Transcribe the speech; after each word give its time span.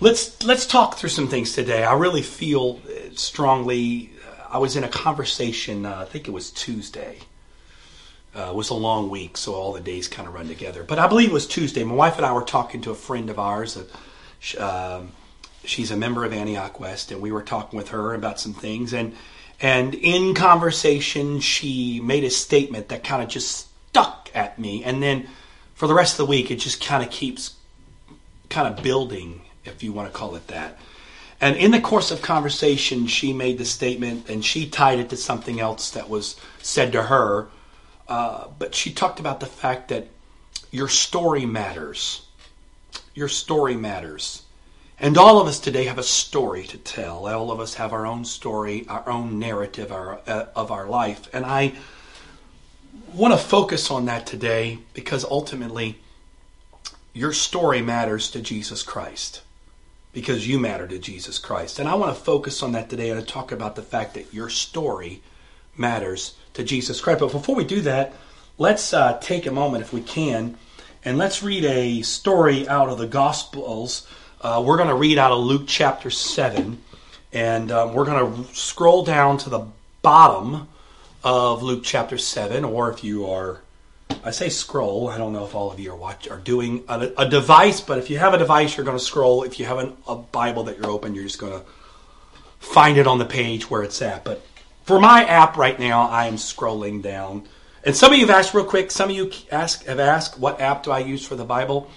let's 0.00 0.42
let's 0.44 0.66
talk 0.66 0.96
through 0.96 1.10
some 1.10 1.28
things 1.28 1.52
today. 1.52 1.84
I 1.84 1.94
really 1.94 2.22
feel 2.22 2.80
strongly. 3.14 4.12
I 4.50 4.58
was 4.58 4.76
in 4.76 4.84
a 4.84 4.88
conversation. 4.88 5.86
Uh, 5.86 6.00
I 6.00 6.04
think 6.04 6.28
it 6.28 6.30
was 6.30 6.50
Tuesday. 6.50 7.18
Uh, 8.34 8.50
it 8.50 8.54
was 8.54 8.70
a 8.70 8.74
long 8.74 9.10
week, 9.10 9.36
so 9.36 9.54
all 9.54 9.72
the 9.72 9.80
days 9.80 10.06
kind 10.06 10.28
of 10.28 10.34
run 10.34 10.48
together. 10.48 10.84
But 10.84 10.98
I 10.98 11.06
believe 11.08 11.30
it 11.30 11.34
was 11.34 11.46
Tuesday. 11.46 11.82
My 11.82 11.94
wife 11.94 12.16
and 12.16 12.26
I 12.26 12.32
were 12.32 12.42
talking 12.42 12.80
to 12.82 12.90
a 12.90 12.94
friend 12.94 13.30
of 13.30 13.38
ours. 13.38 13.78
Uh, 14.56 15.02
she's 15.64 15.90
a 15.90 15.96
member 15.96 16.24
of 16.24 16.32
Antioch 16.32 16.78
West, 16.78 17.10
and 17.10 17.20
we 17.20 17.32
were 17.32 17.42
talking 17.42 17.76
with 17.76 17.88
her 17.88 18.14
about 18.14 18.38
some 18.38 18.54
things. 18.54 18.94
And 18.94 19.14
and 19.60 19.94
in 19.94 20.34
conversation, 20.34 21.40
she 21.40 22.00
made 22.00 22.22
a 22.22 22.30
statement 22.30 22.88
that 22.88 23.02
kind 23.02 23.22
of 23.22 23.28
just 23.28 23.68
stuck 23.88 24.30
at 24.34 24.58
me. 24.58 24.84
And 24.84 25.02
then 25.02 25.26
for 25.74 25.88
the 25.88 25.94
rest 25.94 26.12
of 26.12 26.18
the 26.18 26.30
week, 26.30 26.50
it 26.50 26.56
just 26.56 26.84
kind 26.84 27.02
of 27.02 27.10
keeps 27.10 27.56
kind 28.48 28.72
of 28.72 28.82
building 28.82 29.42
if 29.68 29.82
you 29.82 29.92
want 29.92 30.12
to 30.12 30.16
call 30.16 30.34
it 30.34 30.46
that. 30.48 30.78
And 31.40 31.56
in 31.56 31.70
the 31.70 31.80
course 31.80 32.10
of 32.10 32.20
conversation, 32.20 33.06
she 33.06 33.32
made 33.32 33.58
the 33.58 33.64
statement 33.64 34.28
and 34.28 34.44
she 34.44 34.68
tied 34.68 34.98
it 34.98 35.10
to 35.10 35.16
something 35.16 35.60
else 35.60 35.90
that 35.90 36.08
was 36.08 36.36
said 36.60 36.92
to 36.92 37.04
her. 37.04 37.48
Uh, 38.08 38.48
but 38.58 38.74
she 38.74 38.92
talked 38.92 39.20
about 39.20 39.40
the 39.40 39.46
fact 39.46 39.88
that 39.88 40.08
your 40.72 40.88
story 40.88 41.46
matters. 41.46 42.26
Your 43.14 43.28
story 43.28 43.76
matters. 43.76 44.42
And 44.98 45.16
all 45.16 45.40
of 45.40 45.46
us 45.46 45.60
today 45.60 45.84
have 45.84 45.98
a 45.98 46.02
story 46.02 46.64
to 46.64 46.78
tell. 46.78 47.28
All 47.28 47.52
of 47.52 47.60
us 47.60 47.74
have 47.74 47.92
our 47.92 48.04
own 48.04 48.24
story, 48.24 48.84
our 48.88 49.08
own 49.08 49.38
narrative 49.38 49.92
our, 49.92 50.20
uh, 50.26 50.46
of 50.56 50.72
our 50.72 50.88
life. 50.88 51.28
And 51.32 51.46
I 51.46 51.74
want 53.14 53.32
to 53.32 53.38
focus 53.38 53.92
on 53.92 54.06
that 54.06 54.26
today 54.26 54.78
because 54.92 55.24
ultimately, 55.24 56.00
your 57.12 57.32
story 57.32 57.80
matters 57.80 58.28
to 58.32 58.40
Jesus 58.40 58.82
Christ 58.82 59.42
because 60.18 60.48
you 60.48 60.58
matter 60.58 60.84
to 60.84 60.98
Jesus 60.98 61.38
Christ. 61.38 61.78
And 61.78 61.88
I 61.88 61.94
want 61.94 62.12
to 62.12 62.20
focus 62.20 62.60
on 62.64 62.72
that 62.72 62.90
today 62.90 63.10
and 63.10 63.28
talk 63.28 63.52
about 63.52 63.76
the 63.76 63.82
fact 63.82 64.14
that 64.14 64.34
your 64.34 64.50
story 64.50 65.22
matters 65.76 66.34
to 66.54 66.64
Jesus 66.64 67.00
Christ. 67.00 67.20
But 67.20 67.30
before 67.30 67.54
we 67.54 67.62
do 67.62 67.82
that, 67.82 68.12
let's 68.58 68.92
uh, 68.92 69.20
take 69.22 69.46
a 69.46 69.52
moment, 69.52 69.84
if 69.84 69.92
we 69.92 70.00
can, 70.00 70.56
and 71.04 71.18
let's 71.18 71.40
read 71.40 71.64
a 71.64 72.02
story 72.02 72.68
out 72.68 72.88
of 72.88 72.98
the 72.98 73.06
Gospels. 73.06 74.08
Uh, 74.40 74.60
we're 74.66 74.76
going 74.76 74.88
to 74.88 74.96
read 74.96 75.18
out 75.18 75.30
of 75.30 75.38
Luke 75.38 75.68
chapter 75.68 76.10
7, 76.10 76.82
and 77.32 77.70
um, 77.70 77.94
we're 77.94 78.04
going 78.04 78.44
to 78.44 78.54
scroll 78.56 79.04
down 79.04 79.38
to 79.38 79.50
the 79.50 79.68
bottom 80.02 80.66
of 81.22 81.62
Luke 81.62 81.82
chapter 81.84 82.18
7, 82.18 82.64
or 82.64 82.90
if 82.90 83.04
you 83.04 83.24
are 83.30 83.60
I 84.24 84.30
say 84.30 84.48
scroll. 84.48 85.08
I 85.08 85.18
don't 85.18 85.32
know 85.32 85.44
if 85.44 85.54
all 85.54 85.70
of 85.70 85.78
you 85.78 85.92
are 85.92 85.96
watch 85.96 86.28
are 86.28 86.38
doing 86.38 86.84
a, 86.88 87.12
a 87.18 87.28
device, 87.28 87.80
but 87.80 87.98
if 87.98 88.10
you 88.10 88.18
have 88.18 88.34
a 88.34 88.38
device, 88.38 88.76
you're 88.76 88.84
going 88.84 88.98
to 88.98 89.04
scroll. 89.04 89.42
If 89.42 89.60
you 89.60 89.66
have 89.66 89.78
an, 89.78 89.96
a 90.06 90.16
Bible 90.16 90.64
that 90.64 90.78
you're 90.78 90.90
open, 90.90 91.14
you're 91.14 91.24
just 91.24 91.38
going 91.38 91.52
to 91.52 91.64
find 92.58 92.98
it 92.98 93.06
on 93.06 93.18
the 93.18 93.24
page 93.24 93.70
where 93.70 93.82
it's 93.82 94.02
at. 94.02 94.24
But 94.24 94.44
for 94.84 94.98
my 94.98 95.24
app 95.24 95.56
right 95.56 95.78
now, 95.78 96.08
I 96.08 96.26
am 96.26 96.34
scrolling 96.34 97.02
down. 97.02 97.48
And 97.84 97.96
some 97.96 98.12
of 98.12 98.18
you 98.18 98.26
have 98.26 98.36
asked 98.36 98.54
real 98.54 98.64
quick. 98.64 98.90
Some 98.90 99.10
of 99.10 99.16
you 99.16 99.30
ask 99.52 99.84
have 99.84 100.00
asked, 100.00 100.38
what 100.38 100.60
app 100.60 100.82
do 100.82 100.90
I 100.90 100.98
use 101.00 101.26
for 101.26 101.36
the 101.36 101.44
Bible? 101.44 101.90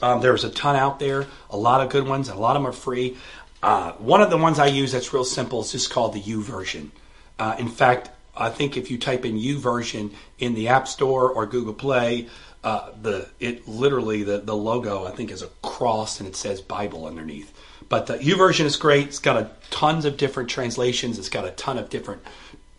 Um, 0.00 0.20
there's 0.20 0.44
a 0.44 0.50
ton 0.50 0.76
out 0.76 0.98
there, 0.98 1.26
a 1.50 1.56
lot 1.56 1.80
of 1.80 1.90
good 1.90 2.06
ones. 2.06 2.28
A 2.28 2.34
lot 2.34 2.56
of 2.56 2.62
them 2.62 2.68
are 2.68 2.72
free. 2.72 3.16
Uh, 3.62 3.92
one 3.92 4.20
of 4.20 4.30
the 4.30 4.36
ones 4.36 4.58
I 4.58 4.66
use 4.66 4.92
that's 4.92 5.12
real 5.12 5.24
simple 5.24 5.62
is 5.62 5.72
just 5.72 5.90
called 5.90 6.12
the 6.12 6.20
YouVersion. 6.20 6.90
Uh, 7.38 7.56
in 7.58 7.68
fact, 7.68 8.10
I 8.36 8.50
think 8.50 8.76
if 8.76 8.90
you 8.90 8.98
type 8.98 9.24
in 9.24 9.36
YouVersion 9.36 10.12
in 10.38 10.54
the 10.54 10.68
App 10.68 10.88
Store 10.88 11.30
or 11.30 11.46
Google 11.46 11.74
Play, 11.74 12.28
uh, 12.62 12.90
the 13.00 13.28
it 13.40 13.68
literally 13.68 14.22
the, 14.22 14.38
the 14.38 14.56
logo 14.56 15.04
I 15.04 15.10
think 15.10 15.30
is 15.30 15.42
a 15.42 15.48
cross 15.62 16.18
and 16.20 16.28
it 16.28 16.34
says 16.34 16.60
Bible 16.60 17.06
underneath. 17.06 17.52
But 17.88 18.06
the 18.06 18.16
YouVersion 18.16 18.64
is 18.64 18.76
great. 18.76 19.08
It's 19.08 19.18
got 19.18 19.36
a 19.36 19.50
tons 19.70 20.04
of 20.04 20.16
different 20.16 20.48
translations. 20.48 21.18
It's 21.18 21.28
got 21.28 21.44
a 21.44 21.50
ton 21.50 21.78
of 21.78 21.90
different 21.90 22.22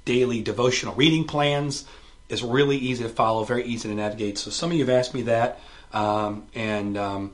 daily 0.03 0.41
devotional 0.41 0.96
reading 0.96 1.25
plans. 1.25 1.85
It's 2.28 2.41
really 2.41 2.78
easy 2.78 3.03
to 3.03 3.09
follow, 3.09 3.44
very 3.44 3.66
easy 3.66 3.88
to 3.88 3.96
navigate. 3.96 4.40
So 4.40 4.50
some 4.50 4.72
of 4.72 4.78
you 4.78 4.85
have 4.85 4.96
asked 4.96 5.13
me 5.13 5.24
that, 5.24 5.59
um, 5.94 6.47
and 6.56 6.97
um, 6.97 7.34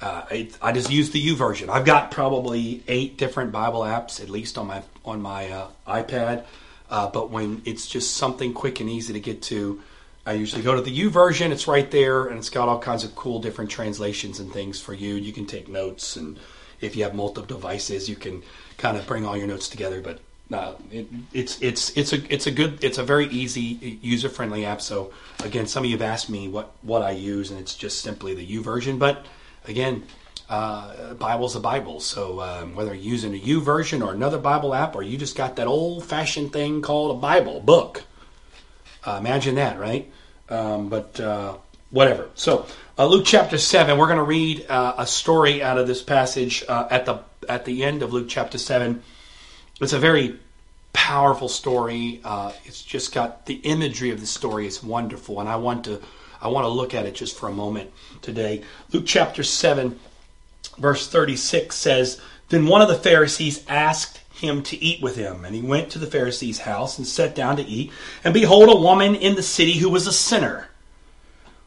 uh, 0.00 0.24
it, 0.30 0.58
I 0.60 0.72
just 0.72 0.90
use 0.90 1.10
the 1.10 1.24
YouVersion. 1.24 1.68
I've 1.68 1.84
got 1.84 2.10
probably 2.10 2.82
eight 2.88 3.16
different 3.16 3.52
Bible 3.52 3.82
apps 3.82 4.20
at 4.20 4.28
least 4.28 4.58
on 4.58 4.66
my 4.66 4.82
on 5.04 5.22
my 5.22 5.50
uh, 5.50 5.68
iPad. 5.86 6.44
Uh, 6.94 7.08
but 7.08 7.28
when 7.28 7.60
it's 7.64 7.88
just 7.88 8.16
something 8.16 8.52
quick 8.52 8.78
and 8.78 8.88
easy 8.88 9.12
to 9.12 9.18
get 9.18 9.42
to, 9.42 9.82
I 10.24 10.34
usually 10.34 10.62
go 10.62 10.76
to 10.76 10.80
the 10.80 10.96
YouVersion. 10.96 11.50
It's 11.50 11.66
right 11.66 11.90
there, 11.90 12.26
and 12.26 12.38
it's 12.38 12.50
got 12.50 12.68
all 12.68 12.78
kinds 12.78 13.02
of 13.02 13.16
cool 13.16 13.40
different 13.40 13.68
translations 13.68 14.38
and 14.38 14.52
things 14.52 14.80
for 14.80 14.94
you. 14.94 15.16
You 15.16 15.32
can 15.32 15.44
take 15.44 15.66
notes, 15.66 16.14
and 16.14 16.38
if 16.80 16.94
you 16.94 17.02
have 17.02 17.12
multiple 17.12 17.48
devices, 17.48 18.08
you 18.08 18.14
can 18.14 18.44
kind 18.78 18.96
of 18.96 19.08
bring 19.08 19.26
all 19.26 19.36
your 19.36 19.48
notes 19.48 19.68
together. 19.68 20.00
But 20.00 20.20
uh, 20.52 20.74
it, 20.92 21.08
it's 21.32 21.60
it's 21.60 21.90
it's 21.96 22.12
a 22.12 22.32
it's 22.32 22.46
a 22.46 22.52
good 22.52 22.84
it's 22.84 22.98
a 22.98 23.02
very 23.02 23.26
easy 23.26 23.98
user 24.00 24.28
friendly 24.28 24.64
app. 24.64 24.80
So 24.80 25.12
again, 25.42 25.66
some 25.66 25.82
of 25.82 25.90
you 25.90 25.96
have 25.96 26.08
asked 26.12 26.30
me 26.30 26.46
what 26.46 26.70
what 26.82 27.02
I 27.02 27.10
use, 27.10 27.50
and 27.50 27.58
it's 27.58 27.74
just 27.74 28.02
simply 28.02 28.36
the 28.36 28.46
YouVersion. 28.46 29.00
But 29.00 29.26
again, 29.64 30.04
uh, 30.48 31.14
Bible's 31.14 31.56
a 31.56 31.60
Bible. 31.60 32.00
So 32.00 32.40
um, 32.40 32.74
whether 32.74 32.94
you're 32.94 33.02
using 33.02 33.34
a 33.34 33.38
YouVersion 33.38 34.04
or 34.04 34.12
another 34.12 34.38
Bible 34.38 34.74
app, 34.74 34.94
or 34.94 35.02
you 35.02 35.16
just 35.16 35.36
got 35.36 35.56
that 35.56 35.66
old 35.66 36.04
fashioned 36.04 36.52
thing 36.52 36.82
called 36.82 37.16
a 37.16 37.20
Bible 37.20 37.60
book, 37.60 38.02
uh, 39.04 39.16
imagine 39.18 39.56
that, 39.56 39.78
right? 39.78 40.10
Um, 40.48 40.88
but 40.88 41.18
uh, 41.18 41.56
whatever. 41.90 42.28
So 42.34 42.66
uh, 42.98 43.06
Luke 43.06 43.24
chapter 43.26 43.58
seven, 43.58 43.98
we're 43.98 44.06
going 44.06 44.18
to 44.18 44.24
read 44.24 44.66
uh, 44.68 44.94
a 44.98 45.06
story 45.06 45.62
out 45.62 45.78
of 45.78 45.86
this 45.86 46.02
passage 46.02 46.64
uh, 46.68 46.88
at 46.90 47.06
the 47.06 47.20
at 47.48 47.64
the 47.64 47.84
end 47.84 48.02
of 48.02 48.12
Luke 48.12 48.28
chapter 48.28 48.58
seven. 48.58 49.02
It's 49.80 49.92
a 49.92 49.98
very 49.98 50.38
powerful 50.92 51.48
story. 51.48 52.20
it's 52.64 52.82
just 52.82 53.12
got 53.12 53.46
the 53.46 53.54
imagery 53.56 54.10
of 54.10 54.20
the 54.20 54.26
story 54.26 54.66
is 54.66 54.82
wonderful, 54.82 55.40
and 55.40 55.48
I 55.48 55.56
want 55.56 55.84
to 55.84 56.00
I 56.40 56.48
want 56.48 56.64
to 56.64 56.68
look 56.68 56.92
at 56.92 57.06
it 57.06 57.14
just 57.14 57.38
for 57.38 57.48
a 57.48 57.52
moment 57.52 57.90
today. 58.20 58.62
Luke 58.92 59.04
chapter 59.06 59.42
seven 59.42 59.98
verse 60.78 61.08
36 61.08 61.74
says, 61.74 62.20
Then 62.48 62.66
one 62.66 62.82
of 62.82 62.88
the 62.88 62.94
Pharisees 62.94 63.64
asked 63.68 64.20
him 64.34 64.62
to 64.64 64.82
eat 64.82 65.02
with 65.02 65.16
him. 65.16 65.44
And 65.44 65.54
he 65.54 65.62
went 65.62 65.90
to 65.90 65.98
the 65.98 66.06
Pharisee's 66.06 66.60
house 66.60 66.98
and 66.98 67.06
sat 67.06 67.34
down 67.34 67.56
to 67.56 67.62
eat. 67.62 67.92
And 68.22 68.34
behold, 68.34 68.68
a 68.68 68.80
woman 68.80 69.14
in 69.14 69.34
the 69.34 69.42
city 69.42 69.74
who 69.74 69.88
was 69.88 70.06
a 70.06 70.12
sinner. 70.12 70.68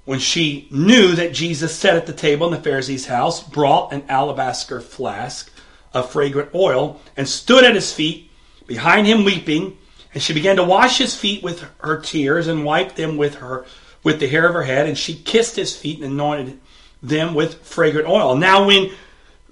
When 0.06 0.20
she 0.20 0.68
knew 0.72 1.16
that 1.16 1.34
Jesus 1.34 1.76
sat 1.76 1.98
at 1.98 2.06
the 2.06 2.14
table 2.14 2.48
in 2.48 2.54
the 2.54 2.64
Pharisee's 2.64 3.08
house, 3.08 3.44
brought 3.44 3.92
an 3.92 4.04
alabaster 4.08 4.80
flask 4.80 5.52
of 5.94 6.12
fragrant 6.12 6.54
oil 6.56 7.02
and 7.18 7.28
stood 7.28 7.64
at 7.64 7.76
his 7.76 7.92
feet, 7.92 8.30
behind 8.68 9.08
him 9.08 9.26
weeping. 9.26 9.78
And 10.14 10.24
she 10.24 10.34
began 10.34 10.56
to 10.58 10.64
wash 10.64 10.98
his 10.98 11.16
feet 11.16 11.44
with 11.44 11.66
her 11.80 12.00
tears 12.00 12.48
and 12.48 12.66
wiped 12.66 12.96
them 12.96 13.18
with 13.18 13.36
her 13.36 13.66
with 14.04 14.20
the 14.20 14.28
hair 14.28 14.48
of 14.48 14.54
her 14.54 14.64
head. 14.64 14.88
And 14.88 14.98
she 14.98 15.16
kissed 15.16 15.56
his 15.56 15.76
feet 15.76 15.98
and 15.98 16.14
anointed 16.14 16.60
them 17.08 17.34
with 17.34 17.64
fragrant 17.64 18.08
oil. 18.08 18.36
Now, 18.36 18.68
when 18.68 18.92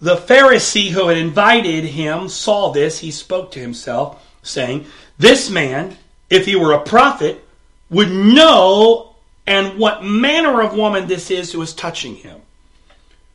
the 0.02 0.16
Pharisee 0.16 0.90
who 0.90 1.08
had 1.08 1.18
invited 1.18 1.84
him 1.86 2.30
saw 2.30 2.72
this, 2.72 3.00
he 3.00 3.12
spoke 3.12 3.52
to 3.52 3.60
himself, 3.60 4.24
saying, 4.44 4.86
This 5.18 5.50
man, 5.50 5.98
if 6.30 6.46
he 6.46 6.56
were 6.56 6.74
a 6.74 6.82
prophet, 6.82 7.44
would 7.90 8.12
know 8.12 9.16
and 9.48 9.78
what 9.78 10.04
manner 10.04 10.62
of 10.62 10.76
woman 10.76 11.08
this 11.08 11.30
is 11.30 11.52
who 11.52 11.62
is 11.62 11.74
touching 11.74 12.16
him, 12.16 12.42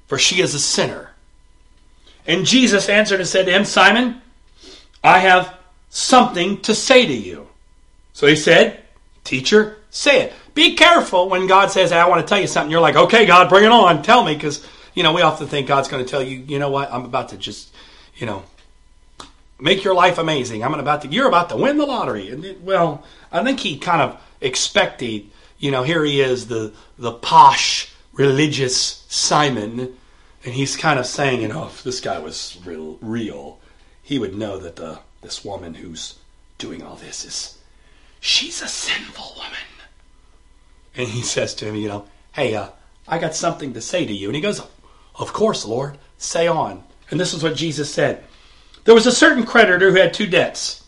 for 0.06 0.18
she 0.18 0.40
is 0.42 0.54
a 0.54 0.58
sinner. 0.58 1.12
And 2.26 2.44
Jesus 2.44 2.88
answered 2.88 3.20
and 3.20 3.28
said 3.28 3.46
to 3.46 3.52
him, 3.52 3.64
Simon, 3.64 4.20
I 5.02 5.20
have 5.20 5.56
something 5.88 6.60
to 6.62 6.74
say 6.74 7.06
to 7.06 7.14
you. 7.14 7.48
So 8.12 8.26
he 8.26 8.36
said, 8.36 8.82
Teacher, 9.24 9.78
say 9.90 10.22
it. 10.22 10.32
Be 10.60 10.74
careful 10.74 11.30
when 11.30 11.46
God 11.46 11.70
says, 11.70 11.90
hey, 11.90 11.96
I 11.96 12.06
want 12.06 12.20
to 12.20 12.28
tell 12.28 12.38
you 12.38 12.46
something. 12.46 12.70
You're 12.70 12.82
like, 12.82 12.94
okay, 12.94 13.24
God, 13.24 13.48
bring 13.48 13.64
it 13.64 13.70
on. 13.72 14.02
Tell 14.02 14.22
me. 14.22 14.34
Because, 14.34 14.62
you 14.92 15.02
know, 15.02 15.14
we 15.14 15.22
often 15.22 15.46
think 15.46 15.66
God's 15.66 15.88
going 15.88 16.04
to 16.04 16.10
tell 16.10 16.22
you, 16.22 16.36
you 16.36 16.58
know 16.58 16.68
what? 16.68 16.92
I'm 16.92 17.06
about 17.06 17.30
to 17.30 17.38
just, 17.38 17.74
you 18.16 18.26
know, 18.26 18.42
make 19.58 19.84
your 19.84 19.94
life 19.94 20.18
amazing. 20.18 20.62
I'm 20.62 20.74
about 20.74 21.00
to, 21.00 21.08
you're 21.08 21.28
about 21.28 21.48
to 21.48 21.56
win 21.56 21.78
the 21.78 21.86
lottery. 21.86 22.28
And 22.28 22.44
it, 22.44 22.60
well, 22.60 23.06
I 23.32 23.42
think 23.42 23.58
he 23.58 23.78
kind 23.78 24.02
of 24.02 24.20
expected, 24.42 25.30
you 25.58 25.70
know, 25.70 25.82
here 25.82 26.04
he 26.04 26.20
is, 26.20 26.48
the, 26.48 26.74
the 26.98 27.12
posh, 27.12 27.90
religious 28.12 29.06
Simon. 29.08 29.96
And 30.44 30.54
he's 30.54 30.76
kind 30.76 30.98
of 30.98 31.06
saying, 31.06 31.40
you 31.40 31.48
know, 31.48 31.68
if 31.68 31.82
this 31.84 32.02
guy 32.02 32.18
was 32.18 32.58
real, 32.66 32.98
real, 33.00 33.58
he 34.02 34.18
would 34.18 34.36
know 34.36 34.58
that 34.58 34.76
the, 34.76 34.98
this 35.22 35.42
woman 35.42 35.72
who's 35.72 36.18
doing 36.58 36.82
all 36.82 36.96
this 36.96 37.24
is, 37.24 37.58
she's 38.20 38.60
a 38.60 38.68
sinful 38.68 39.36
woman. 39.38 39.56
And 40.96 41.08
he 41.08 41.22
says 41.22 41.54
to 41.56 41.66
him, 41.66 41.76
you 41.76 41.88
know, 41.88 42.06
hey, 42.32 42.54
uh, 42.54 42.68
I 43.06 43.18
got 43.18 43.34
something 43.34 43.74
to 43.74 43.80
say 43.80 44.06
to 44.06 44.12
you. 44.12 44.28
And 44.28 44.36
he 44.36 44.42
goes, 44.42 44.62
of 45.14 45.32
course, 45.32 45.64
Lord, 45.64 45.98
say 46.18 46.46
on. 46.46 46.84
And 47.10 47.18
this 47.18 47.34
is 47.34 47.42
what 47.42 47.56
Jesus 47.56 47.92
said. 47.92 48.24
There 48.84 48.94
was 48.94 49.06
a 49.06 49.12
certain 49.12 49.44
creditor 49.44 49.90
who 49.90 49.98
had 49.98 50.14
two 50.14 50.26
debts. 50.26 50.84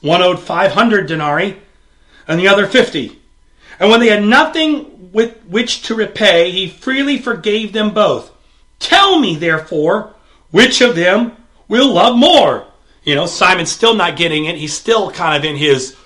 One 0.00 0.22
owed 0.22 0.40
500 0.40 1.06
denarii 1.06 1.56
and 2.28 2.38
the 2.38 2.48
other 2.48 2.66
50. 2.66 3.18
And 3.78 3.90
when 3.90 4.00
they 4.00 4.08
had 4.08 4.24
nothing 4.24 5.12
with 5.12 5.42
which 5.44 5.82
to 5.82 5.94
repay, 5.94 6.50
he 6.50 6.68
freely 6.68 7.18
forgave 7.18 7.72
them 7.72 7.94
both. 7.94 8.32
Tell 8.78 9.18
me, 9.18 9.36
therefore, 9.36 10.14
which 10.50 10.80
of 10.80 10.96
them 10.96 11.32
will 11.68 11.92
love 11.92 12.16
more? 12.16 12.66
You 13.04 13.14
know, 13.14 13.26
Simon's 13.26 13.70
still 13.70 13.94
not 13.94 14.16
getting 14.16 14.46
it. 14.46 14.56
He's 14.56 14.74
still 14.74 15.10
kind 15.10 15.36
of 15.36 15.48
in 15.48 15.56
his 15.56 15.96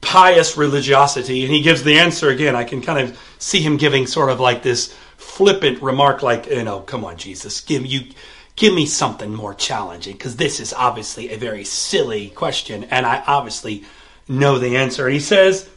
pious 0.00 0.56
religiosity, 0.56 1.44
and 1.44 1.52
he 1.52 1.62
gives 1.62 1.82
the 1.82 1.98
answer 1.98 2.28
again. 2.28 2.56
I 2.56 2.64
can 2.64 2.80
kind 2.80 3.08
of 3.08 3.18
see 3.38 3.60
him 3.60 3.76
giving 3.76 4.06
sort 4.06 4.30
of 4.30 4.40
like 4.40 4.62
this 4.62 4.94
flippant 5.16 5.82
remark, 5.82 6.22
like, 6.22 6.46
you 6.46 6.64
know, 6.64 6.80
come 6.80 7.04
on, 7.04 7.16
Jesus, 7.16 7.60
give 7.60 7.84
you. 7.84 8.12
Give 8.54 8.72
me 8.72 8.86
something 8.86 9.34
more 9.34 9.52
challenging 9.52 10.14
because 10.14 10.36
this 10.36 10.60
is 10.60 10.72
obviously 10.72 11.28
a 11.28 11.36
very 11.36 11.62
silly 11.62 12.30
question, 12.30 12.84
and 12.84 13.04
I 13.04 13.22
obviously 13.26 13.84
know 14.28 14.58
the 14.58 14.78
answer. 14.78 15.08
He 15.08 15.20
says, 15.20 15.68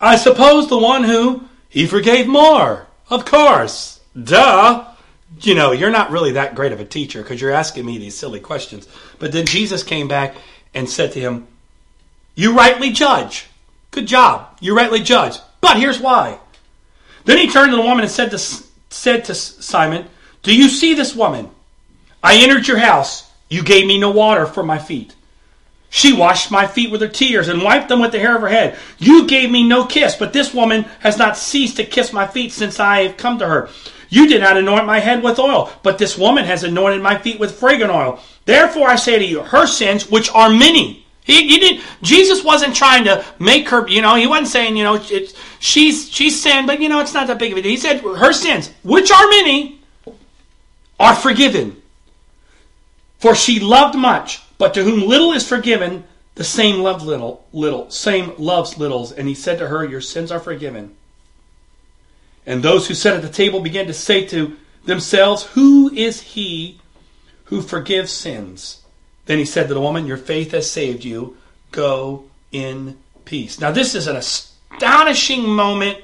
I 0.00 0.16
suppose 0.16 0.68
the 0.68 0.78
one 0.78 1.04
who 1.04 1.44
he 1.68 1.86
forgave 1.86 2.26
more. 2.26 2.86
Of 3.08 3.24
course. 3.24 4.00
Duh. 4.20 4.86
You 5.40 5.54
know, 5.54 5.72
you're 5.72 5.90
not 5.90 6.10
really 6.10 6.32
that 6.32 6.54
great 6.54 6.72
of 6.72 6.80
a 6.80 6.84
teacher 6.84 7.22
because 7.22 7.40
you're 7.40 7.52
asking 7.52 7.86
me 7.86 7.98
these 7.98 8.16
silly 8.16 8.40
questions. 8.40 8.88
But 9.18 9.32
then 9.32 9.46
Jesus 9.46 9.82
came 9.82 10.08
back 10.08 10.34
and 10.74 10.88
said 10.88 11.12
to 11.12 11.20
him, 11.20 11.46
You 12.34 12.56
rightly 12.56 12.90
judge. 12.90 13.46
Good 13.90 14.06
job. 14.06 14.56
You 14.60 14.76
rightly 14.76 15.00
judge. 15.00 15.36
But 15.60 15.78
here's 15.78 16.00
why. 16.00 16.38
Then 17.24 17.38
he 17.38 17.48
turned 17.48 17.70
to 17.70 17.76
the 17.76 17.82
woman 17.82 18.04
and 18.04 18.10
said 18.10 18.30
to, 18.30 18.38
said 18.38 19.24
to 19.26 19.34
Simon, 19.34 20.06
Do 20.42 20.54
you 20.54 20.68
see 20.68 20.94
this 20.94 21.14
woman? 21.14 21.50
I 22.22 22.36
entered 22.36 22.68
your 22.68 22.78
house. 22.78 23.30
You 23.48 23.62
gave 23.62 23.86
me 23.86 23.98
no 23.98 24.10
water 24.10 24.46
for 24.46 24.62
my 24.62 24.78
feet. 24.78 25.14
She 25.92 26.12
washed 26.12 26.52
my 26.52 26.68
feet 26.68 26.92
with 26.92 27.00
her 27.00 27.08
tears 27.08 27.48
and 27.48 27.62
wiped 27.62 27.88
them 27.88 28.00
with 28.00 28.12
the 28.12 28.20
hair 28.20 28.36
of 28.36 28.42
her 28.42 28.48
head. 28.48 28.78
You 28.98 29.26
gave 29.26 29.50
me 29.50 29.66
no 29.66 29.84
kiss, 29.84 30.14
but 30.14 30.32
this 30.32 30.54
woman 30.54 30.84
has 31.00 31.18
not 31.18 31.36
ceased 31.36 31.76
to 31.76 31.84
kiss 31.84 32.12
my 32.12 32.28
feet 32.28 32.52
since 32.52 32.78
I 32.78 33.02
have 33.02 33.16
come 33.16 33.40
to 33.40 33.48
her. 33.48 33.68
You 34.08 34.28
did 34.28 34.40
not 34.40 34.56
anoint 34.56 34.86
my 34.86 35.00
head 35.00 35.22
with 35.22 35.40
oil, 35.40 35.70
but 35.82 35.98
this 35.98 36.16
woman 36.16 36.44
has 36.44 36.62
anointed 36.62 37.02
my 37.02 37.18
feet 37.18 37.40
with 37.40 37.58
fragrant 37.58 37.92
oil. 37.92 38.20
Therefore 38.44 38.88
I 38.88 38.96
say 38.96 39.18
to 39.18 39.24
you, 39.24 39.42
her 39.42 39.66
sins, 39.66 40.08
which 40.08 40.30
are 40.30 40.48
many. 40.48 41.06
He, 41.30 41.48
he 41.48 41.58
did. 41.58 41.80
Jesus 42.02 42.42
wasn't 42.42 42.74
trying 42.74 43.04
to 43.04 43.24
make 43.38 43.68
her. 43.68 43.86
You 43.88 44.02
know, 44.02 44.16
he 44.16 44.26
wasn't 44.26 44.48
saying, 44.48 44.76
you 44.76 44.84
know, 44.84 44.96
it's, 45.00 45.34
she's 45.60 46.10
she's 46.10 46.40
sinned, 46.40 46.66
but 46.66 46.80
you 46.80 46.88
know, 46.88 47.00
it's 47.00 47.14
not 47.14 47.28
that 47.28 47.38
big 47.38 47.52
of 47.52 47.58
a 47.58 47.62
deal. 47.62 47.70
He 47.70 47.76
said 47.76 48.00
her 48.00 48.32
sins, 48.32 48.72
which 48.82 49.10
are 49.10 49.28
many, 49.28 49.80
are 50.98 51.14
forgiven. 51.14 51.80
For 53.18 53.34
she 53.34 53.60
loved 53.60 53.96
much, 53.96 54.42
but 54.58 54.74
to 54.74 54.82
whom 54.82 55.06
little 55.06 55.32
is 55.32 55.46
forgiven, 55.46 56.04
the 56.34 56.44
same 56.44 56.80
loved 56.80 57.04
little, 57.04 57.44
little, 57.52 57.90
same 57.90 58.32
loves 58.38 58.78
littles. 58.78 59.12
And 59.12 59.28
he 59.28 59.34
said 59.34 59.58
to 59.58 59.68
her, 59.68 59.84
Your 59.84 60.00
sins 60.00 60.32
are 60.32 60.40
forgiven. 60.40 60.96
And 62.46 62.62
those 62.62 62.88
who 62.88 62.94
sat 62.94 63.14
at 63.14 63.22
the 63.22 63.28
table 63.28 63.60
began 63.60 63.86
to 63.86 63.94
say 63.94 64.26
to 64.28 64.56
themselves, 64.84 65.44
Who 65.44 65.92
is 65.92 66.22
he 66.22 66.80
who 67.44 67.60
forgives 67.60 68.10
sins? 68.10 68.79
Then 69.30 69.38
he 69.38 69.44
said 69.44 69.68
to 69.68 69.74
the 69.74 69.80
woman, 69.80 70.08
Your 70.08 70.16
faith 70.16 70.50
has 70.50 70.68
saved 70.68 71.04
you. 71.04 71.36
Go 71.70 72.24
in 72.50 72.98
peace. 73.24 73.60
Now, 73.60 73.70
this 73.70 73.94
is 73.94 74.08
an 74.08 74.16
astonishing 74.16 75.48
moment 75.48 75.98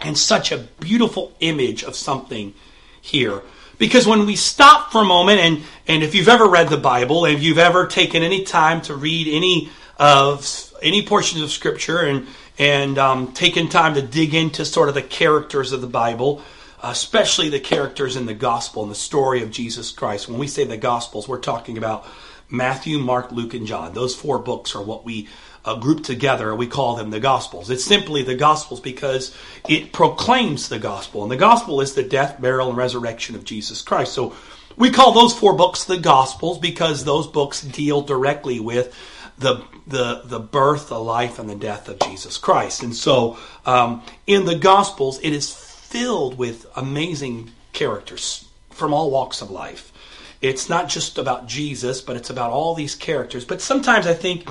and 0.00 0.16
such 0.16 0.50
a 0.50 0.56
beautiful 0.56 1.34
image 1.40 1.84
of 1.84 1.94
something 1.94 2.54
here. 3.02 3.42
Because 3.76 4.06
when 4.06 4.24
we 4.24 4.36
stop 4.36 4.92
for 4.92 5.02
a 5.02 5.04
moment, 5.04 5.40
and, 5.40 5.62
and 5.86 6.02
if 6.02 6.14
you've 6.14 6.30
ever 6.30 6.46
read 6.46 6.70
the 6.70 6.78
Bible, 6.78 7.26
and 7.26 7.36
if 7.36 7.42
you've 7.42 7.58
ever 7.58 7.86
taken 7.86 8.22
any 8.22 8.44
time 8.44 8.80
to 8.80 8.94
read 8.94 9.28
any 9.28 9.68
of 9.98 10.72
any 10.80 11.04
portions 11.04 11.42
of 11.42 11.50
Scripture 11.50 11.98
and 11.98 12.26
and 12.58 12.96
um, 12.96 13.34
taken 13.34 13.68
time 13.68 13.92
to 13.92 14.00
dig 14.00 14.34
into 14.34 14.64
sort 14.64 14.88
of 14.88 14.94
the 14.94 15.02
characters 15.02 15.72
of 15.72 15.82
the 15.82 15.86
Bible, 15.86 16.40
especially 16.82 17.48
the 17.48 17.60
characters 17.60 18.16
in 18.16 18.26
the 18.26 18.34
Gospel 18.34 18.82
and 18.82 18.90
the 18.90 18.96
story 18.96 19.42
of 19.42 19.50
Jesus 19.50 19.90
Christ. 19.90 20.28
When 20.28 20.38
we 20.38 20.48
say 20.48 20.64
the 20.64 20.76
Gospels, 20.76 21.28
we're 21.28 21.38
talking 21.38 21.78
about 21.78 22.06
Matthew, 22.50 22.98
Mark, 22.98 23.32
Luke, 23.32 23.54
and 23.54 23.66
John. 23.66 23.94
Those 23.94 24.14
four 24.14 24.38
books 24.38 24.74
are 24.74 24.82
what 24.82 25.04
we 25.04 25.28
uh, 25.64 25.76
group 25.76 26.02
together. 26.04 26.50
and 26.50 26.58
We 26.58 26.66
call 26.66 26.96
them 26.96 27.10
the 27.10 27.20
Gospels. 27.20 27.70
It's 27.70 27.84
simply 27.84 28.22
the 28.22 28.34
Gospels 28.34 28.80
because 28.80 29.34
it 29.68 29.92
proclaims 29.92 30.68
the 30.68 30.78
Gospel. 30.78 31.22
And 31.22 31.30
the 31.30 31.36
Gospel 31.36 31.80
is 31.80 31.94
the 31.94 32.02
death, 32.02 32.40
burial, 32.40 32.68
and 32.68 32.76
resurrection 32.76 33.36
of 33.36 33.44
Jesus 33.44 33.80
Christ. 33.80 34.12
So 34.12 34.34
we 34.76 34.90
call 34.90 35.12
those 35.12 35.34
four 35.34 35.54
books 35.54 35.84
the 35.84 35.98
Gospels 35.98 36.58
because 36.58 37.04
those 37.04 37.26
books 37.26 37.62
deal 37.62 38.02
directly 38.02 38.60
with 38.60 38.96
the 39.38 39.64
the 39.86 40.22
the 40.24 40.38
birth, 40.38 40.88
the 40.88 41.00
life, 41.00 41.38
and 41.38 41.48
the 41.48 41.56
death 41.56 41.88
of 41.88 41.98
Jesus 42.00 42.38
Christ. 42.38 42.82
And 42.82 42.94
so, 42.94 43.38
um, 43.66 44.02
in 44.26 44.44
the 44.44 44.54
Gospels, 44.54 45.18
it 45.22 45.32
is 45.32 45.71
filled 45.92 46.38
with 46.38 46.64
amazing 46.74 47.50
characters 47.74 48.48
from 48.70 48.94
all 48.94 49.10
walks 49.10 49.42
of 49.42 49.50
life. 49.50 49.92
It's 50.40 50.70
not 50.70 50.88
just 50.88 51.18
about 51.18 51.46
Jesus, 51.46 52.00
but 52.00 52.16
it's 52.16 52.30
about 52.30 52.50
all 52.50 52.74
these 52.74 52.94
characters. 52.94 53.44
But 53.44 53.60
sometimes 53.60 54.06
I 54.06 54.14
think 54.14 54.48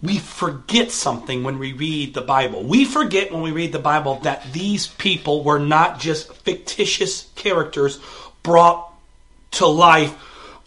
we 0.00 0.18
forget 0.18 0.92
something 0.92 1.42
when 1.42 1.58
we 1.58 1.72
read 1.72 2.14
the 2.14 2.20
Bible. 2.20 2.62
We 2.62 2.84
forget 2.84 3.32
when 3.32 3.42
we 3.42 3.50
read 3.50 3.72
the 3.72 3.80
Bible 3.80 4.20
that 4.22 4.52
these 4.52 4.86
people 4.86 5.42
were 5.42 5.58
not 5.58 5.98
just 5.98 6.32
fictitious 6.32 7.28
characters 7.34 7.98
brought 8.44 8.88
to 9.50 9.66
life 9.66 10.14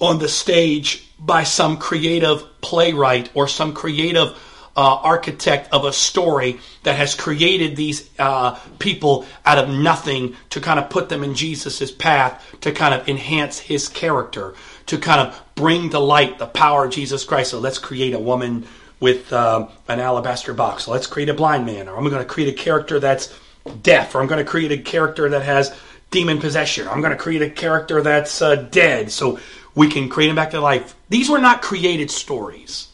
on 0.02 0.20
the 0.20 0.28
stage 0.28 1.08
by 1.20 1.44
some 1.46 1.78
creative 1.78 2.44
playwright 2.60 3.30
or 3.34 3.48
some 3.48 3.74
creative 3.74 4.38
uh, 4.76 4.96
architect 4.96 5.72
of 5.74 5.86
a 5.86 5.94
story 5.94 6.60
that 6.84 6.96
has 6.96 7.16
created 7.16 7.76
these 7.76 8.10
uh, 8.20 8.58
people 8.80 9.26
out 9.46 9.58
of 9.58 9.70
nothing 9.70 10.36
to 10.50 10.62
kind 10.62 10.80
of 10.80 10.90
put 10.90 11.10
them 11.10 11.24
in 11.24 11.36
Jesus' 11.36 11.92
path 11.92 12.44
to 12.62 12.72
kind 12.72 12.94
of 12.94 13.08
enhance 13.10 13.60
his 13.60 13.88
character, 13.88 14.54
to 14.86 14.98
kind 14.98 15.22
of 15.28 15.42
bring 15.56 15.90
to 15.90 16.00
light 16.00 16.40
the 16.40 16.48
power 16.48 16.86
of 16.86 16.92
Jesus 16.92 17.24
Christ. 17.24 17.52
So 17.52 17.60
let's 17.60 17.78
create 17.78 18.14
a 18.14 18.20
woman 18.20 18.66
with 19.00 19.34
uh, 19.34 19.68
an 19.88 20.00
alabaster 20.00 20.54
box. 20.54 20.86
So 20.86 20.92
let's 20.92 21.08
create 21.08 21.30
a 21.30 21.34
blind 21.34 21.66
man, 21.66 21.90
or 21.90 21.98
I'm 21.98 22.04
going 22.04 22.24
to 22.24 22.26
create 22.26 22.54
a 22.54 22.64
character 22.64 23.00
that's 23.00 23.38
deaf, 23.82 24.16
or 24.16 24.22
I'm 24.22 24.28
going 24.28 24.44
to 24.44 24.50
create 24.50 24.72
a 24.72 24.78
character 24.78 25.28
that 25.30 25.44
has 25.44 25.76
demon 26.12 26.40
possession, 26.40 26.88
I'm 26.88 27.02
going 27.02 27.12
to 27.12 27.18
create 27.18 27.42
a 27.42 27.50
character 27.50 28.02
that's 28.02 28.42
uh, 28.42 28.56
dead. 28.56 29.12
So 29.12 29.40
we 29.74 29.90
can 29.90 30.10
create 30.10 30.30
him 30.30 30.36
back 30.36 30.52
to 30.52 30.60
life. 30.60 30.96
These 31.10 31.30
were 31.30 31.40
not 31.40 31.62
created 31.62 32.12
stories. 32.12 32.90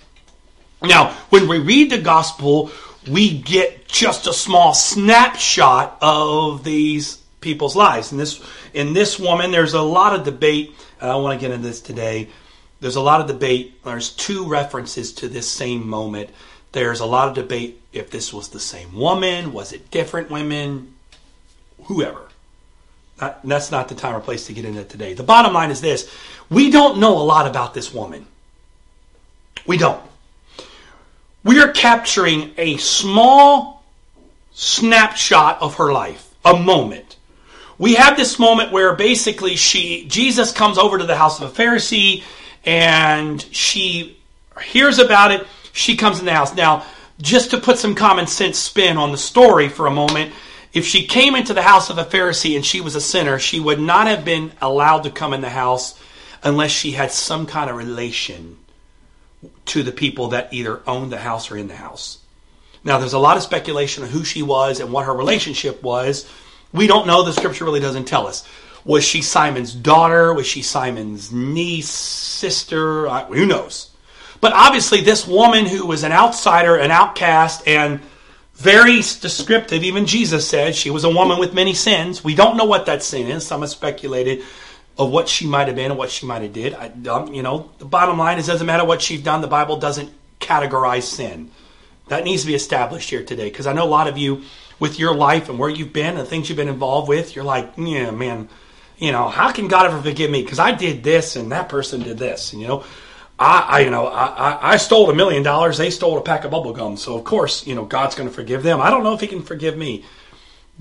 Now, 0.81 1.11
when 1.29 1.47
we 1.47 1.59
read 1.59 1.89
the 1.89 1.97
gospel, 1.97 2.71
we 3.07 3.37
get 3.37 3.87
just 3.87 4.27
a 4.27 4.33
small 4.33 4.73
snapshot 4.73 5.97
of 6.01 6.63
these 6.63 7.17
people's 7.41 7.75
lives. 7.75 8.11
And 8.11 8.19
this, 8.19 8.41
in 8.73 8.93
this 8.93 9.19
woman, 9.19 9.51
there's 9.51 9.73
a 9.73 9.81
lot 9.81 10.13
of 10.13 10.23
debate. 10.23 10.75
Uh, 11.01 11.05
I 11.05 11.07
don't 11.09 11.23
want 11.23 11.39
to 11.39 11.45
get 11.45 11.53
into 11.53 11.67
this 11.67 11.81
today. 11.81 12.29
There's 12.79 12.95
a 12.95 13.01
lot 13.01 13.21
of 13.21 13.27
debate. 13.27 13.83
There's 13.83 14.11
two 14.11 14.45
references 14.45 15.13
to 15.13 15.27
this 15.27 15.49
same 15.49 15.87
moment. 15.87 16.29
There's 16.73 16.99
a 16.99 17.05
lot 17.05 17.27
of 17.27 17.33
debate 17.33 17.81
if 17.91 18.11
this 18.11 18.33
was 18.33 18.49
the 18.49 18.59
same 18.59 18.93
woman, 18.93 19.53
was 19.53 19.73
it 19.73 19.89
different 19.89 20.29
women, 20.29 20.93
whoever. 21.85 22.27
That, 23.17 23.39
that's 23.43 23.71
not 23.71 23.87
the 23.87 23.95
time 23.95 24.15
or 24.15 24.19
place 24.19 24.45
to 24.45 24.53
get 24.53 24.65
into 24.65 24.81
it 24.81 24.89
today. 24.89 25.13
The 25.15 25.23
bottom 25.23 25.53
line 25.53 25.71
is 25.71 25.81
this 25.81 26.11
we 26.49 26.69
don't 26.69 26.99
know 26.99 27.17
a 27.17 27.23
lot 27.23 27.47
about 27.47 27.73
this 27.73 27.93
woman. 27.93 28.27
We 29.65 29.77
don't. 29.77 30.01
We 31.47 31.61
are 31.61 31.69
capturing 31.69 32.51
a 32.57 32.75
small 32.75 33.81
snapshot 34.51 35.61
of 35.61 35.75
her 35.75 35.93
life, 35.93 36.35
a 36.43 36.59
moment. 36.59 37.15
We 37.77 37.93
have 37.93 38.17
this 38.17 38.37
moment 38.37 38.73
where 38.73 38.93
basically 38.95 39.55
she 39.55 40.05
Jesus 40.09 40.51
comes 40.51 40.77
over 40.77 40.97
to 40.97 41.05
the 41.05 41.15
house 41.15 41.39
of 41.39 41.49
a 41.49 41.63
Pharisee 41.63 42.23
and 42.65 43.41
she 43.55 44.17
hears 44.61 44.99
about 44.99 45.31
it. 45.31 45.47
She 45.71 45.95
comes 45.95 46.19
in 46.19 46.25
the 46.25 46.33
house. 46.33 46.53
Now, 46.53 46.85
just 47.21 47.51
to 47.51 47.59
put 47.59 47.77
some 47.77 47.95
common 47.95 48.27
sense 48.27 48.59
spin 48.59 48.97
on 48.97 49.13
the 49.13 49.17
story 49.17 49.69
for 49.69 49.87
a 49.87 49.91
moment, 49.91 50.33
if 50.73 50.85
she 50.85 51.07
came 51.07 51.33
into 51.33 51.53
the 51.53 51.61
house 51.61 51.89
of 51.89 51.97
a 51.97 52.03
Pharisee 52.03 52.57
and 52.57 52.65
she 52.65 52.81
was 52.81 52.95
a 52.95 53.01
sinner, 53.01 53.39
she 53.39 53.61
would 53.61 53.79
not 53.79 54.07
have 54.07 54.25
been 54.25 54.51
allowed 54.61 55.03
to 55.03 55.11
come 55.11 55.31
in 55.31 55.39
the 55.39 55.49
house 55.49 55.97
unless 56.43 56.71
she 56.71 56.91
had 56.91 57.13
some 57.13 57.45
kind 57.45 57.69
of 57.69 57.77
relation 57.77 58.57
to 59.65 59.83
the 59.83 59.91
people 59.91 60.29
that 60.29 60.53
either 60.53 60.81
owned 60.87 61.11
the 61.11 61.17
house 61.17 61.51
or 61.51 61.57
in 61.57 61.67
the 61.67 61.75
house. 61.75 62.19
Now, 62.83 62.97
there's 62.99 63.13
a 63.13 63.19
lot 63.19 63.37
of 63.37 63.43
speculation 63.43 64.03
on 64.03 64.09
who 64.09 64.23
she 64.23 64.41
was 64.41 64.79
and 64.79 64.91
what 64.91 65.05
her 65.05 65.13
relationship 65.13 65.83
was. 65.83 66.29
We 66.73 66.87
don't 66.87 67.07
know. 67.07 67.23
The 67.23 67.33
scripture 67.33 67.65
really 67.65 67.79
doesn't 67.79 68.05
tell 68.05 68.27
us. 68.27 68.47
Was 68.85 69.03
she 69.03 69.21
Simon's 69.21 69.73
daughter? 69.73 70.33
Was 70.33 70.47
she 70.47 70.61
Simon's 70.61 71.31
niece, 71.31 71.89
sister? 71.89 73.09
Who 73.09 73.45
knows? 73.45 73.91
But 74.39 74.53
obviously, 74.53 75.01
this 75.01 75.27
woman 75.27 75.65
who 75.65 75.85
was 75.85 76.03
an 76.03 76.11
outsider, 76.11 76.75
an 76.75 76.91
outcast, 76.91 77.67
and 77.67 77.99
very 78.53 78.97
descriptive, 78.97 79.83
even 79.83 80.05
Jesus 80.05 80.47
said 80.47 80.75
she 80.75 80.89
was 80.89 81.03
a 81.03 81.09
woman 81.09 81.39
with 81.39 81.53
many 81.53 81.73
sins. 81.73 82.23
We 82.23 82.35
don't 82.35 82.57
know 82.57 82.65
what 82.65 82.85
that 82.85 83.03
sin 83.03 83.27
is. 83.27 83.45
Some 83.45 83.61
have 83.61 83.69
speculated 83.69 84.43
of 84.97 85.11
what 85.11 85.29
she 85.29 85.45
might 85.45 85.67
have 85.67 85.75
been 85.75 85.91
and 85.91 85.97
what 85.97 86.09
she 86.09 86.25
might 86.25 86.41
have 86.41 86.53
did. 86.53 86.73
I, 86.73 86.91
um, 87.09 87.33
you 87.33 87.43
know, 87.43 87.69
the 87.77 87.85
bottom 87.85 88.17
line 88.17 88.39
is, 88.39 88.47
doesn't 88.47 88.65
matter 88.65 88.85
what 88.85 89.01
she's 89.01 89.21
done. 89.21 89.41
The 89.41 89.47
Bible 89.47 89.77
doesn't 89.77 90.11
categorize 90.39 91.03
sin. 91.03 91.51
That 92.07 92.23
needs 92.23 92.43
to 92.43 92.47
be 92.47 92.55
established 92.55 93.09
here 93.09 93.23
today 93.23 93.49
because 93.49 93.67
I 93.67 93.73
know 93.73 93.83
a 93.83 93.89
lot 93.89 94.07
of 94.07 94.17
you, 94.17 94.43
with 94.79 94.99
your 94.99 95.15
life 95.15 95.49
and 95.49 95.57
where 95.57 95.69
you've 95.69 95.93
been 95.93 96.17
and 96.17 96.27
things 96.27 96.49
you've 96.49 96.57
been 96.57 96.67
involved 96.67 97.09
with, 97.09 97.35
you're 97.35 97.45
like, 97.45 97.73
yeah, 97.77 98.11
man, 98.11 98.47
you 98.97 99.11
know, 99.11 99.27
how 99.27 99.51
can 99.51 99.67
God 99.67 99.87
ever 99.87 100.01
forgive 100.01 100.29
me? 100.29 100.43
Because 100.43 100.59
I 100.59 100.71
did 100.71 101.03
this 101.03 101.35
and 101.35 101.51
that 101.51 101.69
person 101.69 102.01
did 102.01 102.17
this. 102.17 102.53
And, 102.53 102.61
you 102.61 102.67
know, 102.67 102.83
I, 103.39 103.65
I 103.69 103.79
you 103.81 103.89
know, 103.89 104.07
I, 104.07 104.73
I 104.73 104.77
stole 104.77 105.09
a 105.09 105.15
million 105.15 105.43
dollars. 105.43 105.77
They 105.77 105.89
stole 105.89 106.17
a 106.17 106.21
pack 106.21 106.43
of 106.43 106.51
bubble 106.51 106.73
gum. 106.73 106.97
So, 106.97 107.17
of 107.17 107.23
course, 107.23 107.65
you 107.65 107.75
know, 107.75 107.85
God's 107.85 108.15
going 108.15 108.29
to 108.29 108.33
forgive 108.33 108.63
them. 108.63 108.81
I 108.81 108.89
don't 108.89 109.03
know 109.03 109.13
if 109.13 109.21
he 109.21 109.27
can 109.27 109.41
forgive 109.41 109.77
me. 109.77 110.05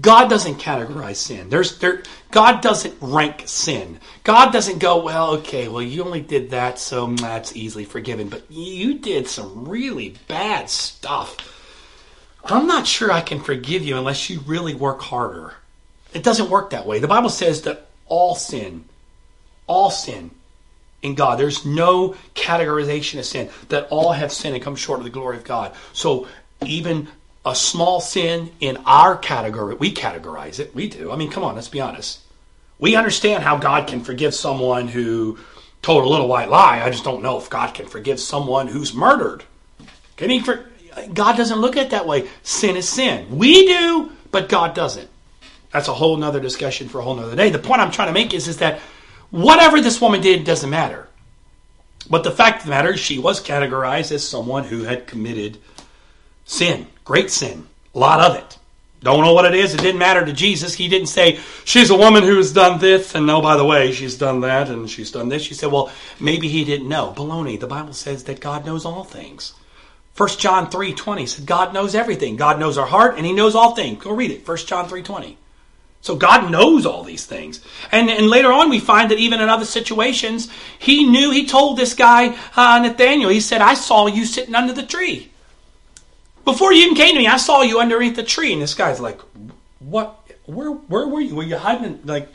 God 0.01 0.29
doesn't 0.29 0.57
categorize 0.57 1.17
sin. 1.17 1.49
There's 1.49 1.79
there 1.79 2.03
God 2.31 2.61
doesn't 2.61 2.95
rank 3.01 3.45
sin. 3.47 3.99
God 4.25 4.53
doesn't 4.53 4.79
go, 4.79 5.03
well, 5.03 5.37
okay, 5.37 5.69
well 5.69 5.83
you 5.83 6.05
only 6.05 6.21
did 6.21 6.51
that, 6.51 6.79
so 6.79 7.07
that's 7.07 7.57
easily 7.57 7.85
forgiven, 7.85 8.29
but 8.29 8.51
you 8.51 8.99
did 8.99 9.27
some 9.27 9.67
really 9.67 10.15
bad 10.29 10.69
stuff. 10.69 11.37
I'm 12.45 12.67
not 12.67 12.87
sure 12.87 13.11
I 13.11 13.23
can 13.23 13.41
forgive 13.41 13.83
you 13.83 13.97
unless 13.97 14.31
you 14.31 14.41
really 14.41 14.75
work 14.75 15.01
harder. 15.01 15.55
It 16.13 16.23
doesn't 16.23 16.51
work 16.51 16.71
that 16.71 16.87
way. 16.87 16.99
The 16.99 17.09
Bible 17.09 17.31
says 17.31 17.63
that 17.63 17.89
all 18.07 18.35
sin, 18.35 18.85
all 19.67 19.91
sin 19.91 20.31
in 21.03 21.15
God, 21.15 21.39
there's 21.39 21.67
no 21.67 22.15
categorization 22.35 23.19
of 23.19 23.25
sin, 23.25 23.51
that 23.69 23.89
all 23.91 24.13
have 24.13 24.33
sinned 24.33 24.55
and 24.55 24.63
come 24.65 24.77
short 24.77 25.01
of 25.01 25.05
the 25.05 25.11
glory 25.11 25.37
of 25.37 25.45
God. 25.45 25.75
So 25.93 26.29
even 26.65 27.09
a 27.47 27.55
small 27.55 28.01
sin 28.01 28.51
in 28.59 28.77
our 28.85 29.17
category, 29.17 29.77
we 29.77 29.95
categorize 29.95 30.59
it. 30.59 30.75
We 30.75 30.89
do. 30.89 31.13
I 31.13 31.17
mean, 31.17 31.31
come 31.31 31.45
on, 31.45 31.55
let's 31.55 31.69
be 31.69 31.81
honest. 31.81 32.19
We 32.81 32.97
understand 32.97 33.45
how 33.45 33.57
God 33.57 33.87
can 33.87 34.01
forgive 34.03 34.35
someone 34.35 34.89
who 34.89 35.39
told 35.81 36.05
a 36.05 36.09
little 36.09 36.27
white 36.27 36.51
lie. 36.51 36.83
I 36.83 36.91
just 36.91 37.05
don't 37.05 37.23
know 37.23 37.39
if 37.39 37.49
God 37.49 37.73
can 37.73 37.87
forgive 37.87 38.19
someone 38.19 38.67
who's 38.67 38.93
murdered. 38.93 39.45
Can 40.17 40.29
he 40.29 40.41
for, 40.41 40.67
God 41.15 41.37
doesn't 41.37 41.61
look 41.61 41.77
at 41.77 41.87
it 41.87 41.91
that 41.91 42.07
way. 42.07 42.29
Sin 42.43 42.77
is 42.77 42.89
sin. 42.89 43.39
We 43.39 43.67
do, 43.67 44.11
but 44.33 44.49
God 44.49 44.75
doesn't. 44.75 45.09
That's 45.73 45.89
a 45.89 45.95
whole 45.95 46.17
nother 46.17 46.41
discussion 46.41 46.89
for 46.89 46.99
a 46.99 47.03
whole 47.05 47.15
nother 47.15 47.37
day. 47.37 47.51
The 47.51 47.61
point 47.61 47.81
I'm 47.81 47.93
trying 47.93 48.09
to 48.09 48.15
make 48.15 48.35
is, 48.35 48.49
is 48.49 48.59
that 48.59 48.81
whatever 49.31 49.81
this 49.81 50.01
woman 50.01 50.21
did 50.21 50.45
doesn't 50.45 50.69
matter. 50.69 51.09
But 52.11 52.25
the 52.25 52.33
fact 52.33 52.61
of 52.61 52.65
the 52.65 52.71
matter 52.71 52.95
is 52.95 53.01
she 53.01 53.19
was 53.19 53.41
categorized 53.43 54.11
as 54.11 54.27
someone 54.27 54.65
who 54.65 54.83
had 54.83 55.07
committed 55.07 55.59
sin. 56.47 56.87
Great 57.05 57.31
sin. 57.31 57.67
A 57.95 57.99
lot 57.99 58.21
of 58.21 58.37
it. 58.37 58.59
Don't 59.01 59.23
know 59.23 59.35
what 59.35 59.45
it 59.45 59.55
is. 59.55 59.75
It 59.75 59.83
didn't 59.83 59.99
matter 59.99 60.25
to 60.25 60.33
Jesus. 60.33 60.75
He 60.75 60.89
didn't 60.89 61.09
say, 61.09 61.39
she's 61.65 61.91
a 61.91 61.97
woman 61.97 62.25
who's 62.25 62.53
done 62.53 62.81
this, 62.81 63.15
and 63.15 63.31
oh, 63.31 63.43
by 63.43 63.57
the 63.57 63.65
way, 63.65 63.93
she's 63.93 64.17
done 64.17 64.41
that, 64.41 64.69
and 64.69 64.89
she's 64.89 65.13
done 65.13 65.29
this. 65.29 65.43
She 65.43 65.55
said, 65.55 65.71
well, 65.71 65.93
maybe 66.19 66.49
he 66.49 66.65
didn't 66.65 66.89
know. 66.89 67.13
Baloney. 67.15 67.61
The 67.61 67.67
Bible 67.67 67.93
says 67.93 68.25
that 68.25 68.41
God 68.41 68.65
knows 68.65 68.85
all 68.85 69.05
things. 69.05 69.53
1 70.17 70.29
John 70.39 70.71
3.20 70.71 71.29
said 71.29 71.47
God 71.47 71.75
knows 71.75 71.95
everything. 71.95 72.37
God 72.37 72.59
knows 72.59 72.79
our 72.79 72.87
heart, 72.87 73.17
and 73.17 73.27
he 73.27 73.33
knows 73.33 73.55
all 73.55 73.75
things. 73.75 74.03
Go 74.03 74.13
read 74.13 74.31
it. 74.31 74.49
1 74.49 74.57
John 74.59 74.89
3.20. 74.89 75.37
So 76.01 76.17
God 76.17 76.51
knows 76.51 76.87
all 76.87 77.05
these 77.05 77.27
things. 77.27 77.61
And, 77.93 78.09
and 78.09 78.29
later 78.29 78.53
on, 78.53 78.71
we 78.71 78.81
find 78.81 79.11
that 79.11 79.19
even 79.19 79.41
in 79.41 79.49
other 79.49 79.65
situations, 79.65 80.49
he 80.79 81.05
knew, 81.05 81.31
he 81.31 81.47
told 81.47 81.77
this 81.77 81.95
guy, 81.95 82.37
uh, 82.57 82.79
Nathaniel, 82.79 83.29
he 83.29 83.41
said, 83.41 83.61
I 83.61 83.75
saw 83.75 84.07
you 84.07 84.25
sitting 84.25 84.55
under 84.55 84.73
the 84.73 84.85
tree. 84.85 85.31
Before 86.47 86.73
you 86.73 86.85
even 86.85 86.95
came 86.95 87.15
to 87.15 87.19
me, 87.19 87.27
I 87.27 87.37
saw 87.37 87.61
you 87.61 87.81
underneath 87.81 88.17
the 88.17 88.23
tree. 88.23 88.55
And 88.55 88.63
this 88.63 88.75
guy's 88.75 89.01
like, 89.01 89.21
What? 89.81 90.23
Where, 90.47 90.71
where 90.71 91.07
were 91.09 91.21
you? 91.21 91.35
Were 91.35 91.43
you 91.43 91.59
hiding? 91.59 92.01
Like, 92.05 92.29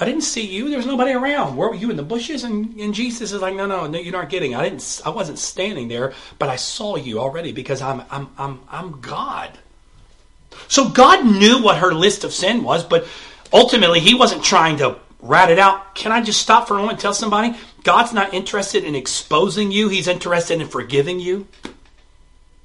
I 0.00 0.04
didn't 0.04 0.22
see 0.22 0.46
you. 0.46 0.68
There 0.68 0.78
was 0.78 0.86
nobody 0.86 1.12
around. 1.12 1.56
Where 1.56 1.68
were 1.68 1.74
you 1.74 1.90
in 1.90 1.96
the 1.96 2.02
bushes? 2.02 2.44
And, 2.44 2.78
and 2.80 2.94
Jesus 2.94 3.32
is 3.32 3.42
like, 3.42 3.54
no, 3.54 3.66
no, 3.66 3.86
no, 3.86 3.98
you're 3.98 4.12
not 4.12 4.30
getting. 4.30 4.54
I 4.54 4.62
didn't. 4.62 5.02
I 5.04 5.10
wasn't 5.10 5.38
standing 5.38 5.88
there, 5.88 6.14
but 6.38 6.48
I 6.48 6.56
saw 6.56 6.96
you 6.96 7.18
already 7.18 7.52
because 7.52 7.82
I'm, 7.82 8.02
I'm, 8.10 8.28
I'm, 8.38 8.60
I'm 8.70 9.00
God. 9.00 9.58
So 10.68 10.88
God 10.88 11.26
knew 11.26 11.62
what 11.62 11.78
her 11.78 11.92
list 11.92 12.24
of 12.24 12.32
sin 12.32 12.62
was, 12.62 12.84
but 12.84 13.06
ultimately 13.52 14.00
He 14.00 14.14
wasn't 14.14 14.44
trying 14.44 14.78
to 14.78 14.96
rat 15.20 15.50
it 15.50 15.58
out. 15.58 15.94
Can 15.94 16.12
I 16.12 16.22
just 16.22 16.40
stop 16.40 16.68
for 16.68 16.74
a 16.74 16.76
moment 16.76 16.92
and 16.92 17.00
tell 17.00 17.14
somebody? 17.14 17.56
God's 17.82 18.12
not 18.12 18.32
interested 18.32 18.84
in 18.84 18.94
exposing 18.94 19.72
you. 19.72 19.88
He's 19.88 20.08
interested 20.08 20.60
in 20.60 20.68
forgiving 20.68 21.18
you. 21.18 21.48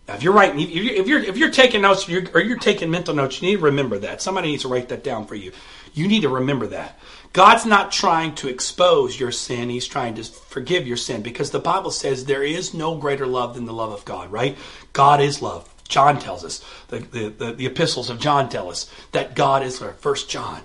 Now, 0.08 0.16
if 0.16 0.24
you're 0.24 0.34
writing, 0.34 0.60
if 0.60 1.08
you're 1.08 1.24
if 1.24 1.38
you're 1.38 1.52
taking 1.52 1.82
notes 1.82 2.10
or 2.10 2.42
you're 2.42 2.58
taking 2.58 2.92
mental 2.92 3.16
notes, 3.16 3.42
you 3.42 3.50
need 3.50 3.60
to 3.60 3.66
remember 3.66 3.98
that. 4.00 4.22
Somebody 4.22 4.50
needs 4.50 4.64
to 4.64 4.68
write 4.68 4.90
that 4.90 5.04
down 5.04 5.26
for 5.26 5.36
you. 5.36 5.54
You 5.94 6.08
need 6.08 6.24
to 6.24 6.30
remember 6.30 6.68
that. 6.68 7.00
God's 7.32 7.66
not 7.66 7.92
trying 7.92 8.36
to 8.36 8.50
expose 8.50 9.18
your 9.18 9.32
sin; 9.32 9.70
He's 9.70 9.88
trying 9.88 10.16
to 10.16 10.24
forgive 10.24 10.86
your 10.86 10.98
sin 10.98 11.22
because 11.22 11.52
the 11.52 11.60
Bible 11.60 11.90
says 11.90 12.26
there 12.26 12.44
is 12.44 12.74
no 12.74 12.98
greater 12.98 13.26
love 13.26 13.56
than 13.56 13.66
the 13.66 13.74
love 13.74 13.94
of 13.94 14.04
God. 14.04 14.30
Right? 14.30 14.58
God 14.92 15.22
is 15.22 15.42
love. 15.42 15.70
John 15.88 16.20
tells 16.20 16.44
us 16.44 16.66
the 16.90 17.00
the, 17.00 17.30
the, 17.30 17.54
the 17.54 17.66
epistles 17.66 18.10
of 18.10 18.20
John 18.20 18.50
tell 18.50 18.70
us 18.70 18.92
that 19.14 19.36
God 19.36 19.64
is 19.64 19.80
First 20.00 20.30
John. 20.30 20.62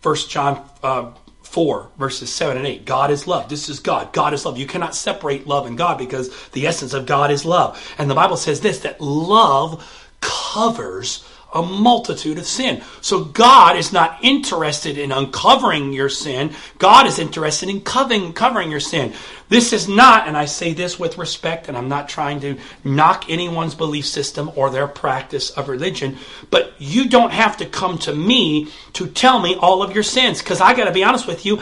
First 0.00 0.30
John 0.30 0.66
uh, 0.82 1.12
4, 1.54 1.90
verses 1.98 2.30
7 2.30 2.56
and 2.56 2.66
8. 2.66 2.84
God 2.84 3.12
is 3.12 3.28
love. 3.28 3.48
This 3.48 3.68
is 3.68 3.78
God. 3.78 4.12
God 4.12 4.34
is 4.34 4.44
love. 4.44 4.58
You 4.58 4.66
cannot 4.66 4.96
separate 4.96 5.46
love 5.46 5.66
and 5.66 5.78
God 5.78 5.98
because 5.98 6.48
the 6.48 6.66
essence 6.66 6.92
of 6.92 7.06
God 7.06 7.30
is 7.30 7.44
love. 7.44 7.80
And 7.96 8.10
the 8.10 8.14
Bible 8.16 8.36
says 8.36 8.60
this 8.60 8.80
that 8.80 9.00
love 9.00 9.88
covers 10.20 11.24
a 11.54 11.62
multitude 11.62 12.36
of 12.36 12.46
sin. 12.46 12.82
So 13.00 13.24
God 13.24 13.76
is 13.76 13.92
not 13.92 14.18
interested 14.22 14.98
in 14.98 15.12
uncovering 15.12 15.92
your 15.92 16.08
sin. 16.08 16.52
God 16.78 17.06
is 17.06 17.18
interested 17.18 17.68
in 17.68 17.80
covering, 17.80 18.32
covering 18.32 18.70
your 18.70 18.80
sin. 18.80 19.14
This 19.48 19.72
is 19.72 19.88
not, 19.88 20.26
and 20.26 20.36
I 20.36 20.46
say 20.46 20.72
this 20.72 20.98
with 20.98 21.16
respect, 21.16 21.68
and 21.68 21.76
I'm 21.76 21.88
not 21.88 22.08
trying 22.08 22.40
to 22.40 22.58
knock 22.82 23.30
anyone's 23.30 23.74
belief 23.74 24.06
system 24.06 24.50
or 24.56 24.70
their 24.70 24.88
practice 24.88 25.50
of 25.50 25.68
religion, 25.68 26.16
but 26.50 26.72
you 26.78 27.08
don't 27.08 27.32
have 27.32 27.58
to 27.58 27.66
come 27.66 27.98
to 27.98 28.12
me 28.12 28.68
to 28.94 29.06
tell 29.06 29.38
me 29.38 29.54
all 29.54 29.82
of 29.82 29.94
your 29.94 30.02
sins. 30.02 30.40
Because 30.40 30.60
I 30.60 30.74
got 30.74 30.84
to 30.84 30.92
be 30.92 31.04
honest 31.04 31.26
with 31.26 31.46
you, 31.46 31.60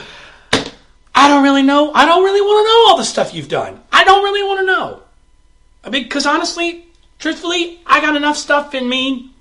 I 1.15 1.29
don't 1.29 1.43
really 1.43 1.63
know. 1.63 1.93
I 1.93 2.07
don't 2.07 2.25
really 2.25 2.41
want 2.41 2.65
to 2.65 2.71
know 2.71 2.91
all 2.91 2.97
the 2.97 3.05
stuff 3.05 3.35
you've 3.35 3.49
done. 3.49 3.81
I 3.93 4.05
don't 4.05 4.25
really 4.25 4.43
want 4.43 4.61
to 4.61 4.67
know. 4.67 5.03
I 5.85 5.91
mean, 5.91 6.05
because 6.05 6.27
honestly, 6.27 6.87
truthfully, 7.19 7.81
I 7.85 8.01
got 8.01 8.17
enough 8.17 8.37
stuff 8.37 8.75
in 8.75 8.89
me 8.89 9.32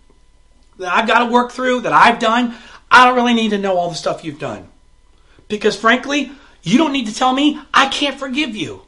that 0.82 0.94
I've 0.94 1.08
got 1.08 1.26
to 1.26 1.32
work 1.32 1.52
through, 1.52 1.82
that 1.82 1.94
I've 1.94 2.20
done. 2.20 2.56
I 2.90 3.06
don't 3.06 3.16
really 3.16 3.34
need 3.34 3.50
to 3.50 3.58
know 3.58 3.78
all 3.78 3.90
the 3.90 3.96
stuff 3.96 4.24
you've 4.24 4.40
done. 4.40 4.68
Because 5.48 5.76
frankly, 5.76 6.32
you 6.64 6.78
don't 6.78 6.92
need 6.92 7.08
to 7.08 7.16
tell 7.16 7.34
me. 7.34 7.60
I 7.74 7.88
can't 7.88 8.20
forgive 8.20 8.56
you. 8.56 8.82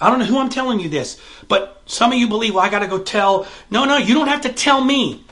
I 0.00 0.10
don't 0.10 0.20
know 0.20 0.24
who 0.24 0.38
I'm 0.38 0.48
telling 0.48 0.78
you 0.78 0.88
this, 0.88 1.20
but 1.48 1.82
some 1.86 2.12
of 2.12 2.18
you 2.18 2.28
believe, 2.28 2.54
well, 2.54 2.64
I 2.64 2.70
got 2.70 2.80
to 2.80 2.86
go 2.86 3.02
tell. 3.02 3.46
No, 3.70 3.84
no, 3.84 3.96
you 3.96 4.14
don't 4.14 4.28
have 4.28 4.42
to 4.42 4.52
tell 4.52 4.82
me. 4.82 5.24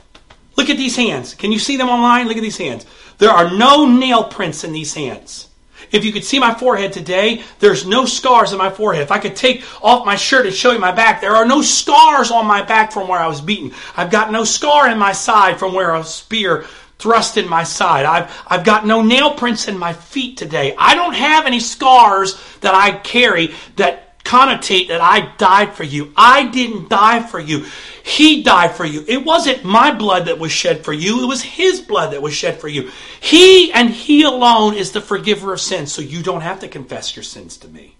Look 0.57 0.69
at 0.69 0.77
these 0.77 0.95
hands. 0.95 1.35
Can 1.35 1.51
you 1.51 1.59
see 1.59 1.77
them 1.77 1.87
online? 1.87 2.27
Look 2.27 2.37
at 2.37 2.43
these 2.43 2.57
hands. 2.57 2.85
There 3.17 3.29
are 3.29 3.55
no 3.55 3.85
nail 3.85 4.23
prints 4.25 4.63
in 4.63 4.73
these 4.73 4.93
hands. 4.93 5.46
If 5.91 6.03
you 6.03 6.11
could 6.11 6.23
see 6.23 6.39
my 6.39 6.53
forehead 6.53 6.91
today, 6.91 7.43
there's 7.59 7.85
no 7.85 8.05
scars 8.05 8.51
on 8.51 8.57
my 8.57 8.69
forehead. 8.69 9.03
If 9.03 9.11
I 9.11 9.19
could 9.19 9.35
take 9.35 9.63
off 9.81 10.05
my 10.05 10.15
shirt 10.15 10.45
and 10.45 10.55
show 10.55 10.71
you 10.71 10.79
my 10.79 10.91
back, 10.91 11.21
there 11.21 11.35
are 11.35 11.45
no 11.45 11.61
scars 11.61 12.31
on 12.31 12.45
my 12.45 12.61
back 12.61 12.91
from 12.91 13.07
where 13.07 13.19
I 13.19 13.27
was 13.27 13.41
beaten. 13.41 13.73
I've 13.95 14.11
got 14.11 14.31
no 14.31 14.43
scar 14.43 14.89
in 14.89 14.97
my 14.97 15.13
side 15.13 15.59
from 15.59 15.73
where 15.73 15.95
a 15.95 16.03
spear 16.03 16.65
thrust 16.99 17.37
in 17.37 17.47
my 17.47 17.63
side. 17.63 18.05
I've, 18.05 18.31
I've 18.47 18.65
got 18.65 18.85
no 18.85 19.01
nail 19.01 19.33
prints 19.35 19.67
in 19.67 19.77
my 19.77 19.93
feet 19.93 20.37
today. 20.37 20.75
I 20.77 20.95
don't 20.95 21.13
have 21.13 21.45
any 21.45 21.59
scars 21.59 22.41
that 22.61 22.73
I 22.73 22.91
carry 22.97 23.53
that 23.75 24.06
connotate 24.27 24.89
that 24.89 24.99
I 24.99 25.33
died 25.37 25.73
for 25.73 25.85
you. 25.85 26.11
I 26.17 26.47
didn't 26.47 26.89
die 26.89 27.23
for 27.23 27.39
you. 27.39 27.65
He 28.03 28.43
died 28.43 28.75
for 28.75 28.83
you. 28.83 29.05
It 29.07 29.23
wasn't 29.23 29.63
my 29.63 29.93
blood 29.93 30.25
that 30.25 30.37
was 30.37 30.51
shed 30.51 30.83
for 30.83 30.91
you. 30.91 31.23
It 31.23 31.27
was 31.27 31.41
His 31.41 31.79
blood 31.79 32.11
that 32.11 32.21
was 32.21 32.33
shed 32.33 32.59
for 32.59 32.67
you. 32.67 32.91
He 33.21 33.71
and 33.71 33.89
He 33.89 34.23
alone 34.23 34.73
is 34.73 34.91
the 34.91 34.99
forgiver 34.99 35.53
of 35.53 35.61
sins, 35.61 35.93
so 35.93 36.01
you 36.01 36.21
don't 36.21 36.41
have 36.41 36.59
to 36.59 36.67
confess 36.67 37.15
your 37.15 37.23
sins 37.23 37.55
to 37.57 37.69
me. 37.69 37.95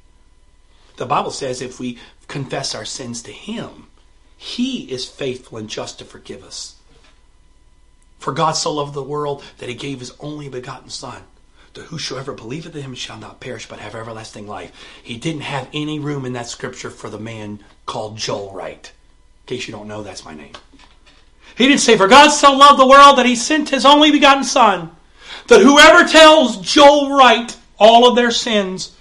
The 0.97 1.05
Bible 1.05 1.31
says 1.31 1.61
if 1.61 1.79
we 1.79 1.97
confess 2.27 2.75
our 2.75 2.85
sins 2.85 3.21
to 3.23 3.31
Him, 3.31 3.87
He 4.35 4.91
is 4.91 5.09
faithful 5.09 5.57
and 5.57 5.69
just 5.69 5.99
to 5.99 6.05
forgive 6.05 6.43
us. 6.43 6.75
For 8.19 8.33
God 8.33 8.53
so 8.53 8.73
loved 8.73 8.93
the 8.93 9.03
world 9.03 9.43
that 9.59 9.69
He 9.69 9.75
gave 9.75 9.99
His 10.01 10.13
only 10.19 10.49
begotten 10.49 10.89
Son 10.89 11.23
whosoever 11.83 12.33
believeth 12.33 12.75
in 12.75 12.81
him 12.81 12.95
shall 12.95 13.17
not 13.17 13.39
perish 13.39 13.67
but 13.67 13.79
have 13.79 13.95
everlasting 13.95 14.47
life. 14.47 14.71
He 15.01 15.17
didn't 15.17 15.41
have 15.41 15.69
any 15.73 15.99
room 15.99 16.25
in 16.25 16.33
that 16.33 16.47
scripture 16.47 16.89
for 16.89 17.09
the 17.09 17.19
man 17.19 17.63
called 17.85 18.17
Joel 18.17 18.53
Wright. 18.53 18.91
In 19.45 19.55
case 19.55 19.67
you 19.67 19.73
don't 19.73 19.87
know, 19.87 20.03
that's 20.03 20.25
my 20.25 20.33
name. 20.33 20.53
He 21.57 21.67
didn't 21.67 21.81
say, 21.81 21.97
For 21.97 22.07
God 22.07 22.29
so 22.29 22.53
loved 22.53 22.79
the 22.79 22.87
world 22.87 23.17
that 23.17 23.25
he 23.25 23.35
sent 23.35 23.69
his 23.69 23.85
only 23.85 24.11
begotten 24.11 24.43
Son, 24.43 24.91
that 25.47 25.61
whoever 25.61 26.07
tells 26.07 26.57
Joel 26.57 27.17
Wright 27.17 27.55
all 27.79 28.07
of 28.07 28.15
their 28.15 28.31
sins, 28.31 28.95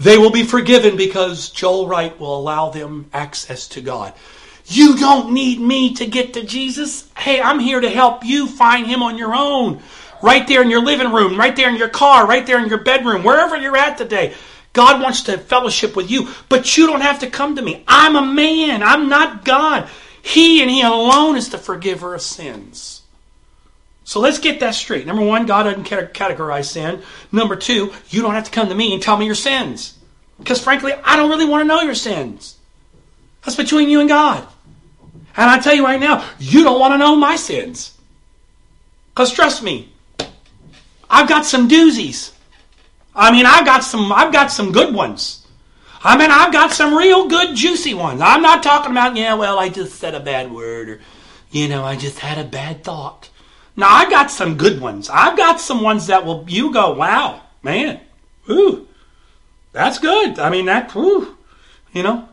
they 0.00 0.18
will 0.18 0.30
be 0.30 0.42
forgiven 0.42 0.96
because 0.96 1.50
Joel 1.50 1.86
Wright 1.86 2.18
will 2.18 2.36
allow 2.36 2.70
them 2.70 3.08
access 3.12 3.68
to 3.68 3.80
God. 3.80 4.14
You 4.66 4.96
don't 4.96 5.32
need 5.32 5.60
me 5.60 5.94
to 5.94 6.06
get 6.06 6.34
to 6.34 6.44
Jesus. 6.44 7.08
Hey, 7.16 7.40
I'm 7.40 7.58
here 7.58 7.80
to 7.80 7.90
help 7.90 8.24
you 8.24 8.46
find 8.46 8.86
him 8.86 9.02
on 9.02 9.18
your 9.18 9.34
own 9.34 9.82
right 10.22 10.46
there 10.46 10.62
in 10.62 10.70
your 10.70 10.82
living 10.82 11.12
room, 11.12 11.38
right 11.38 11.54
there 11.54 11.68
in 11.68 11.76
your 11.76 11.88
car, 11.88 12.26
right 12.26 12.46
there 12.46 12.62
in 12.62 12.68
your 12.68 12.82
bedroom, 12.82 13.24
wherever 13.24 13.56
you're 13.56 13.76
at 13.76 13.98
today. 13.98 14.34
God 14.72 15.02
wants 15.02 15.24
to 15.24 15.36
fellowship 15.36 15.94
with 15.94 16.10
you, 16.10 16.30
but 16.48 16.76
you 16.76 16.86
don't 16.86 17.02
have 17.02 17.18
to 17.18 17.30
come 17.30 17.56
to 17.56 17.62
me. 17.62 17.84
I'm 17.86 18.16
a 18.16 18.24
man. 18.24 18.82
I'm 18.82 19.08
not 19.08 19.44
God. 19.44 19.88
He 20.22 20.62
and 20.62 20.70
He 20.70 20.82
alone 20.82 21.36
is 21.36 21.50
the 21.50 21.58
forgiver 21.58 22.14
of 22.14 22.22
sins. 22.22 23.02
So 24.04 24.20
let's 24.20 24.38
get 24.38 24.60
that 24.60 24.74
straight. 24.74 25.06
Number 25.06 25.24
one, 25.24 25.46
God 25.46 25.64
doesn't 25.64 25.84
categorize 25.84 26.64
sin. 26.66 27.02
Number 27.30 27.56
two, 27.56 27.92
you 28.08 28.22
don't 28.22 28.34
have 28.34 28.44
to 28.44 28.50
come 28.50 28.68
to 28.68 28.74
me 28.74 28.94
and 28.94 29.02
tell 29.02 29.16
me 29.16 29.26
your 29.26 29.34
sins. 29.34 29.98
Because 30.38 30.62
frankly, 30.62 30.92
I 30.92 31.16
don't 31.16 31.30
really 31.30 31.44
want 31.44 31.62
to 31.62 31.68
know 31.68 31.82
your 31.82 31.94
sins. 31.94 32.56
That's 33.44 33.56
between 33.56 33.90
you 33.90 34.00
and 34.00 34.08
God. 34.08 34.46
And 35.36 35.50
I 35.50 35.58
tell 35.58 35.74
you 35.74 35.84
right 35.84 36.00
now, 36.00 36.28
you 36.38 36.64
don't 36.64 36.80
want 36.80 36.92
to 36.94 36.98
know 36.98 37.16
my 37.16 37.36
sins. 37.36 37.96
Because 39.14 39.32
trust 39.32 39.62
me, 39.62 39.92
I've 41.12 41.28
got 41.28 41.44
some 41.44 41.68
doozies. 41.68 42.32
I 43.14 43.30
mean, 43.30 43.44
I've 43.44 43.66
got 43.66 43.84
some 43.84 44.10
I've 44.10 44.32
got 44.32 44.50
some 44.50 44.72
good 44.72 44.94
ones. 44.94 45.46
I 46.02 46.16
mean, 46.16 46.30
I've 46.30 46.52
got 46.52 46.72
some 46.72 46.96
real 46.96 47.28
good 47.28 47.54
juicy 47.54 47.94
ones. 47.94 48.20
I'm 48.20 48.42
not 48.42 48.64
talking 48.64 48.90
about, 48.90 49.14
yeah, 49.14 49.34
well, 49.34 49.60
I 49.60 49.68
just 49.68 50.00
said 50.00 50.16
a 50.16 50.20
bad 50.20 50.50
word 50.50 50.88
or 50.88 51.00
you 51.52 51.68
know, 51.68 51.84
I 51.84 51.96
just 51.96 52.18
had 52.18 52.38
a 52.38 52.48
bad 52.48 52.82
thought. 52.82 53.28
Now 53.76 53.88
I've 53.88 54.10
got 54.10 54.30
some 54.30 54.56
good 54.56 54.80
ones. 54.80 55.10
I've 55.10 55.36
got 55.36 55.60
some 55.60 55.82
ones 55.82 56.06
that 56.06 56.24
will 56.24 56.44
you 56.48 56.72
go, 56.72 56.94
wow, 56.94 57.42
man, 57.62 58.00
ooh, 58.50 58.88
that's 59.72 59.98
good. 59.98 60.38
I 60.38 60.48
mean 60.48 60.66
that, 60.66 60.96
ooh, 60.96 61.36
you 61.92 62.02
know. 62.02 62.26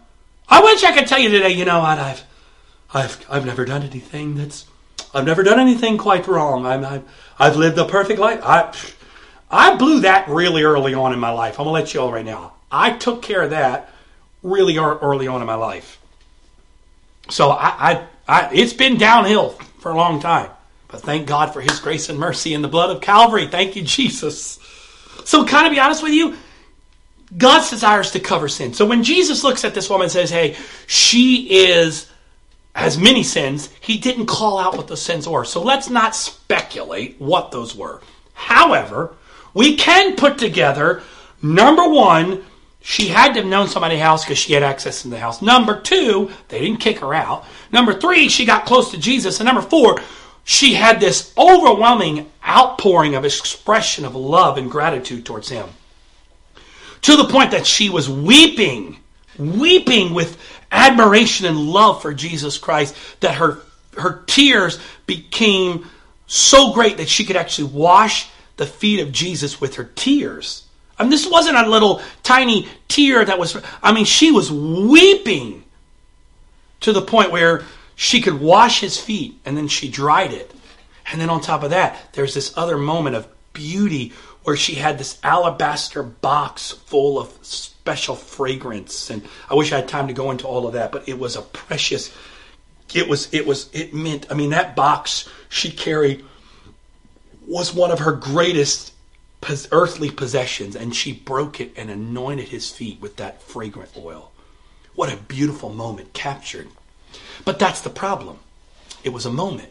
I 0.47 0.63
wish 0.63 0.83
I 0.83 0.93
could 0.93 1.07
tell 1.07 1.19
you 1.19 1.29
today, 1.29 1.51
you 1.51 1.65
know 1.65 1.79
what, 1.79 1.99
I've, 1.99 2.23
I've, 2.93 3.25
I've 3.29 3.45
never 3.45 3.65
done 3.65 3.83
anything 3.83 4.35
that's, 4.35 4.65
I've 5.13 5.25
never 5.25 5.43
done 5.43 5.59
anything 5.59 5.97
quite 5.97 6.27
wrong. 6.27 6.65
I'm, 6.65 6.85
I've, 6.85 7.03
I've 7.39 7.55
lived 7.55 7.77
a 7.77 7.85
perfect 7.85 8.19
life. 8.19 8.41
I, 8.43 8.75
I 9.49 9.75
blew 9.75 10.01
that 10.01 10.27
really 10.27 10.63
early 10.63 10.93
on 10.93 11.13
in 11.13 11.19
my 11.19 11.31
life. 11.31 11.59
I'm 11.59 11.65
gonna 11.65 11.71
let 11.71 11.93
you 11.93 12.01
all 12.01 12.11
right 12.11 12.25
now. 12.25 12.53
I 12.71 12.91
took 12.91 13.21
care 13.21 13.41
of 13.41 13.51
that 13.51 13.91
really 14.43 14.77
early 14.77 15.27
on 15.27 15.41
in 15.41 15.47
my 15.47 15.55
life. 15.55 15.99
So 17.29 17.49
I, 17.49 17.91
I, 17.91 18.07
I 18.27 18.49
it's 18.53 18.73
been 18.73 18.97
downhill 18.97 19.51
for 19.79 19.91
a 19.91 19.95
long 19.95 20.19
time. 20.19 20.51
But 20.89 21.01
thank 21.01 21.27
God 21.27 21.53
for 21.53 21.61
His 21.61 21.79
grace 21.79 22.09
and 22.09 22.19
mercy 22.19 22.53
in 22.53 22.61
the 22.61 22.67
blood 22.67 22.89
of 22.89 23.01
Calvary. 23.01 23.47
Thank 23.47 23.75
you, 23.75 23.83
Jesus. 23.83 24.59
So, 25.23 25.45
kind 25.45 25.67
of 25.67 25.71
be 25.71 25.79
honest 25.79 26.01
with 26.01 26.13
you, 26.13 26.35
God's 27.37 27.69
desires 27.69 28.11
to 28.11 28.19
cover 28.19 28.49
sin. 28.49 28.73
So 28.73 28.87
when 28.87 29.03
Jesus 29.03 29.43
looks 29.43 29.63
at 29.63 29.75
this 29.75 29.87
woman 29.87 30.05
and 30.05 30.11
says, 30.11 30.31
"Hey, 30.31 30.57
she 30.87 31.67
is 31.67 32.09
has 32.79 32.97
many 32.97 33.23
sins," 33.23 33.69
he 33.79 33.97
didn't 33.97 34.25
call 34.25 34.57
out 34.57 34.75
what 34.75 34.87
those 34.87 35.01
sins 35.01 35.27
were. 35.27 35.45
So 35.45 35.61
let's 35.61 35.89
not 35.89 36.15
speculate 36.15 37.15
what 37.19 37.51
those 37.51 37.75
were. 37.75 38.01
However, 38.33 39.15
we 39.53 39.75
can 39.75 40.15
put 40.15 40.37
together 40.37 41.01
number 41.41 41.87
one, 41.87 42.43
she 42.81 43.07
had 43.07 43.33
to 43.33 43.41
have 43.41 43.49
known 43.49 43.67
somebody 43.67 43.97
house 43.97 44.23
because 44.23 44.37
she 44.37 44.53
had 44.53 44.63
access 44.63 45.01
to 45.01 45.09
the 45.09 45.19
house. 45.19 45.41
Number 45.41 45.79
two, 45.79 46.31
they 46.47 46.59
didn't 46.59 46.79
kick 46.79 46.99
her 46.99 47.13
out. 47.13 47.45
Number 47.71 47.93
three, 47.93 48.29
she 48.29 48.45
got 48.45 48.65
close 48.65 48.91
to 48.91 48.97
Jesus. 48.97 49.39
And 49.39 49.47
number 49.47 49.61
four, 49.61 50.01
she 50.43 50.73
had 50.73 50.99
this 50.99 51.33
overwhelming 51.37 52.31
outpouring 52.47 53.15
of 53.15 53.25
expression 53.25 54.05
of 54.05 54.15
love 54.15 54.57
and 54.57 54.71
gratitude 54.71 55.25
towards 55.25 55.49
him. 55.49 55.67
To 57.01 57.15
the 57.15 57.25
point 57.25 57.51
that 57.51 57.67
she 57.67 57.89
was 57.89 58.09
weeping, 58.09 58.97
weeping 59.37 60.13
with 60.13 60.37
admiration 60.71 61.45
and 61.45 61.59
love 61.59 62.01
for 62.01 62.13
Jesus 62.13 62.57
Christ, 62.57 62.95
that 63.21 63.35
her, 63.35 63.59
her 63.97 64.23
tears 64.27 64.79
became 65.05 65.85
so 66.27 66.73
great 66.73 66.97
that 66.97 67.09
she 67.09 67.25
could 67.25 67.35
actually 67.35 67.69
wash 67.69 68.29
the 68.57 68.65
feet 68.65 68.99
of 68.99 69.11
Jesus 69.11 69.59
with 69.59 69.75
her 69.75 69.89
tears. 69.95 70.65
Mean, 70.99 71.09
this 71.09 71.29
wasn't 71.29 71.57
a 71.57 71.69
little 71.69 72.01
tiny 72.23 72.67
tear 72.87 73.23
that 73.23 73.39
was, 73.39 73.57
I 73.81 73.93
mean, 73.93 74.05
she 74.05 74.31
was 74.31 74.51
weeping 74.51 75.63
to 76.81 76.91
the 76.91 77.01
point 77.01 77.31
where 77.31 77.63
she 77.95 78.21
could 78.21 78.39
wash 78.39 78.81
his 78.81 78.97
feet 78.97 79.39
and 79.45 79.55
then 79.55 79.67
she 79.67 79.89
dried 79.89 80.33
it. 80.33 80.53
And 81.11 81.19
then 81.19 81.29
on 81.29 81.41
top 81.41 81.63
of 81.63 81.71
that, 81.71 81.97
there's 82.13 82.33
this 82.33 82.55
other 82.57 82.77
moment 82.77 83.15
of 83.15 83.27
beauty 83.53 84.13
where 84.43 84.55
she 84.55 84.75
had 84.75 84.97
this 84.97 85.19
alabaster 85.23 86.03
box 86.03 86.71
full 86.71 87.19
of 87.19 87.29
special 87.89 88.15
fragrance. 88.15 89.09
And 89.09 89.27
I 89.49 89.55
wish 89.55 89.71
I 89.73 89.77
had 89.77 89.87
time 89.87 90.07
to 90.07 90.13
go 90.13 90.31
into 90.31 90.47
all 90.47 90.67
of 90.67 90.73
that, 90.73 90.91
but 90.91 91.09
it 91.09 91.17
was 91.17 91.35
a 91.35 91.41
precious, 91.41 92.15
it 92.93 93.09
was, 93.09 93.33
it 93.33 93.47
was, 93.47 93.69
it 93.73 93.93
meant, 93.93 94.31
I 94.31 94.35
mean, 94.35 94.51
that 94.51 94.75
box 94.75 95.27
she 95.49 95.71
carried 95.71 96.23
was 97.47 97.73
one 97.73 97.91
of 97.91 97.99
her 97.99 98.11
greatest 98.11 98.93
earthly 99.71 100.11
possessions, 100.11 100.75
and 100.75 100.95
she 100.95 101.13
broke 101.13 101.59
it 101.59 101.71
and 101.75 101.89
anointed 101.89 102.49
his 102.49 102.69
feet 102.69 103.01
with 103.01 103.15
that 103.15 103.41
fragrant 103.41 103.91
oil. 103.97 104.31
What 104.93 105.11
a 105.11 105.17
beautiful 105.17 105.69
moment 105.69 106.13
captured 106.13 106.67
but 107.45 107.59
that's 107.59 107.81
the 107.81 107.89
problem. 107.89 108.39
It 109.03 109.09
was 109.09 109.25
a 109.25 109.31
moment. 109.31 109.69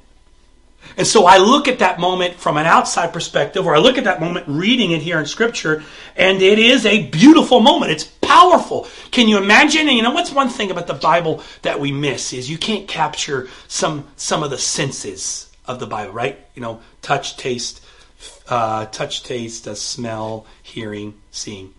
And 0.97 1.07
so 1.07 1.27
I 1.27 1.39
look 1.39 1.69
at 1.69 1.79
that 1.81 2.01
moment 2.01 2.35
from 2.35 2.57
an 2.57 2.67
outside 2.67 3.13
perspective, 3.13 3.67
or 3.67 3.75
I 3.75 3.79
look 3.79 3.99
at 3.99 4.05
that 4.05 4.21
moment 4.21 4.47
reading 4.49 4.93
it 4.93 5.03
here 5.03 5.19
in 5.19 5.27
Scripture, 5.27 5.83
and 6.17 6.43
it 6.43 6.59
is 6.59 6.87
a 6.87 7.07
beautiful 7.09 7.61
moment. 7.61 7.93
It's 7.93 8.05
powerful. 8.05 8.89
Can 9.11 9.29
you 9.29 9.39
imagine? 9.39 9.89
And 9.89 9.97
you 9.97 10.03
know 10.03 10.13
what's 10.13 10.33
one 10.33 10.49
thing 10.49 10.71
about 10.71 10.87
the 10.87 10.95
Bible 10.95 11.43
that 11.63 11.79
we 11.81 11.93
miss 11.93 12.33
is 12.33 12.51
you 12.51 12.59
can't 12.59 12.89
capture 12.89 13.49
some 13.69 14.07
some 14.17 14.43
of 14.43 14.51
the 14.51 14.59
senses 14.59 15.51
of 15.67 15.81
the 15.81 15.87
Bible, 15.87 16.13
right? 16.13 16.39
You 16.55 16.63
know, 16.63 16.81
touch, 17.03 17.37
taste, 17.37 17.85
uh, 18.49 18.87
touch, 18.87 19.23
taste, 19.23 19.69
uh, 19.69 19.75
smell, 19.75 20.47
hearing, 20.63 21.15
seeing 21.31 21.75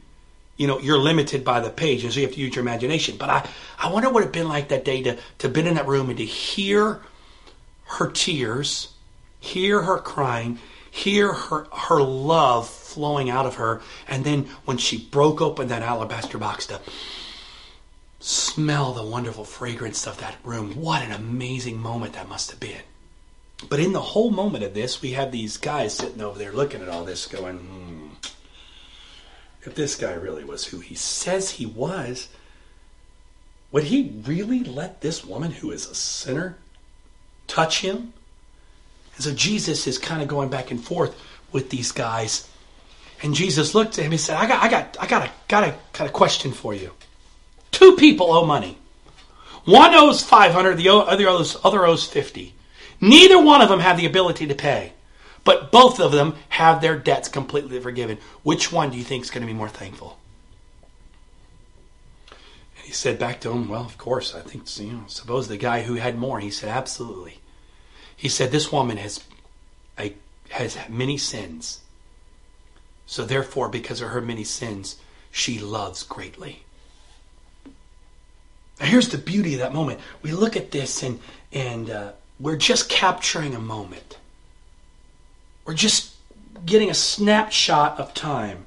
you 0.59 0.67
know, 0.67 0.77
you're 0.77 0.99
limited 0.99 1.45
by 1.45 1.61
the 1.61 1.69
page, 1.69 2.03
and 2.03 2.11
so 2.11 2.19
you 2.19 2.25
have 2.25 2.35
to 2.35 2.41
use 2.41 2.53
your 2.53 2.61
imagination. 2.61 3.15
But 3.17 3.29
I, 3.29 3.49
I 3.79 3.89
wonder 3.93 4.09
what 4.09 4.23
it'd 4.23 4.33
been 4.33 4.49
like 4.49 4.67
that 4.67 4.83
day 4.83 5.01
to 5.03 5.17
to 5.39 5.47
been 5.47 5.65
in 5.65 5.75
that 5.75 5.87
room 5.87 6.09
and 6.09 6.17
to 6.17 6.25
hear 6.25 6.99
her 7.85 8.11
tears, 8.11 8.93
hear 9.39 9.83
her 9.83 9.97
crying, 9.97 10.59
hear 10.89 11.33
her 11.33 11.67
her 11.71 12.01
love 12.01 12.69
flowing 12.69 13.29
out 13.29 13.45
of 13.45 13.55
her, 13.55 13.81
and 14.07 14.23
then 14.23 14.47
when 14.65 14.77
she 14.77 14.97
broke 14.97 15.41
open 15.41 15.67
that 15.67 15.81
alabaster 15.81 16.37
box 16.37 16.67
to 16.67 16.79
smell 18.19 18.93
the 18.93 19.03
wonderful 19.03 19.45
fragrance 19.45 20.05
of 20.05 20.19
that 20.19 20.35
room. 20.43 20.73
What 20.75 21.01
an 21.01 21.11
amazing 21.11 21.79
moment 21.79 22.13
that 22.13 22.27
must 22.27 22.51
have 22.51 22.59
been. 22.59 22.81
But 23.69 23.79
in 23.79 23.93
the 23.93 24.01
whole 24.01 24.31
moment 24.31 24.63
of 24.63 24.73
this, 24.73 25.01
we 25.01 25.11
have 25.11 25.31
these 25.31 25.57
guys 25.57 25.93
sitting 25.93 26.21
over 26.21 26.37
there 26.37 26.51
looking 26.51 26.81
at 26.81 26.89
all 26.89 27.05
this, 27.05 27.27
going, 27.27 27.57
hmm 27.57 28.07
if 29.63 29.75
this 29.75 29.95
guy 29.95 30.13
really 30.13 30.43
was 30.43 30.65
who 30.65 30.79
he 30.79 30.95
says 30.95 31.51
he 31.51 31.65
was, 31.65 32.29
would 33.71 33.85
he 33.85 34.21
really 34.25 34.63
let 34.63 35.01
this 35.01 35.23
woman 35.25 35.51
who 35.51 35.71
is 35.71 35.85
a 35.85 35.95
sinner 35.95 36.57
touch 37.47 37.81
him? 37.81 38.13
And 39.19 39.25
so 39.25 39.33
Jesus 39.33 39.85
is 39.85 39.97
kind 39.97 40.21
of 40.21 40.29
going 40.29 40.47
back 40.47 40.71
and 40.71 40.81
forth 40.81 41.13
with 41.51 41.69
these 41.69 41.91
guys. 41.91 42.49
And 43.21 43.35
Jesus 43.35 43.75
looked 43.75 43.99
at 43.99 44.05
him 44.05 44.13
and 44.13 44.21
said, 44.21 44.37
I 44.37 44.47
got 44.47 44.63
I 44.63 44.69
got 44.69 44.97
I 44.97 45.07
got 45.07 45.27
a 45.27 45.31
got 45.49 45.63
a 45.65 45.75
got 45.91 46.07
a 46.07 46.09
question 46.09 46.53
for 46.53 46.73
you. 46.73 46.93
Two 47.69 47.97
people 47.97 48.31
owe 48.31 48.45
money. 48.45 48.77
One 49.65 49.93
owes 49.93 50.23
500, 50.23 50.77
the 50.77 50.87
other 50.87 51.27
owes, 51.27 51.57
other 51.65 51.85
owes 51.85 52.07
50. 52.07 52.53
Neither 53.01 53.43
one 53.43 53.61
of 53.61 53.67
them 53.67 53.81
have 53.81 53.97
the 53.97 54.05
ability 54.05 54.47
to 54.47 54.55
pay. 54.55 54.93
But 55.43 55.69
both 55.69 55.99
of 55.99 56.13
them 56.13 56.35
have 56.47 56.79
their 56.79 56.97
debts 56.97 57.27
completely 57.27 57.77
forgiven. 57.81 58.19
Which 58.43 58.71
one 58.71 58.89
do 58.89 58.97
you 58.97 59.03
think 59.03 59.25
is 59.25 59.31
going 59.31 59.41
to 59.41 59.51
be 59.51 59.57
more 59.57 59.67
thankful? 59.67 60.17
And 62.29 62.85
he 62.85 62.93
said 62.93 63.19
back 63.19 63.41
to 63.41 63.51
him, 63.51 63.67
Well, 63.67 63.83
of 63.83 63.97
course, 63.97 64.33
I 64.33 64.39
think, 64.39 64.63
you 64.79 64.93
know, 64.93 65.03
suppose 65.07 65.49
the 65.49 65.57
guy 65.57 65.81
who 65.81 65.95
had 65.95 66.17
more. 66.17 66.39
He 66.39 66.51
said, 66.51 66.69
Absolutely. 66.69 67.38
He 68.19 68.27
said, 68.27 68.51
This 68.51 68.69
woman 68.69 68.97
has, 68.97 69.23
a, 69.97 70.13
has 70.49 70.77
many 70.89 71.17
sins. 71.17 71.79
So 73.05 73.23
therefore, 73.23 73.69
because 73.69 74.01
of 74.01 74.09
her 74.09 74.19
many 74.19 74.43
sins, 74.43 74.97
she 75.31 75.57
loves 75.57 76.03
greatly. 76.03 76.63
Now, 78.77 78.87
here's 78.87 79.07
the 79.07 79.17
beauty 79.17 79.53
of 79.53 79.61
that 79.61 79.73
moment. 79.73 80.01
We 80.21 80.33
look 80.33 80.57
at 80.57 80.71
this 80.71 81.01
and, 81.01 81.21
and 81.53 81.89
uh, 81.89 82.11
we're 82.41 82.57
just 82.57 82.89
capturing 82.89 83.55
a 83.55 83.59
moment. 83.59 84.17
We're 85.63 85.73
just 85.73 86.13
getting 86.65 86.89
a 86.89 86.93
snapshot 86.93 88.01
of 88.01 88.13
time. 88.13 88.65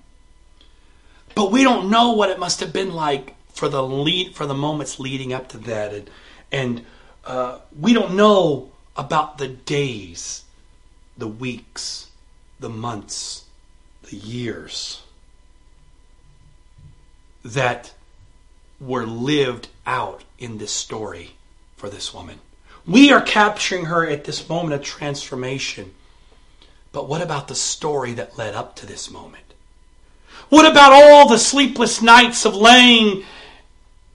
But 1.35 1.53
we 1.53 1.63
don't 1.63 1.91
know 1.91 2.13
what 2.13 2.31
it 2.31 2.39
must 2.39 2.61
have 2.61 2.73
been 2.73 2.95
like 2.95 3.35
for 3.53 3.69
the 3.69 3.83
lead 3.83 4.35
for 4.35 4.47
the 4.47 4.55
moments 4.55 4.99
leading 4.99 5.35
up 5.35 5.49
to 5.51 5.59
that, 5.59 5.93
and 5.93 6.11
and 6.51 6.87
uh, 7.25 7.59
we 7.79 7.93
don't 7.93 8.15
know 8.15 8.73
about 8.97 9.39
the 9.39 9.49
days, 9.49 10.45
the 11.17 11.29
weeks, 11.29 12.11
the 12.61 12.69
months, 12.69 13.45
the 14.11 14.17
years 14.17 15.03
that 17.45 17.93
were 18.81 19.07
lived 19.07 19.69
out 19.87 20.25
in 20.39 20.59
this 20.59 20.73
story 20.73 21.33
for 21.77 21.89
this 21.89 22.13
woman. 22.13 22.39
We 22.87 23.13
are 23.13 23.21
capturing 23.21 23.87
her 23.87 24.07
at 24.07 24.25
this 24.25 24.49
moment 24.49 24.75
of 24.75 24.83
transformation 24.83 25.93
but 26.93 27.09
what 27.09 27.23
about 27.23 27.49
the 27.49 27.55
story 27.55 28.13
that 28.13 28.39
led 28.39 28.55
up 28.55 28.77
to 28.77 28.87
this 28.87 29.11
moment? 29.11 29.55
What 30.51 30.71
about 30.71 30.93
all 30.93 31.29
the 31.29 31.39
sleepless 31.39 32.03
nights 32.03 32.45
of 32.45 32.55
laying 32.55 33.25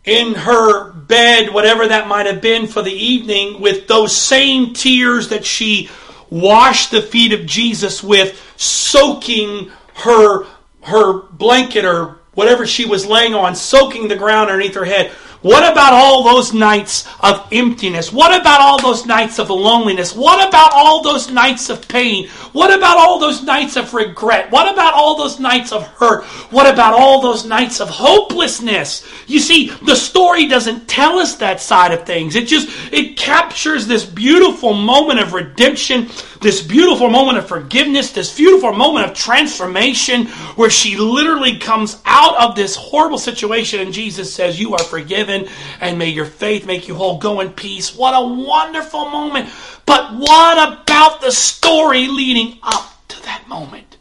in 0.07 0.33
her 0.33 0.91
bed, 0.93 1.53
whatever 1.53 1.87
that 1.87 2.07
might 2.07 2.25
have 2.25 2.41
been 2.41 2.65
for 2.65 2.81
the 2.81 2.91
evening, 2.91 3.59
with 3.61 3.87
those 3.87 4.15
same 4.15 4.73
tears 4.73 5.29
that 5.29 5.45
she 5.45 5.89
washed 6.29 6.91
the 6.91 7.01
feet 7.01 7.33
of 7.33 7.45
Jesus 7.45 8.01
with 8.01 8.41
soaking 8.57 9.71
her 9.93 10.45
her 10.81 11.21
blanket 11.21 11.83
or 11.83 12.19
whatever 12.33 12.65
she 12.65 12.85
was 12.85 13.05
laying 13.05 13.33
on, 13.33 13.55
soaking 13.55 14.07
the 14.07 14.15
ground 14.15 14.49
underneath 14.49 14.75
her 14.75 14.85
head 14.85 15.11
what 15.47 15.71
about 15.71 15.93
all 15.93 16.23
those 16.23 16.53
nights 16.53 17.07
of 17.21 17.47
emptiness? 17.53 18.11
What 18.11 18.37
about 18.39 18.59
all 18.59 18.81
those 18.81 19.05
nights 19.05 19.39
of 19.39 19.49
loneliness? 19.49 20.13
What 20.13 20.45
about 20.45 20.71
all 20.73 21.01
those 21.01 21.31
nights 21.31 21.69
of 21.69 21.87
pain? 21.87 22.27
What 22.51 22.77
about 22.77 22.97
all 22.97 23.17
those 23.17 23.43
nights 23.43 23.77
of 23.77 23.93
regret? 23.93 24.51
What 24.51 24.71
about 24.71 24.93
all 24.93 25.15
those 25.17 25.39
nights 25.39 25.71
of 25.71 25.87
hurt? 25.87 26.25
What 26.51 26.71
about 26.71 26.93
all 26.93 27.21
those 27.21 27.45
nights 27.45 27.79
of 27.79 27.89
hopelessness? 27.89 29.07
You 29.27 29.39
see, 29.39 29.69
the 29.83 29.95
story 29.95 30.47
doesn't 30.47 30.89
tell 30.89 31.17
us 31.19 31.35
that 31.35 31.61
side 31.61 31.93
of 31.93 32.05
things. 32.05 32.35
It 32.35 32.47
just 32.47 32.67
it 32.91 33.15
captures 33.15 33.87
this 33.87 34.03
beautiful 34.03 34.73
moment 34.73 35.19
of 35.19 35.33
redemption, 35.33 36.09
this 36.41 36.61
beautiful 36.61 37.09
moment 37.09 37.37
of 37.37 37.47
forgiveness, 37.47 38.11
this 38.11 38.35
beautiful 38.35 38.73
moment 38.73 39.09
of 39.09 39.15
transformation 39.15 40.25
where 40.57 40.69
she 40.69 40.97
literally 40.97 41.57
comes 41.57 42.01
out 42.05 42.37
of 42.37 42.55
this 42.55 42.75
horrible 42.75 43.17
situation 43.17 43.79
and 43.79 43.93
Jesus 43.93 44.33
says, 44.33 44.59
"You 44.59 44.73
are 44.73 44.83
forgiven." 44.83 45.36
And 45.79 45.99
may 45.99 46.09
your 46.09 46.25
faith 46.25 46.65
make 46.65 46.87
you 46.87 46.95
whole. 46.95 47.17
Go 47.17 47.39
in 47.41 47.51
peace. 47.51 47.95
What 47.95 48.13
a 48.13 48.25
wonderful 48.25 49.09
moment. 49.09 49.49
But 49.85 50.15
what 50.15 50.81
about 50.81 51.21
the 51.21 51.31
story 51.31 52.07
leading 52.07 52.57
up 52.63 53.07
to 53.09 53.21
that 53.23 53.47
moment? 53.47 53.97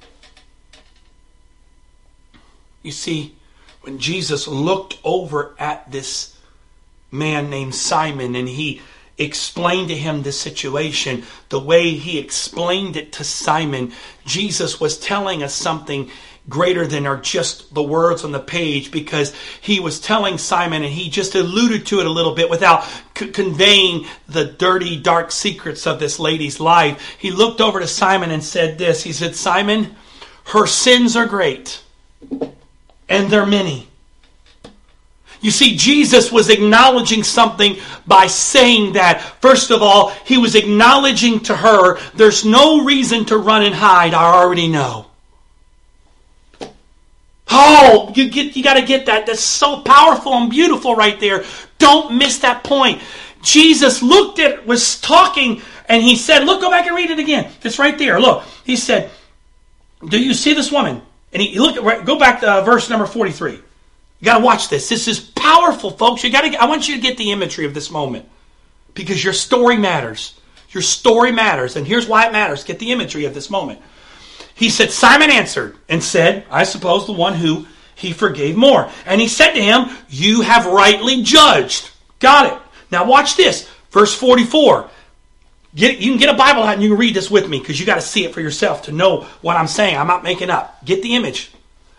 You 2.82 2.92
see, 2.92 3.34
when 3.82 3.98
Jesus 3.98 4.46
looked 4.46 4.98
over 5.04 5.54
at 5.58 5.90
this 5.90 6.36
man 7.10 7.50
named 7.50 7.74
Simon 7.74 8.34
and 8.34 8.48
he 8.48 8.80
explained 9.18 9.88
to 9.88 9.96
him 9.96 10.22
the 10.22 10.32
situation, 10.32 11.24
the 11.48 11.58
way 11.58 11.90
he 11.90 12.18
explained 12.18 12.96
it 12.96 13.12
to 13.12 13.24
Simon, 13.24 13.92
Jesus 14.24 14.80
was 14.80 14.98
telling 14.98 15.42
us 15.42 15.54
something 15.54 16.10
greater 16.48 16.86
than 16.86 17.06
are 17.06 17.16
just 17.16 17.74
the 17.74 17.82
words 17.82 18.24
on 18.24 18.32
the 18.32 18.38
page 18.38 18.90
because 18.90 19.34
he 19.60 19.80
was 19.80 20.00
telling 20.00 20.38
Simon 20.38 20.82
and 20.82 20.92
he 20.92 21.10
just 21.10 21.34
alluded 21.34 21.86
to 21.86 22.00
it 22.00 22.06
a 22.06 22.10
little 22.10 22.34
bit 22.34 22.48
without 22.48 22.84
c- 23.16 23.30
conveying 23.30 24.06
the 24.28 24.44
dirty, 24.44 24.96
dark 24.96 25.32
secrets 25.32 25.86
of 25.86 25.98
this 25.98 26.18
lady's 26.18 26.60
life. 26.60 27.16
He 27.18 27.30
looked 27.30 27.60
over 27.60 27.80
to 27.80 27.86
Simon 27.86 28.30
and 28.30 28.44
said 28.44 28.78
this 28.78 29.02
He 29.02 29.12
said, 29.12 29.34
Simon, 29.34 29.96
her 30.46 30.66
sins 30.66 31.16
are 31.16 31.26
great 31.26 31.82
and 33.08 33.30
they're 33.30 33.46
many. 33.46 33.88
You 35.40 35.50
see, 35.50 35.76
Jesus 35.76 36.32
was 36.32 36.48
acknowledging 36.48 37.22
something 37.22 37.76
by 38.06 38.26
saying 38.26 38.94
that. 38.94 39.20
First 39.40 39.70
of 39.70 39.82
all, 39.82 40.10
he 40.24 40.38
was 40.38 40.54
acknowledging 40.54 41.40
to 41.40 41.56
her, 41.56 41.98
there's 42.14 42.44
no 42.44 42.84
reason 42.84 43.26
to 43.26 43.36
run 43.36 43.62
and 43.62 43.74
hide. 43.74 44.14
I 44.14 44.34
already 44.34 44.66
know. 44.66 45.05
Oh, 47.48 48.12
you 48.14 48.28
get 48.28 48.56
you 48.56 48.62
got 48.62 48.74
to 48.74 48.82
get 48.82 49.06
that. 49.06 49.26
That's 49.26 49.40
so 49.40 49.80
powerful 49.80 50.32
and 50.34 50.50
beautiful 50.50 50.94
right 50.94 51.18
there. 51.20 51.44
Don't 51.78 52.16
miss 52.16 52.38
that 52.38 52.64
point. 52.64 53.00
Jesus 53.42 54.02
looked 54.02 54.38
at 54.38 54.66
was 54.66 55.00
talking 55.00 55.62
and 55.88 56.02
he 56.02 56.16
said, 56.16 56.44
"Look, 56.44 56.60
go 56.60 56.70
back 56.70 56.86
and 56.86 56.96
read 56.96 57.10
it 57.10 57.18
again. 57.18 57.50
It's 57.62 57.78
right 57.78 57.96
there. 57.96 58.20
Look." 58.20 58.44
He 58.64 58.76
said, 58.76 59.10
"Do 60.08 60.20
you 60.20 60.34
see 60.34 60.54
this 60.54 60.72
woman?" 60.72 61.02
And 61.32 61.40
he 61.42 61.58
look 61.58 61.76
at 61.76 62.04
go 62.04 62.18
back 62.18 62.40
to 62.40 62.50
uh, 62.50 62.60
verse 62.62 62.90
number 62.90 63.06
43. 63.06 63.52
You 63.52 63.60
got 64.24 64.38
to 64.38 64.44
watch 64.44 64.68
this. 64.68 64.88
This 64.88 65.06
is 65.06 65.20
powerful, 65.20 65.90
folks. 65.90 66.24
You 66.24 66.30
got 66.30 66.50
to 66.50 66.56
I 66.60 66.66
want 66.66 66.88
you 66.88 66.96
to 66.96 67.00
get 67.00 67.16
the 67.16 67.30
imagery 67.30 67.66
of 67.66 67.74
this 67.74 67.90
moment 67.90 68.28
because 68.94 69.22
your 69.22 69.34
story 69.34 69.76
matters. 69.76 70.34
Your 70.70 70.82
story 70.82 71.30
matters, 71.30 71.76
and 71.76 71.86
here's 71.86 72.08
why 72.08 72.26
it 72.26 72.32
matters. 72.32 72.64
Get 72.64 72.80
the 72.80 72.90
imagery 72.90 73.24
of 73.24 73.34
this 73.34 73.50
moment. 73.50 73.80
He 74.56 74.70
said, 74.70 74.90
Simon 74.90 75.30
answered 75.30 75.76
and 75.88 76.02
said, 76.02 76.46
I 76.50 76.64
suppose 76.64 77.06
the 77.06 77.12
one 77.12 77.34
who 77.34 77.66
he 77.94 78.12
forgave 78.12 78.56
more. 78.56 78.90
And 79.04 79.20
he 79.20 79.28
said 79.28 79.52
to 79.52 79.62
him, 79.62 79.90
You 80.08 80.40
have 80.40 80.66
rightly 80.66 81.22
judged. 81.22 81.90
Got 82.18 82.52
it. 82.52 82.62
Now 82.90 83.04
watch 83.04 83.36
this. 83.36 83.70
Verse 83.90 84.14
44. 84.14 84.90
Get, 85.74 85.98
you 85.98 86.10
can 86.10 86.18
get 86.18 86.34
a 86.34 86.38
Bible 86.38 86.62
out 86.62 86.74
and 86.74 86.82
you 86.82 86.88
can 86.88 86.98
read 86.98 87.14
this 87.14 87.30
with 87.30 87.48
me 87.50 87.58
because 87.58 87.78
you 87.78 87.84
got 87.84 87.96
to 87.96 88.00
see 88.00 88.24
it 88.24 88.32
for 88.32 88.40
yourself 88.40 88.84
to 88.84 88.92
know 88.92 89.24
what 89.42 89.56
I'm 89.56 89.66
saying. 89.66 89.96
I'm 89.96 90.06
not 90.06 90.22
making 90.24 90.48
up. 90.48 90.82
Get 90.86 91.02
the 91.02 91.14
image. 91.14 91.50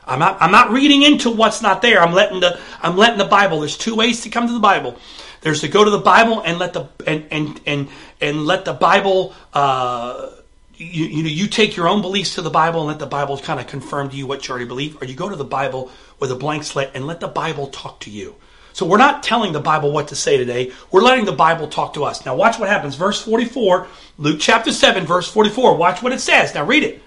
I'm 0.08 0.18
not, 0.18 0.42
I'm 0.42 0.52
not 0.52 0.72
reading 0.72 1.04
into 1.04 1.30
what's 1.30 1.62
not 1.62 1.84
there. 1.84 2.02
I'm 2.02 2.14
letting 2.14 2.40
the 2.40 2.60
I'm 2.82 2.98
letting 2.98 3.20
the 3.20 3.26
Bible. 3.26 3.60
There's 3.60 3.78
two 3.78 3.94
ways 3.94 4.22
to 4.22 4.30
come 4.30 4.48
to 4.48 4.54
the 4.54 4.60
Bible. 4.60 4.98
There's 5.42 5.62
to 5.62 5.68
go 5.68 5.84
to 5.84 5.92
the 5.92 6.00
Bible 6.00 6.42
and 6.42 6.58
let 6.58 6.74
the 6.74 6.88
and 7.06 7.28
and 7.30 7.62
and, 7.68 7.90
and 8.20 8.46
let 8.46 8.66
the 8.66 8.74
Bible 8.74 9.36
uh, 9.54 10.30
you, 10.78 11.06
you 11.06 11.24
know 11.24 11.30
you 11.30 11.48
take 11.48 11.76
your 11.76 11.88
own 11.88 12.02
beliefs 12.02 12.36
to 12.36 12.42
the 12.42 12.50
Bible 12.50 12.82
and 12.82 12.88
let 12.88 13.00
the 13.00 13.06
Bible 13.06 13.38
kind 13.38 13.60
of 13.60 13.68
confirm 13.68 14.10
to 14.10 14.16
you 14.16 14.28
what 14.28 14.48
you 14.48 14.52
already 14.52 14.68
believe, 14.68 15.02
or 15.02 15.06
you 15.06 15.16
go 15.16 15.30
to 15.30 15.36
the 15.36 15.44
Bible 15.44 15.92
with 16.20 16.32
a 16.32 16.36
blank 16.36 16.64
slate 16.64 16.92
and 16.94 17.08
let 17.08 17.20
the 17.20 17.28
Bible 17.28 17.68
talk 17.68 18.00
to 18.02 18.10
you. 18.10 18.36
So 18.74 18.86
we're 18.86 18.98
not 18.98 19.24
telling 19.24 19.54
the 19.54 19.60
Bible 19.60 19.92
what 19.92 20.10
to 20.10 20.16
say 20.16 20.38
today. 20.38 20.72
We're 20.92 21.02
letting 21.02 21.26
the 21.26 21.32
Bible 21.32 21.68
talk 21.68 21.96
to 21.96 22.04
us. 22.04 22.26
Now 22.26 22.36
watch 22.36 22.60
what 22.60 22.70
happens. 22.70 22.96
Verse 22.96 23.20
44, 23.24 23.88
Luke 24.20 24.38
chapter 24.40 24.72
7, 24.72 25.06
verse 25.06 25.28
44. 25.32 25.76
Watch 25.76 26.04
what 26.04 26.14
it 26.14 26.20
says. 26.20 26.54
Now 26.54 26.64
read 26.64 26.84
it. 26.84 27.02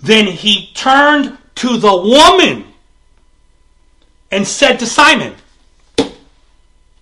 Then 0.00 0.26
he 0.26 0.72
turned 0.72 1.36
to 1.56 1.76
the 1.76 1.94
woman 1.94 2.64
and 4.30 4.46
said 4.46 4.78
to 4.78 4.86
Simon, 4.86 5.34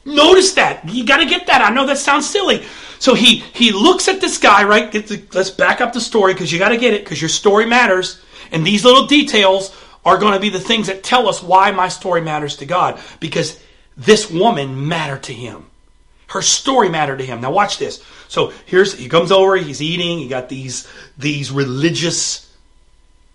Notice 0.05 0.53
that. 0.55 0.89
You 0.89 1.05
got 1.05 1.19
to 1.19 1.27
get 1.27 1.47
that. 1.47 1.61
I 1.61 1.73
know 1.73 1.87
that 1.87 1.99
sounds 1.99 2.29
silly. 2.29 2.65
So 2.99 3.15
he 3.15 3.39
he 3.39 3.73
looks 3.73 4.09
at 4.09 4.21
this 4.21 4.39
guy, 4.39 4.65
right? 4.65 4.93
Let's 5.35 5.51
back 5.51 5.81
up 5.81 5.93
the 5.93 6.01
story 6.01 6.33
because 6.33 6.53
you 6.53 6.59
got 6.59 6.71
to 6.71 6.77
get 6.77 6.95
it 6.95 7.05
because 7.05 7.21
your 7.21 7.29
story 7.29 7.67
matters, 7.67 8.21
and 8.51 8.67
these 8.67 8.85
little 8.85 9.07
details 9.07 9.75
are 10.05 10.19
going 10.19 10.35
to 10.35 10.41
be 10.41 10.49
the 10.49 10.61
things 10.61 10.87
that 10.87 11.03
tell 11.03 11.29
us 11.29 11.43
why 11.43 11.71
my 11.71 11.89
story 11.89 12.21
matters 12.21 12.57
to 12.57 12.67
God 12.67 13.01
because 13.21 13.61
this 13.97 14.31
woman 14.31 14.89
mattered 14.89 15.25
to 15.25 15.35
him. 15.35 15.67
Her 16.29 16.43
story 16.43 16.89
mattered 16.89 17.19
to 17.19 17.27
him. 17.27 17.41
Now 17.41 17.53
watch 17.53 17.79
this. 17.79 18.03
So 18.29 18.53
here's 18.67 18.95
he 18.95 19.09
comes 19.09 19.33
over, 19.33 19.57
he's 19.57 19.83
eating, 19.83 20.19
he 20.19 20.29
got 20.29 20.49
these 20.49 20.87
these 21.17 21.51
religious 21.51 22.48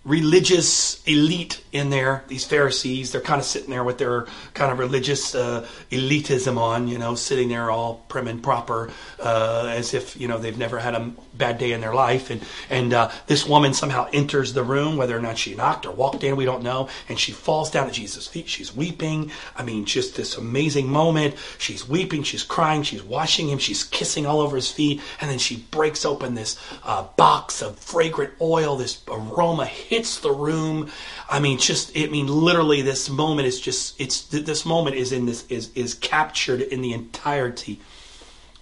religious 0.06 1.02
elite 1.06 1.64
in 1.72 1.90
there, 1.90 2.24
these 2.28 2.44
Pharisees. 2.44 3.12
They're 3.12 3.22
kind 3.22 3.40
of 3.40 3.46
sitting 3.46 3.70
there 3.70 3.84
with 3.84 3.98
their 3.98 4.28
kind 4.54 4.72
of 4.72 4.78
religious 4.78 5.34
uh, 5.34 5.68
elitism 5.92 6.58
on, 6.58 6.88
you 6.88 6.98
know, 6.98 7.16
sitting 7.16 7.50
there 7.50 7.72
all 7.72 8.04
prim 8.10 8.28
and 8.28 8.44
proper, 8.44 8.92
uh, 9.20 9.72
as 9.74 9.94
if 9.94 10.20
you 10.20 10.28
know 10.28 10.38
they've 10.38 10.58
never 10.58 10.78
had 10.78 10.94
a 10.94 11.12
bad 11.34 11.58
day 11.58 11.72
in 11.72 11.82
their 11.82 11.94
life. 11.94 12.30
And 12.30 12.44
and 12.70 12.94
uh, 12.94 13.12
this 13.28 13.48
woman 13.48 13.74
somehow 13.74 14.08
enters 14.12 14.54
the 14.54 14.64
room, 14.64 14.98
whether 14.98 15.18
or 15.18 15.22
not 15.22 15.38
she 15.38 15.56
knocked 15.56 15.86
or 15.86 15.92
walked 15.92 16.24
in, 16.24 16.36
we 16.36 16.46
don't 16.46 16.64
know. 16.64 16.90
And 17.08 17.18
she 17.18 17.32
falls 17.32 17.72
down 17.72 17.88
at 17.88 17.94
Jesus' 17.94 18.28
feet. 18.28 18.50
She's 18.50 18.76
weeping. 18.76 19.32
I 19.56 19.64
mean, 19.64 19.86
just 19.86 20.16
this 20.16 20.38
amazing 20.38 20.90
moment. 20.90 21.36
She's 21.58 21.88
weeping. 21.88 22.24
She's 22.24 22.44
crying. 22.44 22.84
She's 22.84 23.04
washing 23.04 23.48
him. 23.50 23.58
She's 23.58 23.84
kissing 23.84 24.26
all 24.26 24.42
over 24.42 24.58
his 24.58 24.70
feet. 24.72 25.02
And 25.22 25.32
then 25.32 25.40
she 25.40 25.58
breaks 25.72 26.06
open 26.06 26.36
this 26.36 26.60
uh, 26.84 27.04
box 27.16 27.62
of 27.62 27.80
fragrant 27.80 28.34
oil. 28.42 28.76
This 28.76 29.02
aroma 29.08 29.66
hits 29.94 30.20
the 30.20 30.32
room. 30.32 30.90
I 31.30 31.40
mean, 31.40 31.60
just 31.60 31.96
I 31.98 32.08
mean, 32.08 32.28
literally, 32.28 32.82
this 32.82 33.10
moment 33.10 33.48
is 33.48 33.60
just 33.60 34.00
it's 34.02 34.24
this 34.24 34.66
moment 34.66 34.96
is 34.96 35.12
in 35.12 35.26
this 35.28 35.46
is 35.50 35.70
is 35.76 35.94
captured 35.94 36.62
in 36.62 36.82
the 36.82 36.94
entirety 36.94 37.80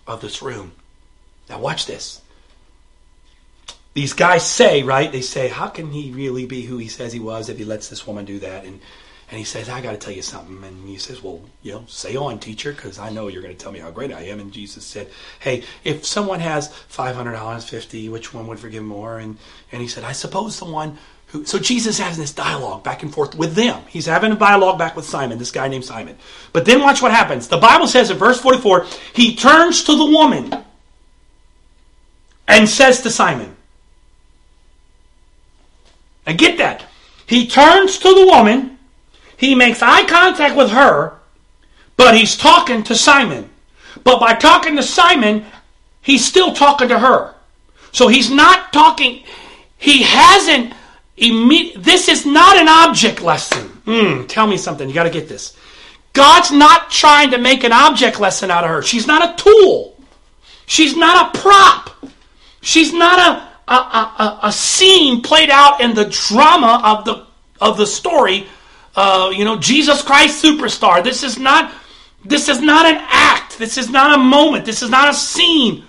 of 0.06 0.22
this 0.22 0.42
room. 0.42 0.74
Now, 1.50 1.60
watch 1.60 1.86
this. 1.86 2.22
These 3.94 4.14
guys 4.14 4.46
say, 4.46 4.84
right? 4.84 5.12
They 5.12 5.22
say, 5.22 5.50
how 5.50 5.68
can 5.68 5.92
he 5.92 6.12
really 6.12 6.46
be 6.46 6.62
who 6.62 6.78
he 6.78 6.88
says 6.88 7.12
he 7.12 7.20
was 7.20 7.50
if 7.50 7.58
he 7.58 7.66
lets 7.66 7.90
this 7.90 8.08
woman 8.08 8.24
do 8.24 8.40
that? 8.40 8.64
And 8.64 8.80
and 9.32 9.38
he 9.38 9.46
says, 9.46 9.70
I 9.70 9.80
got 9.80 9.92
to 9.92 9.98
tell 9.98 10.14
you 10.14 10.22
something. 10.22 10.62
And 10.62 10.90
he 10.90 10.98
says, 10.98 11.24
Well, 11.24 11.42
you 11.62 11.72
know, 11.72 11.86
say 11.88 12.18
on, 12.18 12.38
teacher, 12.40 12.74
because 12.74 13.00
I 13.00 13.10
know 13.10 13.30
you're 13.30 13.42
going 13.42 13.56
to 13.56 13.64
tell 13.64 13.72
me 13.72 13.80
how 13.80 13.90
great 13.90 14.12
I 14.12 14.24
am. 14.24 14.42
And 14.42 14.52
Jesus 14.52 14.84
said, 14.84 15.10
Hey, 15.40 15.64
if 15.86 16.06
someone 16.06 16.42
has 16.42 16.68
$500, 16.92 17.70
50 17.70 18.10
which 18.10 18.34
one 18.34 18.46
would 18.48 18.60
forgive 18.60 18.84
more? 18.84 19.20
And, 19.20 19.38
and 19.72 19.82
he 19.82 19.88
said, 19.88 20.04
I 20.04 20.12
suppose 20.12 20.60
the 20.60 20.66
one 20.66 20.98
who. 21.32 21.46
So 21.46 21.60
Jesus 21.60 21.98
has 22.00 22.18
this 22.18 22.32
dialogue 22.32 22.84
back 22.84 23.04
and 23.04 23.14
forth 23.14 23.36
with 23.36 23.56
them. 23.56 23.82
He's 23.88 24.06
having 24.06 24.32
a 24.32 24.36
dialogue 24.36 24.78
back 24.78 24.96
with 24.96 25.06
Simon, 25.06 25.38
this 25.38 25.52
guy 25.52 25.68
named 25.68 25.86
Simon. 25.86 26.18
But 26.54 26.66
then 26.66 26.82
watch 26.82 27.02
what 27.02 27.12
happens. 27.12 27.48
The 27.48 27.58
Bible 27.58 27.88
says 27.88 28.10
in 28.12 28.18
verse 28.18 28.40
44, 28.40 28.86
he 29.14 29.36
turns 29.36 29.84
to 29.86 29.96
the 29.96 30.06
woman 30.06 30.54
and 32.48 32.68
says 32.68 33.02
to 33.02 33.10
Simon, 33.10 33.56
and 36.26 36.38
get 36.38 36.58
that. 36.58 36.86
He 37.26 37.48
turns 37.48 37.98
to 38.00 38.14
the 38.14 38.26
woman 38.26 38.78
he 39.42 39.56
makes 39.56 39.82
eye 39.82 40.06
contact 40.06 40.56
with 40.56 40.70
her, 40.70 41.18
but 41.98 42.16
he's 42.16 42.38
talking 42.38 42.84
to 42.84 42.94
Simon. 42.94 43.50
But 44.04 44.20
by 44.20 44.36
talking 44.36 44.76
to 44.76 44.84
Simon, 44.84 45.46
he's 46.02 46.24
still 46.24 46.54
talking 46.54 46.90
to 46.90 47.00
her. 47.00 47.34
So 47.92 48.08
he's 48.08 48.30
not 48.30 48.72
talking, 48.72 49.24
he 49.78 50.04
hasn't, 50.04 50.74
imme- 51.18 51.76
this 51.76 52.08
is 52.08 52.26
not 52.26 52.58
an 52.58 52.68
object 52.68 53.22
lesson. 53.22 53.70
Mm, 53.86 54.28
tell 54.28 54.48
me 54.48 54.58
something, 54.58 54.88
you 54.88 54.96
got 54.96 55.04
to 55.04 55.10
get 55.10 55.28
this. 55.28 55.58
God's 56.14 56.52
not 56.52 56.90
trying 56.90 57.32
to 57.32 57.38
make 57.38 57.64
an 57.64 57.72
object 57.72 58.20
lesson 58.20 58.52
out 58.52 58.64
of 58.64 58.70
her. 58.70 58.82
She's 58.82 59.08
not 59.08 59.40
a 59.40 59.42
tool. 59.42 59.98
She's 60.66 60.96
not 60.96 61.36
a 61.36 61.40
prop. 61.40 62.06
She's 62.62 62.94
not 62.94 63.20
a, 63.20 63.72
a, 63.72 63.76
a, 63.76 64.40
a 64.44 64.52
scene 64.52 65.22
played 65.22 65.50
out 65.50 65.82
in 65.82 65.96
the 65.96 66.06
drama 66.06 66.82
of 66.84 67.06
the, 67.06 67.26
of 67.60 67.78
the 67.78 67.88
story. 67.88 68.48
Uh, 68.96 69.32
you 69.34 69.46
know, 69.46 69.58
Jesus 69.58 70.02
Christ 70.02 70.44
superstar. 70.44 71.04
This 71.04 71.24
is 71.24 71.38
not 71.38 71.74
this 72.24 72.50
is 72.50 72.62
not 72.62 72.86
an 72.86 72.98
act. 73.00 73.58
This 73.58 73.78
is 73.78 73.90
not 73.90 74.20
a 74.20 74.22
moment. 74.22 74.66
This 74.66 74.84
is 74.84 74.90
not 74.90 75.10
a 75.10 75.14
scene. 75.14 75.84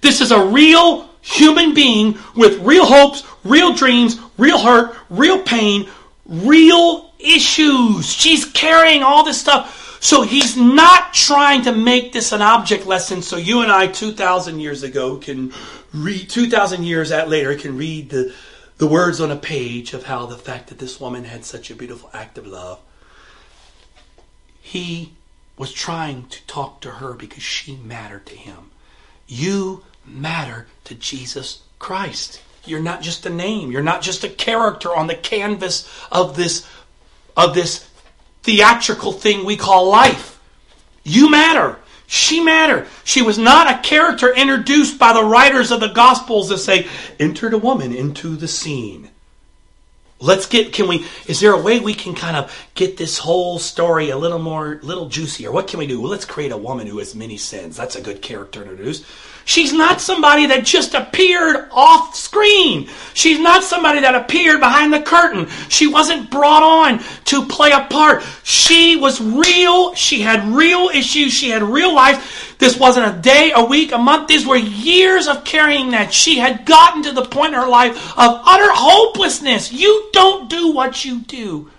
This 0.00 0.20
is 0.20 0.32
a 0.32 0.46
real 0.46 1.10
human 1.20 1.74
being 1.74 2.18
with 2.34 2.58
real 2.60 2.86
hopes, 2.86 3.22
real 3.44 3.74
dreams, 3.74 4.18
real 4.38 4.58
hurt, 4.58 4.96
real 5.10 5.42
pain, 5.42 5.88
real 6.26 7.12
issues. 7.18 8.12
She's 8.12 8.44
carrying 8.44 9.02
all 9.02 9.24
this 9.24 9.40
stuff. 9.40 10.00
So 10.02 10.22
he's 10.22 10.56
not 10.56 11.14
trying 11.14 11.62
to 11.62 11.72
make 11.72 12.12
this 12.12 12.32
an 12.32 12.42
object 12.42 12.86
lesson 12.86 13.22
so 13.22 13.36
you 13.36 13.60
and 13.60 13.70
I 13.70 13.86
2,000 13.86 14.58
years 14.58 14.82
ago 14.82 15.16
can 15.18 15.52
read, 15.94 16.28
2,000 16.28 16.82
years 16.82 17.12
at 17.12 17.28
later 17.28 17.54
can 17.54 17.76
read 17.76 18.10
the, 18.10 18.34
the 18.78 18.88
words 18.88 19.20
on 19.20 19.30
a 19.30 19.36
page 19.36 19.94
of 19.94 20.02
how 20.02 20.26
the 20.26 20.36
fact 20.36 20.68
that 20.68 20.80
this 20.80 20.98
woman 20.98 21.22
had 21.22 21.44
such 21.44 21.70
a 21.70 21.76
beautiful 21.76 22.10
act 22.12 22.36
of 22.36 22.48
love. 22.48 22.80
He 24.60 25.12
was 25.56 25.72
trying 25.72 26.26
to 26.26 26.44
talk 26.48 26.80
to 26.80 26.90
her 26.90 27.14
because 27.14 27.44
she 27.44 27.76
mattered 27.76 28.26
to 28.26 28.34
him. 28.34 28.72
You 29.28 29.84
matter 30.04 30.66
to 30.82 30.96
Jesus 30.96 31.62
Christ. 31.78 32.42
You're 32.64 32.80
not 32.80 33.02
just 33.02 33.26
a 33.26 33.30
name. 33.30 33.72
You're 33.72 33.82
not 33.82 34.02
just 34.02 34.24
a 34.24 34.28
character 34.28 34.94
on 34.94 35.06
the 35.06 35.14
canvas 35.14 35.88
of 36.10 36.36
this 36.36 36.66
of 37.36 37.54
this 37.54 37.88
theatrical 38.42 39.12
thing 39.12 39.44
we 39.44 39.56
call 39.56 39.88
life. 39.88 40.38
You 41.04 41.30
matter. 41.30 41.78
She 42.06 42.40
mattered. 42.40 42.88
She 43.04 43.22
was 43.22 43.38
not 43.38 43.70
a 43.70 43.82
character 43.82 44.34
introduced 44.34 44.98
by 44.98 45.14
the 45.14 45.24
writers 45.24 45.70
of 45.70 45.80
the 45.80 45.88
Gospels 45.88 46.50
that 46.50 46.58
say, 46.58 46.86
entered 47.18 47.54
a 47.54 47.58
woman 47.58 47.94
into 47.94 48.36
the 48.36 48.48
scene. 48.48 49.08
Let's 50.20 50.44
get, 50.44 50.74
can 50.74 50.88
we, 50.88 51.06
is 51.26 51.40
there 51.40 51.54
a 51.54 51.60
way 51.60 51.80
we 51.80 51.94
can 51.94 52.14
kind 52.14 52.36
of 52.36 52.68
get 52.74 52.98
this 52.98 53.18
whole 53.18 53.58
story 53.58 54.10
a 54.10 54.18
little 54.18 54.38
more, 54.38 54.78
little 54.82 55.08
juicier? 55.08 55.50
What 55.50 55.68
can 55.68 55.78
we 55.78 55.86
do? 55.86 56.00
Well, 56.00 56.10
let's 56.10 56.26
create 56.26 56.52
a 56.52 56.56
woman 56.56 56.86
who 56.86 56.98
has 56.98 57.14
many 57.14 57.38
sins. 57.38 57.78
That's 57.78 57.96
a 57.96 58.02
good 58.02 58.20
character 58.20 58.62
to 58.62 58.70
introduce. 58.70 59.04
She's 59.44 59.72
not 59.72 60.00
somebody 60.00 60.46
that 60.46 60.64
just 60.64 60.94
appeared 60.94 61.68
off 61.70 62.14
screen. 62.14 62.88
She's 63.14 63.40
not 63.40 63.64
somebody 63.64 64.00
that 64.00 64.14
appeared 64.14 64.60
behind 64.60 64.92
the 64.92 65.00
curtain. 65.00 65.48
She 65.68 65.86
wasn't 65.86 66.30
brought 66.30 66.62
on 66.62 67.00
to 67.26 67.46
play 67.46 67.72
a 67.72 67.86
part. 67.90 68.22
She 68.42 68.96
was 68.96 69.20
real. 69.20 69.94
She 69.94 70.20
had 70.20 70.46
real 70.54 70.88
issues. 70.88 71.32
She 71.32 71.50
had 71.50 71.62
real 71.62 71.94
life. 71.94 72.56
This 72.58 72.78
wasn't 72.78 73.16
a 73.16 73.20
day, 73.20 73.52
a 73.54 73.64
week, 73.64 73.92
a 73.92 73.98
month. 73.98 74.28
These 74.28 74.46
were 74.46 74.56
years 74.56 75.26
of 75.26 75.44
carrying 75.44 75.90
that. 75.90 76.12
She 76.12 76.38
had 76.38 76.64
gotten 76.64 77.02
to 77.02 77.12
the 77.12 77.24
point 77.24 77.54
in 77.54 77.60
her 77.60 77.68
life 77.68 78.16
of 78.16 78.42
utter 78.44 78.70
hopelessness. 78.70 79.72
You 79.72 80.10
don't 80.12 80.48
do 80.48 80.72
what 80.72 81.04
you 81.04 81.20
do 81.20 81.70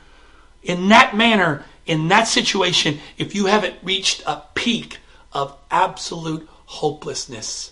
in 0.64 0.90
that 0.90 1.16
manner, 1.16 1.64
in 1.86 2.08
that 2.08 2.28
situation, 2.28 3.00
if 3.18 3.36
you 3.36 3.46
haven't 3.48 3.76
reached 3.84 4.24
a 4.26 4.42
peak 4.56 5.00
of 5.34 5.56
absolute 5.70 6.48
hopelessness. 6.66 7.72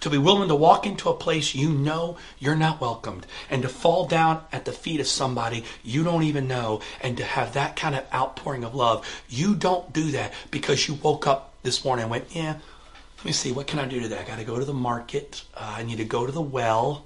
To 0.00 0.10
be 0.10 0.18
willing 0.18 0.48
to 0.48 0.54
walk 0.54 0.86
into 0.86 1.08
a 1.08 1.14
place 1.14 1.54
you 1.54 1.70
know 1.70 2.16
you're 2.38 2.54
not 2.54 2.80
welcomed 2.80 3.26
and 3.50 3.62
to 3.62 3.68
fall 3.68 4.06
down 4.06 4.42
at 4.52 4.64
the 4.64 4.72
feet 4.72 5.00
of 5.00 5.06
somebody 5.06 5.64
you 5.82 6.04
don't 6.04 6.22
even 6.22 6.46
know 6.46 6.80
and 7.00 7.16
to 7.16 7.24
have 7.24 7.54
that 7.54 7.76
kind 7.76 7.94
of 7.94 8.04
outpouring 8.14 8.62
of 8.62 8.74
love. 8.74 9.04
You 9.28 9.54
don't 9.54 9.92
do 9.92 10.12
that 10.12 10.32
because 10.50 10.86
you 10.86 10.94
woke 10.94 11.26
up 11.26 11.54
this 11.62 11.84
morning 11.84 12.04
and 12.04 12.10
went, 12.10 12.36
yeah, 12.36 12.58
let 13.18 13.24
me 13.24 13.32
see, 13.32 13.50
what 13.50 13.66
can 13.66 13.78
I 13.78 13.86
do 13.86 13.98
today? 13.98 14.18
I 14.18 14.24
got 14.24 14.38
to 14.38 14.44
go 14.44 14.58
to 14.58 14.64
the 14.64 14.74
market. 14.74 15.42
Uh, 15.54 15.74
I 15.78 15.82
need 15.82 15.96
to 15.96 16.04
go 16.04 16.26
to 16.26 16.32
the 16.32 16.40
well. 16.40 17.04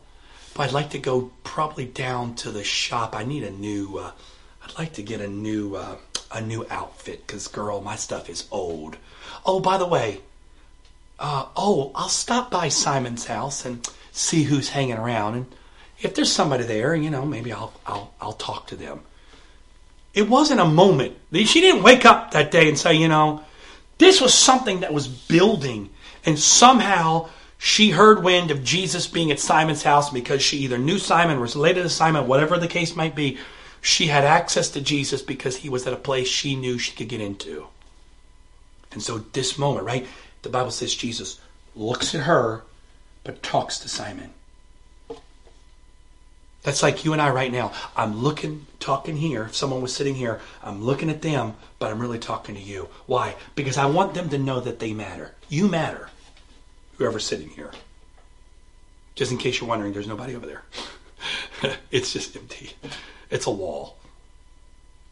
But 0.54 0.64
I'd 0.64 0.72
like 0.72 0.90
to 0.90 0.98
go 0.98 1.30
probably 1.44 1.86
down 1.86 2.34
to 2.36 2.50
the 2.50 2.64
shop. 2.64 3.14
I 3.14 3.24
need 3.24 3.44
a 3.44 3.50
new, 3.50 3.98
uh, 3.98 4.12
I'd 4.62 4.76
like 4.78 4.92
to 4.94 5.02
get 5.02 5.20
a 5.20 5.28
new, 5.28 5.76
uh, 5.76 5.96
a 6.32 6.40
new 6.40 6.66
outfit 6.68 7.26
because, 7.26 7.48
girl, 7.48 7.80
my 7.80 7.96
stuff 7.96 8.28
is 8.28 8.46
old. 8.50 8.96
Oh, 9.46 9.60
by 9.60 9.78
the 9.78 9.86
way, 9.86 10.20
uh, 11.20 11.46
oh, 11.54 11.92
I'll 11.94 12.08
stop 12.08 12.50
by 12.50 12.68
Simon's 12.68 13.26
house 13.26 13.64
and 13.64 13.86
see 14.10 14.44
who's 14.44 14.70
hanging 14.70 14.96
around, 14.96 15.34
and 15.34 15.46
if 16.00 16.14
there's 16.14 16.32
somebody 16.32 16.64
there, 16.64 16.94
you 16.94 17.10
know, 17.10 17.26
maybe 17.26 17.52
I'll 17.52 17.72
I'll 17.86 18.12
I'll 18.20 18.32
talk 18.32 18.66
to 18.68 18.76
them. 18.76 19.00
It 20.14 20.28
wasn't 20.28 20.60
a 20.60 20.64
moment. 20.64 21.16
She 21.32 21.60
didn't 21.60 21.84
wake 21.84 22.04
up 22.04 22.32
that 22.32 22.50
day 22.50 22.68
and 22.68 22.76
say, 22.76 22.94
you 22.94 23.06
know, 23.06 23.44
this 23.98 24.20
was 24.20 24.34
something 24.34 24.80
that 24.80 24.94
was 24.94 25.06
building, 25.06 25.90
and 26.24 26.38
somehow 26.38 27.28
she 27.58 27.90
heard 27.90 28.24
wind 28.24 28.50
of 28.50 28.64
Jesus 28.64 29.06
being 29.06 29.30
at 29.30 29.38
Simon's 29.38 29.82
house 29.82 30.08
because 30.08 30.42
she 30.42 30.58
either 30.58 30.78
knew 30.78 30.98
Simon 30.98 31.36
or 31.36 31.42
was 31.42 31.54
related 31.54 31.82
to 31.82 31.90
Simon, 31.90 32.26
whatever 32.26 32.56
the 32.56 32.66
case 32.66 32.96
might 32.96 33.14
be. 33.14 33.36
She 33.82 34.06
had 34.06 34.24
access 34.24 34.70
to 34.70 34.80
Jesus 34.80 35.20
because 35.20 35.56
he 35.56 35.68
was 35.68 35.86
at 35.86 35.92
a 35.92 35.96
place 35.96 36.26
she 36.26 36.56
knew 36.56 36.78
she 36.78 36.96
could 36.96 37.08
get 37.08 37.20
into. 37.20 37.66
And 38.92 39.02
so, 39.02 39.18
this 39.18 39.58
moment, 39.58 39.84
right? 39.84 40.06
The 40.42 40.48
Bible 40.48 40.70
says 40.70 40.94
Jesus 40.94 41.40
looks 41.76 42.14
at 42.14 42.22
her, 42.22 42.62
but 43.24 43.42
talks 43.42 43.78
to 43.80 43.88
Simon. 43.88 44.30
That's 46.62 46.82
like 46.82 47.04
you 47.04 47.12
and 47.12 47.22
I 47.22 47.30
right 47.30 47.50
now. 47.50 47.72
I'm 47.96 48.18
looking, 48.22 48.66
talking 48.80 49.16
here. 49.16 49.44
If 49.44 49.56
someone 49.56 49.80
was 49.80 49.94
sitting 49.94 50.14
here, 50.14 50.40
I'm 50.62 50.84
looking 50.84 51.08
at 51.08 51.22
them, 51.22 51.54
but 51.78 51.90
I'm 51.90 52.00
really 52.00 52.18
talking 52.18 52.54
to 52.54 52.60
you. 52.60 52.88
Why? 53.06 53.36
Because 53.54 53.78
I 53.78 53.86
want 53.86 54.12
them 54.12 54.28
to 54.28 54.38
know 54.38 54.60
that 54.60 54.78
they 54.78 54.92
matter. 54.92 55.34
You 55.48 55.68
matter, 55.68 56.10
whoever's 56.98 57.24
sitting 57.24 57.48
here. 57.48 57.70
Just 59.14 59.32
in 59.32 59.38
case 59.38 59.60
you're 59.60 59.68
wondering, 59.68 59.92
there's 59.92 60.06
nobody 60.06 60.36
over 60.36 60.46
there. 60.46 60.62
it's 61.90 62.12
just 62.12 62.36
empty. 62.36 62.72
It's 63.30 63.46
a 63.46 63.50
wall. 63.50 63.96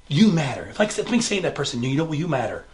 You 0.06 0.30
matter. 0.30 0.72
Like 0.78 0.96
me 1.10 1.20
saying 1.20 1.42
that 1.42 1.54
person, 1.54 1.82
you 1.82 1.96
know, 1.96 2.12
you 2.12 2.28
matter. 2.28 2.64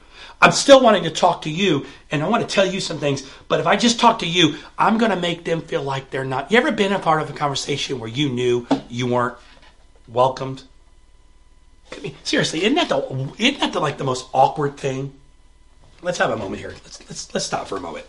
I'm 0.40 0.52
still 0.52 0.82
wanting 0.82 1.04
to 1.04 1.10
talk 1.10 1.42
to 1.42 1.50
you 1.50 1.86
and 2.10 2.22
I 2.22 2.28
want 2.28 2.48
to 2.48 2.54
tell 2.54 2.66
you 2.66 2.80
some 2.80 2.98
things, 2.98 3.28
but 3.48 3.60
if 3.60 3.66
I 3.66 3.76
just 3.76 3.98
talk 3.98 4.18
to 4.20 4.26
you, 4.26 4.56
I'm 4.78 4.98
going 4.98 5.10
to 5.10 5.16
make 5.16 5.44
them 5.44 5.62
feel 5.62 5.82
like 5.82 6.10
they're 6.10 6.24
not. 6.24 6.52
You 6.52 6.58
ever 6.58 6.70
been 6.70 6.92
a 6.92 6.98
part 6.98 7.22
of 7.22 7.30
a 7.30 7.32
conversation 7.32 7.98
where 7.98 8.08
you 8.08 8.28
knew 8.28 8.66
you 8.88 9.06
weren't 9.06 9.36
welcomed? 10.08 10.62
I 11.92 12.00
mean, 12.00 12.14
seriously, 12.24 12.62
isn't 12.64 12.74
that 12.74 12.88
the 12.88 13.32
isn't 13.38 13.60
that 13.60 13.72
the 13.72 13.80
like 13.80 13.98
the 13.98 14.04
most 14.04 14.28
awkward 14.32 14.76
thing? 14.76 15.12
Let's 16.02 16.18
have 16.18 16.30
a 16.30 16.36
moment 16.36 16.60
here. 16.60 16.70
Let's 16.70 17.00
let's 17.08 17.34
let's 17.34 17.46
stop 17.46 17.68
for 17.68 17.76
a 17.76 17.80
moment. 17.80 18.06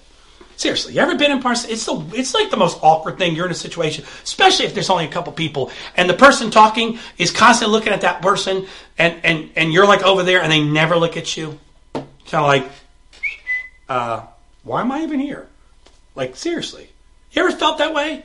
Seriously, 0.57 0.93
you 0.93 1.01
ever 1.01 1.15
been 1.15 1.31
in 1.31 1.41
parts? 1.41 1.65
It's 1.65 1.85
the 1.85 2.03
it's 2.13 2.33
like 2.33 2.49
the 2.49 2.57
most 2.57 2.79
awkward 2.81 3.17
thing. 3.17 3.35
You're 3.35 3.45
in 3.45 3.51
a 3.51 3.55
situation, 3.55 4.05
especially 4.23 4.65
if 4.65 4.73
there's 4.73 4.89
only 4.89 5.05
a 5.05 5.09
couple 5.09 5.33
people, 5.33 5.71
and 5.95 6.09
the 6.09 6.13
person 6.13 6.49
talking 6.49 6.99
is 7.17 7.31
constantly 7.31 7.77
looking 7.77 7.93
at 7.93 8.01
that 8.01 8.21
person, 8.21 8.65
and 8.97 9.19
and 9.23 9.49
and 9.55 9.73
you're 9.73 9.85
like 9.85 10.03
over 10.03 10.23
there, 10.23 10.41
and 10.41 10.51
they 10.51 10.63
never 10.63 10.95
look 10.95 11.17
at 11.17 11.35
you 11.35 11.59
kind 12.31 12.43
of 12.43 12.47
like, 12.47 12.71
uh, 13.89 14.25
why 14.63 14.81
am 14.81 14.91
I 14.91 15.03
even 15.03 15.19
here? 15.19 15.47
Like, 16.15 16.35
seriously. 16.35 16.89
You 17.31 17.43
ever 17.45 17.55
felt 17.55 17.77
that 17.79 17.93
way? 17.93 18.23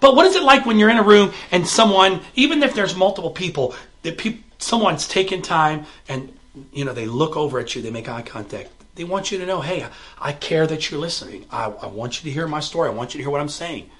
But 0.00 0.16
what 0.16 0.26
is 0.26 0.34
it 0.34 0.42
like 0.42 0.64
when 0.64 0.78
you're 0.78 0.88
in 0.90 0.96
a 0.96 1.02
room 1.02 1.32
and 1.52 1.66
someone, 1.66 2.20
even 2.34 2.62
if 2.62 2.74
there's 2.74 2.96
multiple 2.96 3.30
people, 3.30 3.74
that 4.02 4.16
pe- 4.16 4.38
someone's 4.58 5.06
taking 5.06 5.42
time 5.42 5.84
and 6.08 6.34
you 6.72 6.84
know 6.84 6.92
they 6.92 7.06
look 7.06 7.36
over 7.36 7.58
at 7.58 7.74
you, 7.74 7.82
they 7.82 7.90
make 7.90 8.08
eye 8.08 8.22
contact. 8.22 8.70
They 8.94 9.04
want 9.04 9.30
you 9.30 9.38
to 9.38 9.46
know, 9.46 9.60
hey, 9.60 9.86
I 10.18 10.32
care 10.32 10.66
that 10.66 10.90
you're 10.90 11.00
listening. 11.00 11.44
I, 11.50 11.66
I 11.66 11.86
want 11.86 12.22
you 12.22 12.30
to 12.30 12.34
hear 12.34 12.48
my 12.48 12.60
story. 12.60 12.88
I 12.88 12.92
want 12.92 13.14
you 13.14 13.18
to 13.18 13.24
hear 13.24 13.30
what 13.30 13.40
I'm 13.40 13.48
saying. 13.48 13.90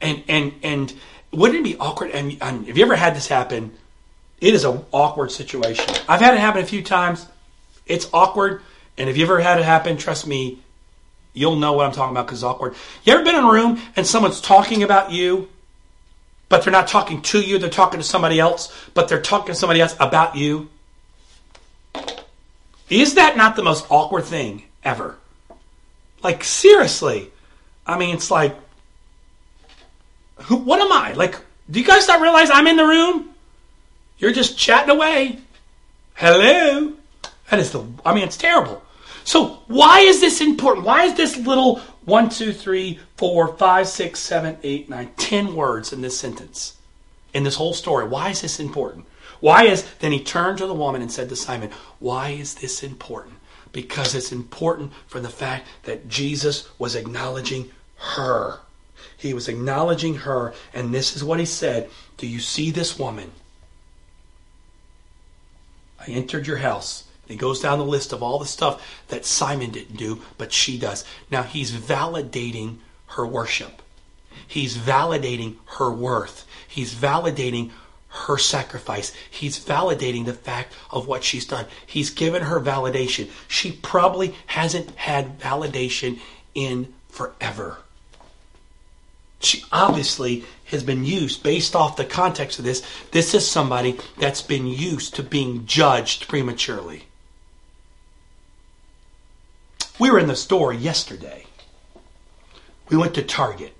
And 0.00 0.22
and 0.26 0.52
and 0.62 0.94
wouldn't 1.32 1.60
it 1.60 1.64
be 1.64 1.76
awkward? 1.76 2.10
And, 2.10 2.36
and 2.40 2.66
have 2.66 2.76
you 2.76 2.84
ever 2.84 2.96
had 2.96 3.14
this 3.14 3.28
happen? 3.28 3.72
It 4.40 4.54
is 4.54 4.64
an 4.64 4.84
awkward 4.92 5.30
situation. 5.30 5.94
I've 6.08 6.20
had 6.20 6.34
it 6.34 6.40
happen 6.40 6.62
a 6.62 6.66
few 6.66 6.82
times. 6.82 7.26
It's 7.86 8.08
awkward. 8.12 8.62
And 8.98 9.08
if 9.08 9.16
you 9.16 9.24
ever 9.24 9.40
had 9.40 9.58
it 9.58 9.64
happen, 9.64 9.96
trust 9.96 10.26
me, 10.26 10.58
you'll 11.32 11.56
know 11.56 11.74
what 11.74 11.86
I'm 11.86 11.92
talking 11.92 12.12
about 12.12 12.26
because 12.26 12.38
it's 12.38 12.44
awkward. 12.44 12.74
You 13.04 13.12
ever 13.12 13.24
been 13.24 13.34
in 13.34 13.44
a 13.44 13.52
room 13.52 13.80
and 13.94 14.06
someone's 14.06 14.40
talking 14.40 14.82
about 14.82 15.12
you, 15.12 15.48
but 16.48 16.64
they're 16.64 16.72
not 16.72 16.88
talking 16.88 17.22
to 17.22 17.40
you, 17.40 17.58
they're 17.58 17.68
talking 17.68 18.00
to 18.00 18.06
somebody 18.06 18.40
else, 18.40 18.72
but 18.94 19.08
they're 19.08 19.20
talking 19.20 19.48
to 19.48 19.54
somebody 19.54 19.80
else 19.80 19.94
about 20.00 20.36
you? 20.36 20.68
Is 22.88 23.14
that 23.14 23.36
not 23.36 23.56
the 23.56 23.62
most 23.62 23.86
awkward 23.90 24.24
thing 24.24 24.62
ever? 24.84 25.16
Like, 26.22 26.44
seriously. 26.44 27.30
I 27.86 27.98
mean, 27.98 28.14
it's 28.14 28.30
like, 28.30 28.56
who, 30.36 30.56
what 30.56 30.80
am 30.80 30.92
I? 30.92 31.12
Like, 31.12 31.36
do 31.70 31.80
you 31.80 31.86
guys 31.86 32.06
not 32.06 32.20
realize 32.20 32.48
I'm 32.50 32.66
in 32.66 32.76
the 32.76 32.86
room? 32.86 33.30
You're 34.18 34.32
just 34.32 34.56
chatting 34.56 34.94
away. 34.94 35.38
Hello? 36.14 36.95
That 37.50 37.60
is 37.60 37.72
the, 37.72 37.84
I 38.04 38.14
mean, 38.14 38.24
it's 38.24 38.36
terrible. 38.36 38.82
So 39.24 39.58
why 39.66 40.00
is 40.00 40.20
this 40.20 40.40
important? 40.40 40.86
Why 40.86 41.04
is 41.04 41.14
this 41.14 41.36
little 41.36 41.80
one, 42.04 42.28
two, 42.28 42.52
three, 42.52 43.00
four, 43.16 43.56
five, 43.56 43.88
six, 43.88 44.20
seven, 44.20 44.56
eight, 44.62 44.88
nine, 44.88 45.10
ten 45.16 45.54
words 45.54 45.92
in 45.92 46.00
this 46.00 46.18
sentence, 46.18 46.76
in 47.34 47.42
this 47.42 47.56
whole 47.56 47.74
story? 47.74 48.06
Why 48.06 48.30
is 48.30 48.42
this 48.42 48.60
important? 48.60 49.06
Why 49.40 49.64
is, 49.64 49.84
then 49.98 50.12
he 50.12 50.22
turned 50.22 50.58
to 50.58 50.66
the 50.66 50.74
woman 50.74 51.02
and 51.02 51.10
said 51.10 51.28
to 51.28 51.36
Simon, 51.36 51.70
why 51.98 52.30
is 52.30 52.54
this 52.54 52.82
important? 52.82 53.34
Because 53.72 54.14
it's 54.14 54.32
important 54.32 54.92
for 55.06 55.20
the 55.20 55.28
fact 55.28 55.66
that 55.82 56.08
Jesus 56.08 56.68
was 56.78 56.94
acknowledging 56.94 57.70
her. 57.96 58.60
He 59.16 59.34
was 59.34 59.48
acknowledging 59.48 60.14
her, 60.16 60.54
and 60.72 60.94
this 60.94 61.16
is 61.16 61.24
what 61.24 61.40
he 61.40 61.46
said 61.46 61.90
Do 62.16 62.26
you 62.26 62.38
see 62.38 62.70
this 62.70 62.98
woman? 62.98 63.32
I 66.00 66.10
entered 66.10 66.46
your 66.46 66.58
house. 66.58 67.05
He 67.26 67.36
goes 67.36 67.60
down 67.60 67.78
the 67.78 67.84
list 67.84 68.12
of 68.12 68.22
all 68.22 68.38
the 68.38 68.46
stuff 68.46 69.04
that 69.08 69.24
Simon 69.24 69.70
didn't 69.70 69.96
do, 69.96 70.22
but 70.38 70.52
she 70.52 70.78
does. 70.78 71.04
Now 71.30 71.42
he's 71.42 71.72
validating 71.72 72.78
her 73.08 73.26
worship. 73.26 73.82
He's 74.46 74.76
validating 74.76 75.56
her 75.78 75.90
worth. 75.90 76.46
He's 76.68 76.94
validating 76.94 77.70
her 78.08 78.38
sacrifice. 78.38 79.12
He's 79.28 79.58
validating 79.58 80.24
the 80.24 80.32
fact 80.32 80.74
of 80.90 81.06
what 81.06 81.24
she's 81.24 81.44
done. 81.44 81.66
He's 81.84 82.10
given 82.10 82.42
her 82.42 82.60
validation. 82.60 83.28
She 83.48 83.72
probably 83.72 84.34
hasn't 84.46 84.90
had 84.96 85.38
validation 85.38 86.20
in 86.54 86.94
forever. 87.08 87.78
She 89.40 89.64
obviously 89.70 90.44
has 90.66 90.82
been 90.82 91.04
used, 91.04 91.42
based 91.42 91.76
off 91.76 91.96
the 91.96 92.04
context 92.04 92.58
of 92.58 92.64
this, 92.64 92.82
this 93.12 93.34
is 93.34 93.46
somebody 93.46 93.98
that's 94.18 94.42
been 94.42 94.66
used 94.66 95.14
to 95.14 95.22
being 95.22 95.66
judged 95.66 96.26
prematurely. 96.26 97.04
We 99.98 100.10
were 100.10 100.18
in 100.18 100.26
the 100.26 100.36
store 100.36 100.72
yesterday. 100.72 101.46
We 102.88 102.96
went 102.96 103.14
to 103.14 103.22
Target. 103.22 103.74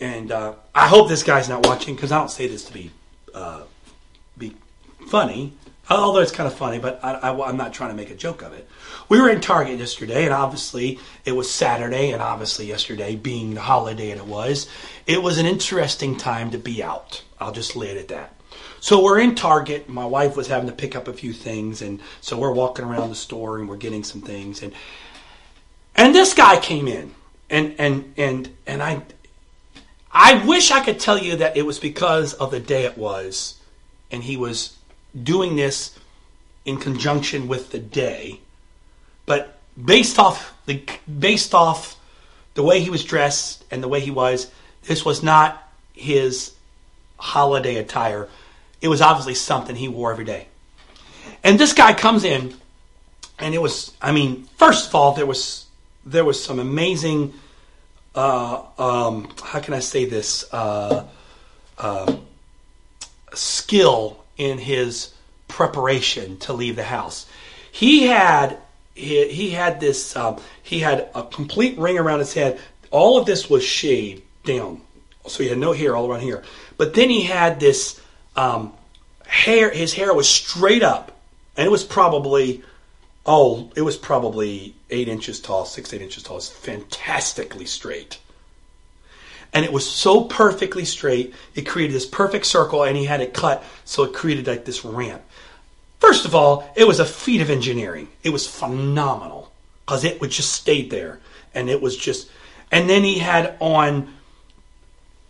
And 0.00 0.30
uh, 0.30 0.54
I 0.74 0.86
hope 0.86 1.08
this 1.08 1.22
guy's 1.22 1.48
not 1.48 1.66
watching 1.66 1.96
because 1.96 2.12
I 2.12 2.18
don't 2.18 2.30
say 2.30 2.46
this 2.46 2.64
to 2.64 2.72
be 2.72 2.92
uh, 3.34 3.62
be 4.36 4.54
funny, 5.08 5.52
although 5.90 6.20
it's 6.20 6.32
kind 6.32 6.46
of 6.46 6.54
funny, 6.54 6.78
but 6.78 7.00
I, 7.02 7.30
am 7.30 7.56
not 7.56 7.72
trying 7.72 7.90
to 7.90 7.96
make 7.96 8.10
a 8.10 8.14
joke 8.14 8.42
of 8.42 8.52
it. 8.52 8.68
We 9.08 9.20
were 9.20 9.28
in 9.28 9.40
Target 9.40 9.78
yesterday, 9.78 10.24
and 10.24 10.32
obviously 10.32 10.98
it 11.24 11.32
was 11.32 11.50
Saturday, 11.50 12.12
and 12.12 12.22
obviously 12.22 12.66
yesterday 12.66 13.16
being 13.16 13.54
the 13.54 13.60
holiday 13.60 14.10
and 14.10 14.20
it 14.20 14.26
was, 14.26 14.68
it 15.06 15.22
was 15.22 15.38
an 15.38 15.46
interesting 15.46 16.16
time 16.16 16.50
to 16.52 16.58
be 16.58 16.82
out. 16.82 17.22
I'll 17.40 17.52
just 17.52 17.74
lay 17.74 17.88
it 17.88 17.96
at 17.96 18.08
that. 18.08 18.37
So 18.80 19.02
we're 19.02 19.18
in 19.18 19.34
Target. 19.34 19.88
My 19.88 20.06
wife 20.06 20.36
was 20.36 20.46
having 20.46 20.68
to 20.68 20.74
pick 20.74 20.94
up 20.94 21.08
a 21.08 21.12
few 21.12 21.32
things, 21.32 21.82
and 21.82 22.00
so 22.20 22.38
we're 22.38 22.52
walking 22.52 22.84
around 22.84 23.08
the 23.10 23.16
store 23.16 23.58
and 23.58 23.68
we're 23.68 23.76
getting 23.76 24.04
some 24.04 24.20
things, 24.20 24.62
and 24.62 24.72
and 25.96 26.14
this 26.14 26.34
guy 26.34 26.58
came 26.60 26.86
in, 26.86 27.14
and 27.50 27.74
and 27.78 28.14
and 28.16 28.50
and 28.66 28.82
I 28.82 29.02
I 30.12 30.44
wish 30.46 30.70
I 30.70 30.84
could 30.84 31.00
tell 31.00 31.18
you 31.18 31.36
that 31.36 31.56
it 31.56 31.66
was 31.66 31.78
because 31.78 32.34
of 32.34 32.50
the 32.50 32.60
day 32.60 32.84
it 32.84 32.96
was, 32.96 33.58
and 34.10 34.22
he 34.22 34.36
was 34.36 34.76
doing 35.20 35.56
this 35.56 35.98
in 36.64 36.76
conjunction 36.76 37.48
with 37.48 37.70
the 37.70 37.78
day, 37.78 38.40
but 39.26 39.58
based 39.82 40.18
off 40.18 40.54
the 40.66 40.82
based 41.18 41.54
off 41.54 41.96
the 42.54 42.62
way 42.62 42.80
he 42.80 42.90
was 42.90 43.04
dressed 43.04 43.64
and 43.70 43.82
the 43.82 43.88
way 43.88 44.00
he 44.00 44.10
was, 44.10 44.50
this 44.84 45.04
was 45.04 45.22
not 45.22 45.68
his 45.94 46.52
holiday 47.18 47.76
attire 47.76 48.28
it 48.80 48.88
was 48.88 49.00
obviously 49.00 49.34
something 49.34 49.76
he 49.76 49.88
wore 49.88 50.12
every 50.12 50.24
day. 50.24 50.46
And 51.42 51.58
this 51.58 51.72
guy 51.72 51.94
comes 51.94 52.24
in, 52.24 52.54
and 53.38 53.54
it 53.54 53.62
was, 53.62 53.92
I 54.00 54.12
mean, 54.12 54.48
first 54.56 54.88
of 54.88 54.94
all, 54.94 55.12
there 55.12 55.26
was 55.26 55.66
there 56.04 56.24
was 56.24 56.42
some 56.42 56.58
amazing, 56.58 57.34
uh, 58.14 58.62
um, 58.78 59.28
how 59.42 59.60
can 59.60 59.74
I 59.74 59.80
say 59.80 60.06
this, 60.06 60.50
uh, 60.52 61.04
uh, 61.76 62.16
skill 63.34 64.24
in 64.38 64.58
his 64.58 65.12
preparation 65.48 66.38
to 66.38 66.52
leave 66.52 66.76
the 66.76 66.84
house. 66.84 67.26
He 67.72 68.06
had 68.06 68.58
he, 68.94 69.28
he 69.28 69.50
had 69.50 69.80
this 69.80 70.16
um, 70.16 70.40
he 70.62 70.80
had 70.80 71.08
a 71.14 71.22
complete 71.24 71.78
ring 71.78 71.98
around 71.98 72.20
his 72.20 72.32
head. 72.32 72.58
All 72.90 73.18
of 73.18 73.26
this 73.26 73.50
was 73.50 73.62
shaved 73.62 74.22
down, 74.44 74.80
so 75.26 75.42
he 75.42 75.48
had 75.48 75.58
no 75.58 75.72
hair 75.72 75.94
all 75.94 76.10
around 76.10 76.22
here. 76.22 76.42
But 76.76 76.94
then 76.94 77.10
he 77.10 77.22
had 77.22 77.60
this 77.60 78.00
um, 78.38 78.72
hair, 79.26 79.68
his 79.68 79.92
hair 79.92 80.14
was 80.14 80.28
straight 80.28 80.84
up, 80.84 81.20
and 81.56 81.66
it 81.66 81.70
was 81.70 81.82
probably, 81.82 82.62
oh, 83.26 83.72
it 83.74 83.82
was 83.82 83.96
probably 83.96 84.76
eight 84.90 85.08
inches 85.08 85.40
tall, 85.40 85.64
six, 85.64 85.92
eight 85.92 86.02
inches 86.02 86.22
tall. 86.22 86.36
It's 86.36 86.48
fantastically 86.48 87.66
straight. 87.66 88.20
And 89.52 89.64
it 89.64 89.72
was 89.72 89.88
so 89.88 90.24
perfectly 90.24 90.84
straight, 90.84 91.34
it 91.56 91.62
created 91.62 91.96
this 91.96 92.06
perfect 92.06 92.46
circle, 92.46 92.84
and 92.84 92.96
he 92.96 93.06
had 93.06 93.20
it 93.20 93.34
cut 93.34 93.64
so 93.84 94.04
it 94.04 94.14
created 94.14 94.46
like 94.46 94.64
this 94.64 94.84
ramp. 94.84 95.22
First 95.98 96.24
of 96.24 96.34
all, 96.36 96.70
it 96.76 96.86
was 96.86 97.00
a 97.00 97.04
feat 97.04 97.40
of 97.40 97.50
engineering. 97.50 98.06
It 98.22 98.30
was 98.30 98.46
phenomenal 98.46 99.50
because 99.84 100.04
it 100.04 100.20
would 100.20 100.30
just 100.30 100.52
stayed 100.52 100.90
there, 100.90 101.18
and 101.54 101.68
it 101.68 101.82
was 101.82 101.96
just. 101.96 102.30
And 102.70 102.88
then 102.88 103.02
he 103.02 103.18
had 103.18 103.56
on 103.58 104.14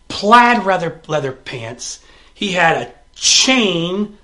plaid 0.09 0.63
leather 0.63 1.01
leather 1.07 1.31
pants. 1.31 2.05
He 2.35 2.51
had 2.51 2.77
a 2.77 2.93
chain, 3.19 4.17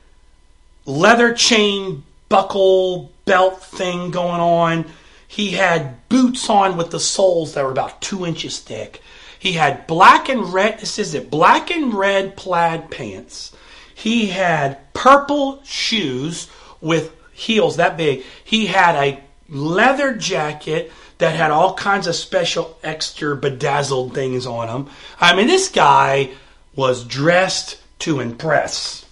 leather 0.86 1.34
chain 1.34 2.04
buckle 2.30 3.12
belt 3.26 3.62
thing 3.62 4.12
going 4.12 4.42
on. 4.42 4.86
He 5.28 5.52
had 5.52 6.08
boots 6.10 6.50
on 6.50 6.78
with 6.78 6.92
the 6.92 7.00
soles 7.00 7.54
that 7.54 7.64
were 7.64 7.72
about 7.72 8.02
two 8.02 8.26
inches 8.26 8.60
thick. 8.60 9.02
He 9.38 9.54
had 9.54 9.86
black 9.86 10.30
and 10.30 10.54
red, 10.54 10.80
this 10.80 10.98
is 10.98 11.14
it, 11.14 11.30
black 11.30 11.70
and 11.70 11.94
red 11.94 12.36
plaid 12.38 12.90
pants. 12.90 13.56
He 13.94 14.28
had 14.28 14.94
purple 14.94 15.62
shoes 15.64 16.50
with 16.82 17.14
heels 17.34 17.78
that 17.78 17.98
big. 17.98 18.24
He 18.44 18.68
had 18.68 18.96
a 18.96 19.22
leather 19.50 20.16
jacket 20.16 20.92
that 21.18 21.36
had 21.36 21.52
all 21.52 21.74
kinds 21.76 22.08
of 22.08 22.16
special 22.16 22.78
extra 22.84 23.36
bedazzled 23.36 24.14
things 24.14 24.46
on 24.46 24.68
him. 24.68 24.90
I 25.20 25.36
mean, 25.36 25.48
this 25.48 25.70
guy 25.70 26.32
was 26.76 27.06
dressed 27.06 27.78
to 28.00 28.20
impress. 28.20 29.06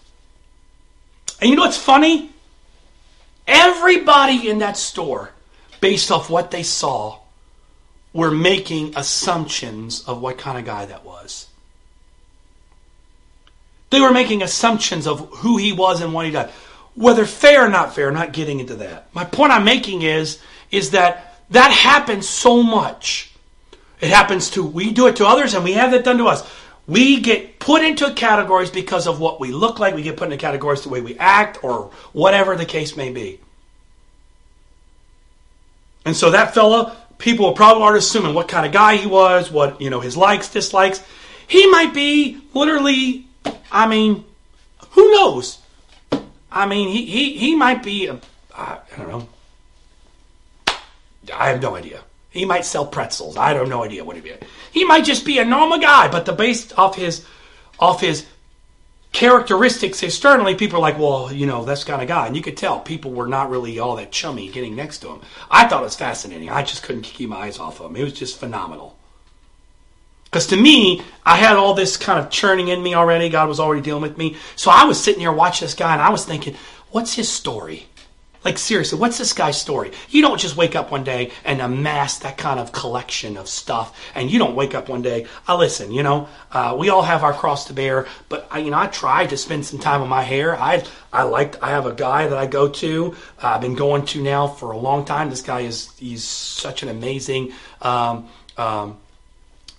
And 1.40 1.50
you 1.50 1.56
know 1.56 1.64
what's 1.64 1.78
funny? 1.78 2.32
Everybody 3.48 4.50
in 4.50 4.60
that 4.60 4.78
store, 4.78 5.32
based 5.82 6.12
off 6.12 6.30
what 6.30 6.52
they 6.52 6.64
saw, 6.64 7.20
were 8.14 8.32
making 8.32 8.94
assumptions 8.96 10.02
of 10.08 10.22
what 10.22 10.38
kind 10.38 10.58
of 10.58 10.66
guy 10.66 10.86
that 10.86 11.04
was. 11.04 11.48
They 13.90 14.00
were 14.00 14.12
making 14.12 14.42
assumptions 14.42 15.06
of 15.06 15.30
who 15.38 15.58
he 15.58 15.74
was 15.74 16.02
and 16.02 16.14
what 16.14 16.26
he 16.26 16.32
did. 16.32 16.50
Whether 16.96 17.26
fair 17.26 17.66
or 17.66 17.70
not 17.70 17.94
fair, 17.94 18.12
not 18.12 18.34
getting 18.34 18.60
into 18.60 18.76
that. 18.76 19.08
My 19.14 19.26
point 19.26 19.52
I'm 19.52 19.66
making 19.66 20.04
is, 20.04 20.40
is 20.72 20.92
that 20.92 21.42
that 21.50 21.72
happens 21.72 22.28
so 22.28 22.64
much. 22.64 23.32
It 24.00 24.10
happens 24.10 24.52
to, 24.52 24.64
we 24.64 24.92
do 24.92 25.08
it 25.08 25.18
to 25.18 25.28
others 25.28 25.54
and 25.54 25.64
we 25.64 25.74
have 25.74 25.92
that 25.92 26.04
done 26.04 26.18
to 26.18 26.28
us. 26.28 26.48
We 26.86 27.22
get 27.22 27.60
put 27.60 27.82
into 27.82 28.14
categories 28.14 28.70
because 28.70 29.08
of 29.08 29.20
what 29.20 29.40
we 29.40 29.52
look 29.52 29.80
like. 29.80 29.96
We 29.96 30.02
get 30.02 30.18
put 30.18 30.26
into 30.26 30.38
categories 30.38 30.82
the 30.82 30.90
way 30.90 31.02
we 31.02 31.18
act 31.18 31.64
or 31.64 31.92
whatever 32.12 32.56
the 32.56 32.66
case 32.66 32.98
may 32.98 33.12
be. 33.12 33.40
And 36.06 36.16
so 36.16 36.32
that 36.32 36.54
fella, 36.54 36.98
people 37.18 37.54
probably 37.54 37.84
aren't 37.84 37.98
assuming 37.98 38.34
what 38.34 38.50
kind 38.50 38.66
of 38.66 38.74
guy 38.74 38.98
he 38.98 39.08
was, 39.08 39.50
what, 39.50 39.80
you 39.80 39.90
know, 39.90 40.02
his 40.02 40.18
likes, 40.18 40.50
dislikes. 40.50 41.02
He 41.48 41.68
might 41.68 41.94
be 41.94 42.42
literally, 42.54 43.28
I 43.72 43.88
mean, 43.88 44.26
who 44.92 45.12
knows? 45.12 45.60
I 46.52 46.68
mean, 46.68 46.90
he, 46.90 47.06
he, 47.06 47.38
he 47.38 47.56
might 47.56 47.82
be, 47.82 48.08
a, 48.08 48.20
I 48.56 48.80
don't 48.98 49.08
know. 49.08 49.28
I 51.34 51.50
have 51.50 51.62
no 51.62 51.76
idea. 51.76 52.02
He 52.34 52.46
might 52.46 52.66
sell 52.66 52.88
pretzels. 52.88 53.38
I 53.38 53.54
don't 53.54 53.62
have 53.62 53.70
no 53.70 53.84
idea 53.84 54.04
what 54.04 54.16
he'd 54.16 54.24
be. 54.24 54.34
He 54.72 54.84
might 54.86 55.06
just 55.06 55.24
be 55.24 55.38
a 55.38 55.46
normal 55.46 55.78
guy, 55.78 56.08
but 56.08 56.26
the 56.26 56.34
based 56.34 56.78
off 56.80 56.96
his 56.96 57.24
off 57.80 58.02
his 58.02 58.26
characteristics 59.12 60.02
externally, 60.02 60.56
people 60.56 60.80
are 60.80 60.82
like, 60.82 60.98
well, 60.98 61.32
you 61.32 61.46
know, 61.46 61.64
that's 61.64 61.84
kind 61.84 62.02
of 62.02 62.08
guy. 62.08 62.26
And 62.26 62.36
you 62.36 62.42
could 62.42 62.58
tell 62.58 62.80
people 62.80 63.12
were 63.12 63.28
not 63.28 63.52
really 63.52 63.78
all 63.78 63.96
that 63.98 64.12
chummy 64.12 64.50
getting 64.50 64.76
next 64.76 64.98
to 65.00 65.10
him. 65.10 65.22
I 65.52 65.68
thought 65.68 65.82
it 65.82 65.86
was 65.86 65.96
fascinating. 65.96 66.50
I 66.50 66.64
just 66.64 66.82
couldn't 66.82 67.04
keep 67.04 67.30
my 67.30 67.42
eyes 67.42 67.60
off 67.60 67.80
of 67.80 67.92
him. 67.92 67.98
It 67.98 68.04
was 68.04 68.14
just 68.14 68.40
phenomenal. 68.40 68.98
Because 70.26 70.48
to 70.48 70.56
me, 70.56 71.04
I 71.24 71.38
had 71.38 71.56
all 71.56 71.76
this 71.76 71.98
kind 71.98 72.18
of 72.18 72.32
churning 72.32 72.70
in 72.70 72.82
me 72.82 72.96
already. 72.96 73.30
God 73.30 73.48
was 73.48 73.60
already 73.60 73.84
dealing 73.84 74.02
with 74.02 74.18
me. 74.18 74.38
So 74.56 74.72
I 74.72 74.86
was 74.86 75.00
sitting 75.00 75.22
here 75.22 75.32
watching 75.32 75.68
this 75.68 75.76
guy 75.76 75.94
and 75.94 76.02
I 76.02 76.10
was 76.10 76.26
thinking, 76.26 76.56
what's 76.90 77.14
his 77.14 77.30
story? 77.30 77.86
Like, 78.44 78.58
seriously, 78.58 79.00
what's 79.00 79.18
this 79.18 79.34
guy's 79.34 79.60
story? 79.60 79.92
You 80.10 80.22
don't 80.22 80.40
just 80.40 80.58
wake 80.58 80.76
up 80.76 80.92
one 80.92 81.04
day 81.04 81.32
and 81.46 81.62
amass 81.62 82.20
that 82.20 82.38
kind 82.38 82.60
of 82.60 82.72
collection 82.72 83.38
of 83.38 83.48
stuff, 83.48 83.98
and 84.16 84.30
you 84.30 84.40
don't 84.40 84.56
wake 84.56 84.76
up 84.76 84.90
one 84.90 85.02
day. 85.02 85.28
I 85.48 85.54
uh, 85.54 85.58
listen, 85.58 85.92
you 85.92 86.04
know, 86.04 86.28
uh, 86.52 86.76
we 86.78 86.90
all 86.90 87.04
have 87.04 87.24
our 87.24 87.34
cross 87.34 87.68
to 87.68 87.74
bear, 87.74 88.06
but 88.30 88.48
I, 88.52 88.60
you 88.60 88.72
know, 88.72 88.80
I 88.80 88.88
try 88.88 89.26
to 89.26 89.38
spend 89.38 89.66
some 89.66 89.80
time 89.80 90.02
on 90.02 90.10
my 90.10 90.24
hair. 90.24 90.60
I, 90.60 90.84
I 91.12 91.24
like, 91.24 91.62
I 91.64 91.70
have 91.70 91.86
a 91.86 91.94
guy 91.94 92.28
that 92.28 92.38
I 92.38 92.46
go 92.46 92.68
to. 92.68 93.16
Uh, 93.42 93.48
I've 93.48 93.62
been 93.62 93.76
going 93.76 94.06
to 94.08 94.22
now 94.22 94.48
for 94.48 94.72
a 94.72 94.78
long 94.78 95.06
time. 95.06 95.30
This 95.30 95.42
guy 95.42 95.62
is, 95.62 95.92
he's 95.98 96.24
such 96.24 96.84
an 96.84 96.90
amazing. 96.90 97.54
Um, 97.82 98.30
um, 98.58 98.98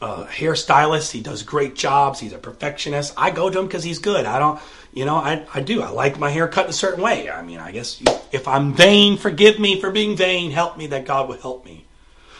uh, 0.00 0.26
hairstylist. 0.26 1.12
He 1.12 1.20
does 1.20 1.42
great 1.42 1.74
jobs. 1.74 2.20
He's 2.20 2.32
a 2.32 2.38
perfectionist. 2.38 3.14
I 3.16 3.30
go 3.30 3.48
to 3.48 3.58
him 3.58 3.66
because 3.66 3.84
he's 3.84 3.98
good. 3.98 4.26
I 4.26 4.38
don't, 4.38 4.60
you 4.94 5.04
know, 5.04 5.16
I, 5.16 5.44
I 5.52 5.60
do. 5.60 5.82
I 5.82 5.90
like 5.90 6.18
my 6.18 6.30
hair 6.30 6.46
cut 6.46 6.68
a 6.68 6.72
certain 6.72 7.02
way. 7.02 7.28
I 7.28 7.42
mean, 7.42 7.58
I 7.58 7.72
guess 7.72 8.00
if 8.30 8.46
I'm 8.46 8.72
vain, 8.72 9.18
forgive 9.18 9.58
me 9.58 9.80
for 9.80 9.90
being 9.90 10.16
vain. 10.16 10.52
Help 10.52 10.78
me 10.78 10.86
that 10.88 11.04
God 11.04 11.28
will 11.28 11.36
help 11.36 11.64
me. 11.64 11.84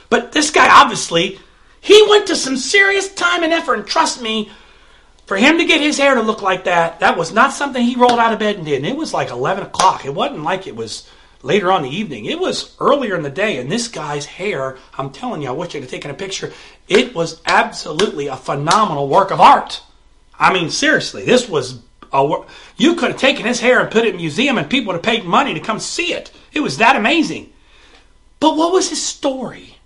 But 0.08 0.32
this 0.32 0.50
guy, 0.50 0.68
obviously, 0.70 1.40
He 1.80 2.06
went 2.08 2.28
to 2.28 2.36
some 2.36 2.56
serious 2.56 3.12
time 3.12 3.42
and 3.42 3.52
effort, 3.52 3.74
and 3.74 3.86
trust 3.86 4.22
me, 4.22 4.50
for 5.26 5.36
him 5.36 5.58
to 5.58 5.64
get 5.64 5.80
his 5.80 5.98
hair 5.98 6.14
to 6.14 6.22
look 6.22 6.42
like 6.42 6.64
that, 6.64 7.00
that 7.00 7.16
was 7.16 7.32
not 7.32 7.52
something 7.52 7.82
he 7.82 7.96
rolled 7.96 8.18
out 8.18 8.32
of 8.32 8.38
bed 8.38 8.56
and 8.56 8.64
did. 8.64 8.76
And 8.76 8.86
it 8.86 8.96
was 8.96 9.14
like 9.14 9.30
11 9.30 9.64
o'clock. 9.64 10.04
It 10.04 10.14
wasn't 10.14 10.42
like 10.42 10.66
it 10.66 10.76
was 10.76 11.08
later 11.42 11.72
on 11.72 11.82
the 11.82 11.88
evening. 11.88 12.26
It 12.26 12.38
was 12.38 12.76
earlier 12.78 13.16
in 13.16 13.22
the 13.22 13.30
day, 13.30 13.58
and 13.58 13.70
this 13.70 13.88
guy's 13.88 14.26
hair, 14.26 14.76
I'm 14.96 15.10
telling 15.10 15.42
you, 15.42 15.48
I 15.48 15.52
wish 15.52 15.70
I 15.70 15.72
could 15.72 15.82
have 15.82 15.90
taken 15.90 16.10
a 16.10 16.14
picture. 16.14 16.52
It 16.88 17.14
was 17.14 17.40
absolutely 17.46 18.26
a 18.26 18.36
phenomenal 18.36 19.08
work 19.08 19.30
of 19.30 19.40
art. 19.40 19.82
I 20.38 20.52
mean, 20.52 20.68
seriously, 20.70 21.24
this 21.24 21.48
was 21.48 21.80
you 22.76 22.94
could 22.94 23.12
have 23.12 23.20
taken 23.20 23.46
his 23.46 23.60
hair 23.60 23.80
and 23.80 23.90
put 23.90 24.04
it 24.04 24.10
in 24.10 24.14
a 24.14 24.18
museum, 24.18 24.58
and 24.58 24.70
people 24.70 24.88
would 24.92 24.96
have 24.96 25.02
paid 25.02 25.24
money 25.24 25.54
to 25.54 25.60
come 25.60 25.78
see 25.80 26.12
it. 26.12 26.30
It 26.52 26.60
was 26.60 26.78
that 26.78 26.96
amazing. 26.96 27.52
But 28.40 28.56
what 28.56 28.72
was 28.72 28.90
his 28.90 29.02
story? 29.02 29.78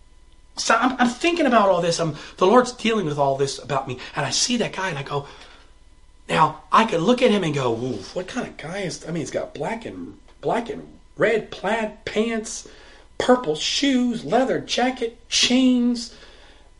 So 0.56 0.74
I'm, 0.74 0.96
I'm 0.98 1.08
thinking 1.08 1.46
about 1.46 1.68
all 1.68 1.80
this. 1.80 2.00
I'm, 2.00 2.16
the 2.36 2.46
Lord's 2.46 2.72
dealing 2.72 3.06
with 3.06 3.18
all 3.18 3.36
this 3.36 3.58
about 3.58 3.88
me, 3.88 3.98
and 4.16 4.26
I 4.26 4.30
see 4.30 4.56
that 4.58 4.72
guy, 4.72 4.88
and 4.88 4.98
I 4.98 5.02
go, 5.02 5.26
now 6.28 6.62
I 6.70 6.84
could 6.84 7.00
look 7.00 7.22
at 7.22 7.30
him 7.30 7.44
and 7.44 7.54
go, 7.54 7.74
what 7.74 8.28
kind 8.28 8.46
of 8.46 8.56
guy 8.56 8.80
is? 8.80 9.04
I 9.04 9.08
mean, 9.08 9.20
he's 9.20 9.30
got 9.30 9.54
black 9.54 9.86
and 9.86 10.18
black 10.40 10.68
and 10.68 10.86
red 11.16 11.50
plaid 11.50 12.04
pants, 12.04 12.68
purple 13.16 13.56
shoes, 13.56 14.24
leather 14.24 14.60
jacket, 14.60 15.18
chains, 15.28 16.14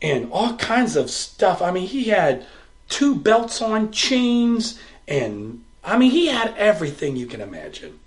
and 0.03 0.30
all 0.30 0.57
kinds 0.57 0.96
of 0.96 1.11
stuff. 1.11 1.62
I 1.62 1.70
mean, 1.70 1.86
he 1.86 2.05
had 2.05 2.46
two 2.88 3.14
belts 3.14 3.61
on, 3.62 3.90
chains, 3.90 4.78
and 5.09 5.64
I 5.82 5.98
mean, 5.98 6.11
he 6.11 6.26
had 6.26 6.54
everything 6.56 7.16
you 7.16 7.26
can 7.26 7.40
imagine. 7.40 7.98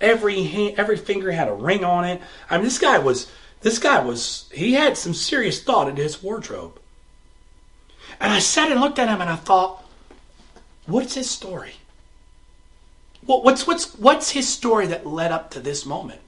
Every 0.00 0.42
hand, 0.44 0.74
every 0.78 0.96
finger 0.96 1.30
had 1.30 1.48
a 1.48 1.54
ring 1.54 1.84
on 1.84 2.04
it. 2.04 2.20
I 2.50 2.56
mean, 2.56 2.64
this 2.64 2.78
guy 2.78 2.98
was 2.98 3.30
this 3.60 3.78
guy 3.78 4.00
was 4.00 4.50
he 4.52 4.72
had 4.72 4.96
some 4.96 5.14
serious 5.14 5.62
thought 5.62 5.88
into 5.88 6.02
his 6.02 6.22
wardrobe. 6.22 6.80
And 8.20 8.32
I 8.32 8.38
sat 8.38 8.72
and 8.72 8.80
looked 8.80 8.98
at 8.98 9.08
him 9.08 9.20
and 9.20 9.30
I 9.30 9.36
thought, 9.36 9.84
what's 10.86 11.14
his 11.14 11.30
story? 11.30 11.74
what's 13.26 13.66
what's 13.66 13.94
what's 13.96 14.30
his 14.30 14.48
story 14.48 14.86
that 14.86 15.06
led 15.06 15.32
up 15.32 15.50
to 15.50 15.60
this 15.60 15.84
moment? 15.84 16.20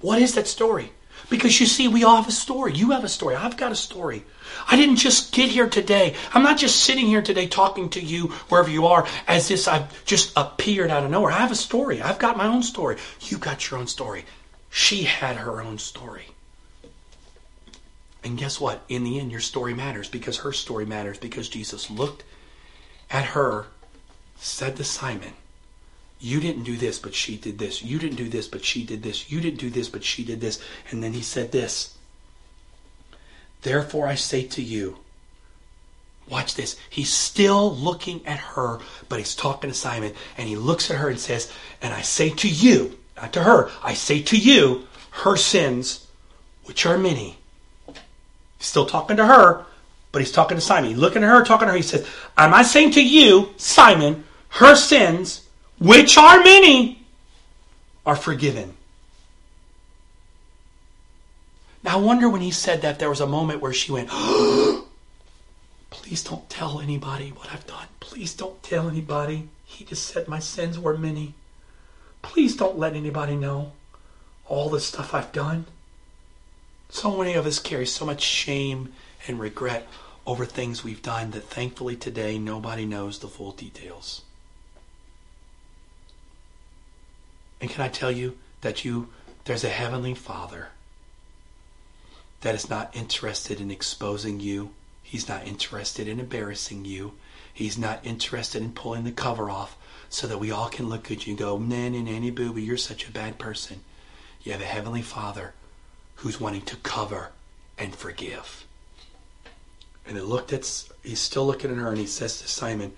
What 0.00 0.20
is 0.20 0.34
that 0.34 0.46
story? 0.46 0.92
Because 1.30 1.58
you 1.58 1.66
see, 1.66 1.88
we 1.88 2.04
all 2.04 2.16
have 2.16 2.28
a 2.28 2.32
story. 2.32 2.74
You 2.74 2.90
have 2.90 3.04
a 3.04 3.08
story. 3.08 3.34
I've 3.34 3.56
got 3.56 3.72
a 3.72 3.76
story. 3.76 4.24
I 4.68 4.76
didn't 4.76 4.96
just 4.96 5.32
get 5.32 5.48
here 5.48 5.68
today. 5.68 6.14
I'm 6.32 6.42
not 6.42 6.58
just 6.58 6.80
sitting 6.80 7.06
here 7.06 7.22
today 7.22 7.46
talking 7.46 7.88
to 7.90 8.00
you 8.00 8.28
wherever 8.48 8.70
you 8.70 8.86
are 8.86 9.06
as 9.26 9.50
if 9.50 9.66
I've 9.66 10.04
just 10.04 10.32
appeared 10.36 10.90
out 10.90 11.04
of 11.04 11.10
nowhere. 11.10 11.32
I 11.32 11.38
have 11.38 11.52
a 11.52 11.56
story. 11.56 12.02
I've 12.02 12.18
got 12.18 12.36
my 12.36 12.46
own 12.46 12.62
story. 12.62 12.96
You 13.20 13.38
got 13.38 13.70
your 13.70 13.80
own 13.80 13.86
story. 13.86 14.24
She 14.70 15.04
had 15.04 15.36
her 15.36 15.60
own 15.62 15.78
story. 15.78 16.26
And 18.22 18.38
guess 18.38 18.60
what? 18.60 18.82
In 18.88 19.04
the 19.04 19.20
end, 19.20 19.30
your 19.30 19.40
story 19.40 19.74
matters 19.74 20.08
because 20.08 20.38
her 20.38 20.52
story 20.52 20.86
matters 20.86 21.18
because 21.18 21.48
Jesus 21.48 21.90
looked 21.90 22.24
at 23.10 23.26
her 23.26 23.66
said 24.36 24.76
to 24.76 24.84
Simon, 24.84 25.32
You 26.20 26.40
didn't 26.40 26.64
do 26.64 26.76
this, 26.76 26.98
but 26.98 27.14
she 27.14 27.36
did 27.36 27.58
this. 27.58 27.82
You 27.82 27.98
didn't 27.98 28.16
do 28.16 28.28
this, 28.28 28.48
but 28.48 28.64
she 28.64 28.84
did 28.84 29.02
this. 29.02 29.30
You 29.30 29.40
didn't 29.40 29.60
do 29.60 29.70
this, 29.70 29.88
but 29.88 30.04
she 30.04 30.24
did 30.24 30.40
this. 30.40 30.60
And 30.90 31.02
then 31.02 31.12
he 31.12 31.22
said 31.22 31.52
this 31.52 31.96
Therefore 33.62 34.06
I 34.06 34.14
say 34.14 34.44
to 34.44 34.62
you, 34.62 34.98
Watch 36.28 36.54
this. 36.54 36.76
He's 36.88 37.12
still 37.12 37.74
looking 37.74 38.26
at 38.26 38.38
her, 38.38 38.78
but 39.08 39.18
he's 39.18 39.34
talking 39.34 39.68
to 39.70 39.76
Simon, 39.76 40.14
and 40.38 40.48
he 40.48 40.56
looks 40.56 40.90
at 40.90 40.96
her 40.96 41.08
and 41.08 41.18
says, 41.18 41.52
And 41.82 41.92
I 41.92 42.00
say 42.00 42.30
to 42.30 42.48
you, 42.48 42.98
not 43.16 43.32
to 43.34 43.42
her, 43.42 43.70
I 43.82 43.94
say 43.94 44.22
to 44.22 44.38
you, 44.38 44.86
her 45.10 45.36
sins, 45.36 46.06
which 46.64 46.86
are 46.86 46.96
many. 46.96 47.38
He's 47.86 48.66
still 48.66 48.86
talking 48.86 49.18
to 49.18 49.26
her, 49.26 49.66
but 50.12 50.20
he's 50.20 50.32
talking 50.32 50.56
to 50.56 50.62
Simon. 50.62 50.90
He's 50.90 50.98
looking 50.98 51.22
at 51.22 51.28
her, 51.28 51.44
talking 51.44 51.66
to 51.66 51.72
her. 51.72 51.76
He 51.76 51.82
says, 51.82 52.06
Am 52.38 52.54
I 52.54 52.62
saying 52.62 52.92
to 52.92 53.04
you, 53.04 53.50
Simon, 53.58 54.24
her 54.48 54.74
sins, 54.74 55.43
which 55.78 56.16
are 56.16 56.42
many, 56.42 57.04
are 58.06 58.16
forgiven. 58.16 58.74
Now, 61.82 61.98
I 61.98 62.00
wonder 62.00 62.28
when 62.28 62.40
he 62.40 62.50
said 62.50 62.82
that, 62.82 62.98
there 62.98 63.10
was 63.10 63.20
a 63.20 63.26
moment 63.26 63.60
where 63.60 63.72
she 63.72 63.92
went, 63.92 64.08
Please 65.90 66.24
don't 66.24 66.50
tell 66.50 66.80
anybody 66.80 67.30
what 67.30 67.52
I've 67.52 67.66
done. 67.66 67.86
Please 68.00 68.34
don't 68.34 68.62
tell 68.62 68.88
anybody. 68.88 69.48
He 69.64 69.84
just 69.84 70.06
said 70.06 70.28
my 70.28 70.38
sins 70.38 70.78
were 70.78 70.98
many. 70.98 71.34
Please 72.20 72.56
don't 72.56 72.78
let 72.78 72.94
anybody 72.94 73.36
know 73.36 73.72
all 74.46 74.68
the 74.68 74.80
stuff 74.80 75.14
I've 75.14 75.32
done. 75.32 75.66
So 76.88 77.16
many 77.16 77.34
of 77.34 77.46
us 77.46 77.58
carry 77.58 77.86
so 77.86 78.04
much 78.04 78.22
shame 78.22 78.92
and 79.26 79.38
regret 79.38 79.86
over 80.26 80.44
things 80.44 80.82
we've 80.82 81.02
done 81.02 81.30
that 81.32 81.44
thankfully 81.44 81.96
today 81.96 82.38
nobody 82.38 82.86
knows 82.86 83.18
the 83.18 83.28
full 83.28 83.52
details. 83.52 84.22
And 87.64 87.72
can 87.72 87.82
I 87.82 87.88
tell 87.88 88.10
you 88.10 88.36
that 88.60 88.84
you 88.84 89.08
there's 89.46 89.64
a 89.64 89.70
heavenly 89.70 90.12
Father 90.12 90.68
that 92.42 92.54
is 92.54 92.68
not 92.68 92.94
interested 92.94 93.58
in 93.58 93.70
exposing 93.70 94.38
you. 94.38 94.74
He's 95.02 95.30
not 95.30 95.46
interested 95.46 96.06
in 96.06 96.20
embarrassing 96.20 96.84
you. 96.84 97.14
He's 97.54 97.78
not 97.78 98.04
interested 98.04 98.60
in 98.60 98.72
pulling 98.72 99.04
the 99.04 99.12
cover 99.12 99.48
off 99.48 99.78
so 100.10 100.26
that 100.26 100.36
we 100.36 100.50
all 100.50 100.68
can 100.68 100.90
look 100.90 101.10
at 101.10 101.26
you 101.26 101.30
and 101.30 101.38
go, 101.38 101.56
nanny, 101.56 102.02
nanny, 102.02 102.30
booby, 102.30 102.60
you're 102.60 102.76
such 102.76 103.08
a 103.08 103.12
bad 103.12 103.38
person. 103.38 103.80
You 104.42 104.52
have 104.52 104.60
a 104.60 104.66
heavenly 104.66 105.00
Father 105.00 105.54
who's 106.16 106.38
wanting 106.38 106.66
to 106.66 106.76
cover 106.76 107.30
and 107.78 107.96
forgive. 107.96 108.66
And 110.06 110.18
he 110.18 110.22
looked 110.22 110.52
at, 110.52 110.86
he's 111.02 111.18
still 111.18 111.46
looking 111.46 111.70
at 111.70 111.78
her 111.78 111.88
and 111.88 111.96
he 111.96 112.04
says 112.04 112.42
to 112.42 112.46
Simon, 112.46 112.92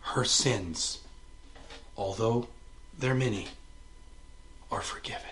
her 0.00 0.24
sins, 0.24 0.98
although 1.96 2.48
their 2.98 3.14
many 3.14 3.48
are 4.70 4.80
forgiven. 4.80 5.22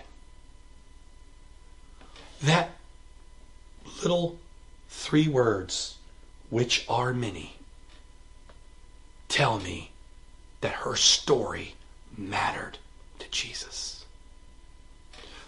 That 2.41 2.71
little 4.03 4.37
three 4.89 5.27
words, 5.27 5.97
which 6.49 6.85
are 6.87 7.13
many, 7.13 7.55
tell 9.27 9.59
me 9.59 9.91
that 10.61 10.73
her 10.73 10.95
story 10.95 11.75
mattered 12.17 12.77
to 13.19 13.29
Jesus. 13.29 14.05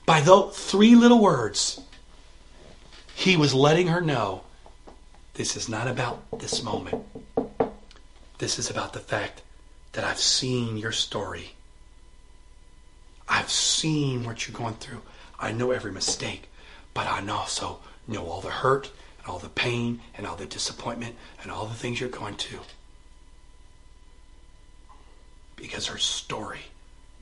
By 0.05 0.21
those 0.21 0.57
three 0.57 0.95
little 0.95 1.21
words, 1.21 1.81
he 3.15 3.37
was 3.37 3.53
letting 3.53 3.87
her 3.87 4.01
know 4.01 4.43
this 5.35 5.55
is 5.55 5.69
not 5.69 5.87
about 5.87 6.39
this 6.39 6.63
moment. 6.63 7.05
This 8.39 8.57
is 8.59 8.69
about 8.69 8.93
the 8.93 8.99
fact 8.99 9.41
that 9.93 10.03
I've 10.03 10.19
seen 10.19 10.77
your 10.77 10.91
story 10.91 11.51
I've 13.29 13.51
seen 13.51 14.23
what 14.25 14.47
you're 14.47 14.57
going 14.57 14.73
through. 14.75 15.01
I 15.39 15.51
know 15.51 15.71
every 15.71 15.91
mistake, 15.91 16.49
but 16.93 17.07
I 17.07 17.25
also 17.29 17.79
know 18.07 18.25
all 18.25 18.41
the 18.41 18.49
hurt 18.49 18.91
and 19.19 19.27
all 19.27 19.39
the 19.39 19.49
pain 19.49 20.01
and 20.17 20.25
all 20.25 20.35
the 20.35 20.45
disappointment 20.45 21.15
and 21.41 21.51
all 21.51 21.67
the 21.67 21.75
things 21.75 21.99
you're 21.99 22.09
going 22.09 22.35
to. 22.35 22.59
Because 25.55 25.87
her 25.87 25.97
story 25.97 26.61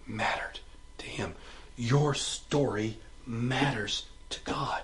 mattered 0.08 0.60
to 1.00 1.06
him. 1.06 1.36
Your 1.76 2.14
story 2.14 2.98
matters 3.26 4.06
to 4.30 4.40
God. 4.46 4.84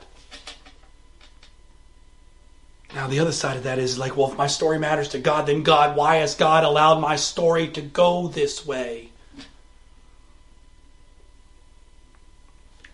Now, 2.94 3.08
the 3.08 3.20
other 3.20 3.32
side 3.32 3.58
of 3.58 3.64
that 3.64 3.80
is 3.80 3.98
like, 3.98 4.16
well, 4.16 4.32
if 4.32 4.38
my 4.38 4.46
story 4.46 4.78
matters 4.78 5.10
to 5.10 5.20
God, 5.20 5.48
then 5.48 5.64
God, 5.64 5.96
why 5.98 6.18
has 6.18 6.36
God 6.36 6.64
allowed 6.64 7.00
my 7.00 7.16
story 7.16 7.68
to 7.70 7.82
go 7.82 8.28
this 8.28 8.66
way? 8.66 9.10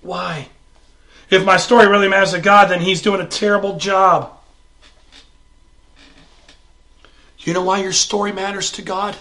Why? 0.09 0.49
If 1.29 1.45
my 1.45 1.57
story 1.57 1.87
really 1.87 2.07
matters 2.07 2.31
to 2.31 2.41
God, 2.41 2.71
then 2.71 2.81
He's 2.81 3.03
doing 3.03 3.21
a 3.21 3.27
terrible 3.27 3.77
job. 3.77 4.33
You 7.37 7.53
know 7.53 7.61
why 7.61 7.83
your 7.83 7.93
story 7.93 8.31
matters 8.31 8.71
to 8.71 8.81
God? 8.81 9.15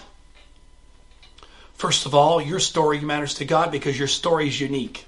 First 1.75 2.07
of 2.07 2.15
all, 2.15 2.41
your 2.41 2.59
story 2.59 3.01
matters 3.01 3.35
to 3.35 3.45
God 3.45 3.71
because 3.71 3.99
your 3.99 4.07
story 4.07 4.47
is 4.47 4.59
unique. 4.59 5.05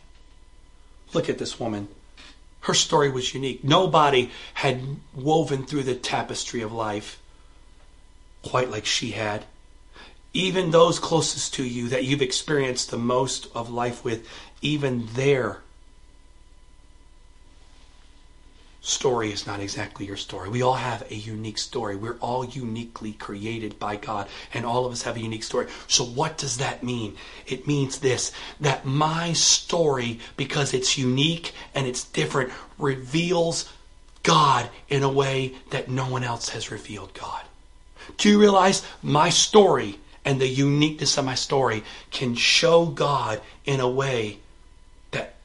Look 1.16 1.30
at 1.30 1.40
this 1.40 1.60
woman. 1.60 1.88
Her 2.60 2.76
story 2.76 3.10
was 3.10 3.34
unique. 3.34 3.64
Nobody 3.64 4.30
had 4.54 4.98
woven 5.16 5.66
through 5.66 5.84
the 5.84 5.96
tapestry 5.96 6.62
of 6.62 6.72
life 6.72 7.20
quite 8.44 8.70
like 8.70 8.86
she 8.86 9.12
had. 9.14 9.46
Even 10.32 10.70
those 10.70 11.00
closest 11.00 11.56
to 11.56 11.64
you 11.64 11.90
that 11.90 12.04
you've 12.04 12.22
experienced 12.22 12.92
the 12.92 13.00
most 13.00 13.48
of 13.56 13.72
life 13.72 14.06
with, 14.06 14.30
even 14.62 15.08
their 15.14 15.62
story 18.82 19.32
is 19.32 19.46
not 19.46 19.60
exactly 19.60 20.08
your 20.08 20.18
story. 20.18 20.50
We 20.50 20.64
all 20.64 20.74
have 20.74 21.10
a 21.12 21.16
unique 21.16 21.60
story. 21.60 21.96
We're 21.96 22.18
all 22.18 22.44
uniquely 22.44 23.14
created 23.14 23.78
by 23.78 23.96
God, 23.96 24.28
and 24.54 24.66
all 24.66 24.86
of 24.86 24.92
us 24.92 25.04
have 25.04 25.16
a 25.16 25.22
unique 25.22 25.44
story. 25.44 25.68
So, 25.88 26.04
what 26.04 26.38
does 26.38 26.58
that 26.58 26.84
mean? 26.84 27.16
It 27.46 27.68
means 27.68 28.00
this 28.00 28.32
that 28.60 28.86
my 28.86 29.34
story, 29.34 30.20
because 30.36 30.74
it's 30.74 30.98
unique 30.98 31.54
and 31.76 31.86
it's 31.86 32.04
different, 32.04 32.52
reveals 32.80 33.72
God 34.24 34.70
in 34.90 35.04
a 35.04 35.10
way 35.10 35.54
that 35.70 35.90
no 35.90 36.10
one 36.10 36.24
else 36.24 36.50
has 36.50 36.72
revealed 36.72 37.14
God. 37.14 37.44
Do 38.18 38.30
you 38.30 38.40
realize 38.40 38.86
my 39.04 39.30
story 39.30 40.00
and 40.26 40.42
the 40.42 40.48
uniqueness 40.48 41.18
of 41.18 41.26
my 41.26 41.36
story 41.36 41.84
can 42.10 42.36
show 42.36 42.88
God 42.88 43.42
in 43.66 43.80
a 43.80 43.90
way 43.90 44.40
that 45.12 45.36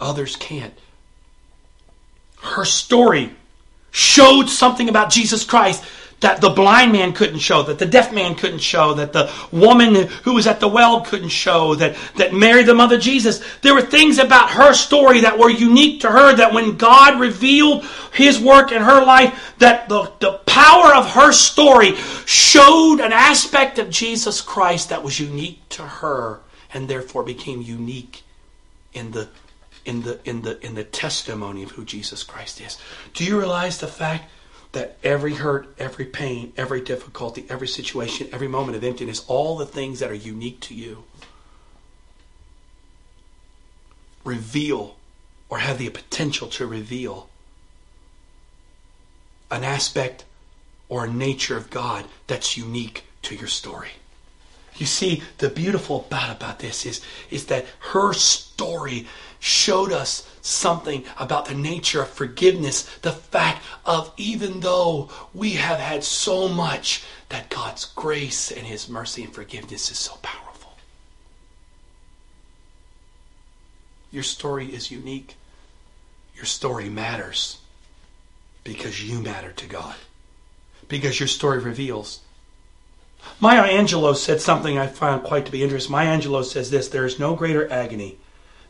others 0.00 0.36
can't? 0.36 0.74
Her 2.54 2.64
story 2.64 3.32
showed 3.90 4.48
something 4.48 4.88
about 4.88 5.10
Jesus 5.10 5.44
Christ 5.44 5.82
that 6.20 6.40
the 6.40 6.50
blind 6.50 6.90
man 6.92 7.12
couldn't 7.12 7.38
show, 7.38 7.62
that 7.62 7.78
the 7.78 7.86
deaf 7.86 8.12
man 8.12 8.34
couldn't 8.34 8.58
show, 8.58 8.94
that 8.94 9.12
the 9.12 9.32
woman 9.52 9.94
who 10.24 10.34
was 10.34 10.48
at 10.48 10.58
the 10.58 10.66
well 10.66 11.02
couldn't 11.02 11.28
show, 11.28 11.76
that, 11.76 11.96
that 12.16 12.34
Mary, 12.34 12.64
the 12.64 12.74
mother 12.74 12.96
of 12.96 13.02
Jesus, 13.02 13.40
there 13.62 13.74
were 13.74 13.82
things 13.82 14.18
about 14.18 14.50
her 14.50 14.72
story 14.72 15.20
that 15.20 15.38
were 15.38 15.50
unique 15.50 16.00
to 16.00 16.10
her, 16.10 16.34
that 16.34 16.52
when 16.52 16.76
God 16.76 17.20
revealed 17.20 17.84
his 18.12 18.40
work 18.40 18.72
in 18.72 18.82
her 18.82 19.04
life, 19.04 19.54
that 19.58 19.88
the, 19.88 20.10
the 20.18 20.32
power 20.46 20.92
of 20.94 21.08
her 21.12 21.30
story 21.30 21.94
showed 22.26 22.98
an 23.00 23.12
aspect 23.12 23.78
of 23.78 23.88
Jesus 23.88 24.40
Christ 24.40 24.88
that 24.88 25.04
was 25.04 25.20
unique 25.20 25.60
to 25.70 25.82
her 25.82 26.40
and 26.74 26.88
therefore 26.88 27.22
became 27.22 27.62
unique 27.62 28.24
in 28.92 29.12
the 29.12 29.28
in 29.88 30.02
the 30.02 30.20
in 30.24 30.42
the 30.42 30.64
in 30.64 30.74
the 30.74 30.84
testimony 30.84 31.62
of 31.62 31.70
who 31.72 31.84
Jesus 31.84 32.22
Christ 32.22 32.60
is. 32.60 32.76
Do 33.14 33.24
you 33.24 33.38
realize 33.38 33.78
the 33.78 33.86
fact 33.86 34.30
that 34.72 34.98
every 35.02 35.34
hurt, 35.34 35.74
every 35.78 36.04
pain, 36.04 36.52
every 36.58 36.82
difficulty, 36.82 37.46
every 37.48 37.66
situation, 37.66 38.28
every 38.30 38.48
moment 38.48 38.76
of 38.76 38.84
emptiness, 38.84 39.24
all 39.26 39.56
the 39.56 39.64
things 39.64 40.00
that 40.00 40.10
are 40.10 40.14
unique 40.14 40.60
to 40.60 40.74
you, 40.74 41.04
reveal 44.24 44.96
or 45.48 45.58
have 45.58 45.78
the 45.78 45.88
potential 45.88 46.48
to 46.48 46.66
reveal 46.66 47.30
an 49.50 49.64
aspect 49.64 50.26
or 50.90 51.06
a 51.06 51.10
nature 51.10 51.56
of 51.56 51.70
God 51.70 52.04
that's 52.26 52.58
unique 52.58 53.04
to 53.22 53.34
your 53.34 53.48
story. 53.48 53.92
You 54.76 54.86
see, 54.86 55.22
the 55.38 55.48
beautiful 55.48 56.00
part 56.00 56.36
about 56.36 56.58
this 56.60 56.86
is, 56.86 57.00
is 57.30 57.46
that 57.46 57.66
her 57.92 58.12
story 58.12 59.06
showed 59.40 59.92
us 59.92 60.28
something 60.40 61.04
about 61.18 61.46
the 61.46 61.54
nature 61.54 62.02
of 62.02 62.08
forgiveness, 62.08 62.82
the 63.02 63.12
fact 63.12 63.62
of 63.84 64.12
even 64.16 64.60
though 64.60 65.08
we 65.34 65.52
have 65.52 65.78
had 65.78 66.02
so 66.02 66.48
much, 66.48 67.04
that 67.28 67.50
God's 67.50 67.84
grace 67.84 68.50
and 68.50 68.66
His 68.66 68.88
mercy 68.88 69.24
and 69.24 69.32
forgiveness 69.32 69.90
is 69.90 69.98
so 69.98 70.14
powerful. 70.22 70.76
Your 74.10 74.22
story 74.22 74.66
is 74.66 74.90
unique. 74.90 75.36
Your 76.34 76.46
story 76.46 76.88
matters 76.88 77.58
because 78.64 79.02
you 79.02 79.20
matter 79.20 79.52
to 79.52 79.66
God. 79.66 79.96
Because 80.88 81.20
your 81.20 81.26
story 81.26 81.58
reveals. 81.58 82.20
Maya 83.40 83.64
Angelou 83.64 84.16
said 84.16 84.40
something 84.40 84.78
I 84.78 84.86
found 84.86 85.24
quite 85.24 85.44
to 85.46 85.52
be 85.52 85.62
interesting. 85.62 85.92
Maya 85.92 86.18
Angelou 86.18 86.44
says 86.44 86.70
this 86.70 86.88
there 86.88 87.04
is 87.04 87.18
no 87.18 87.34
greater 87.34 87.70
agony 87.70 88.16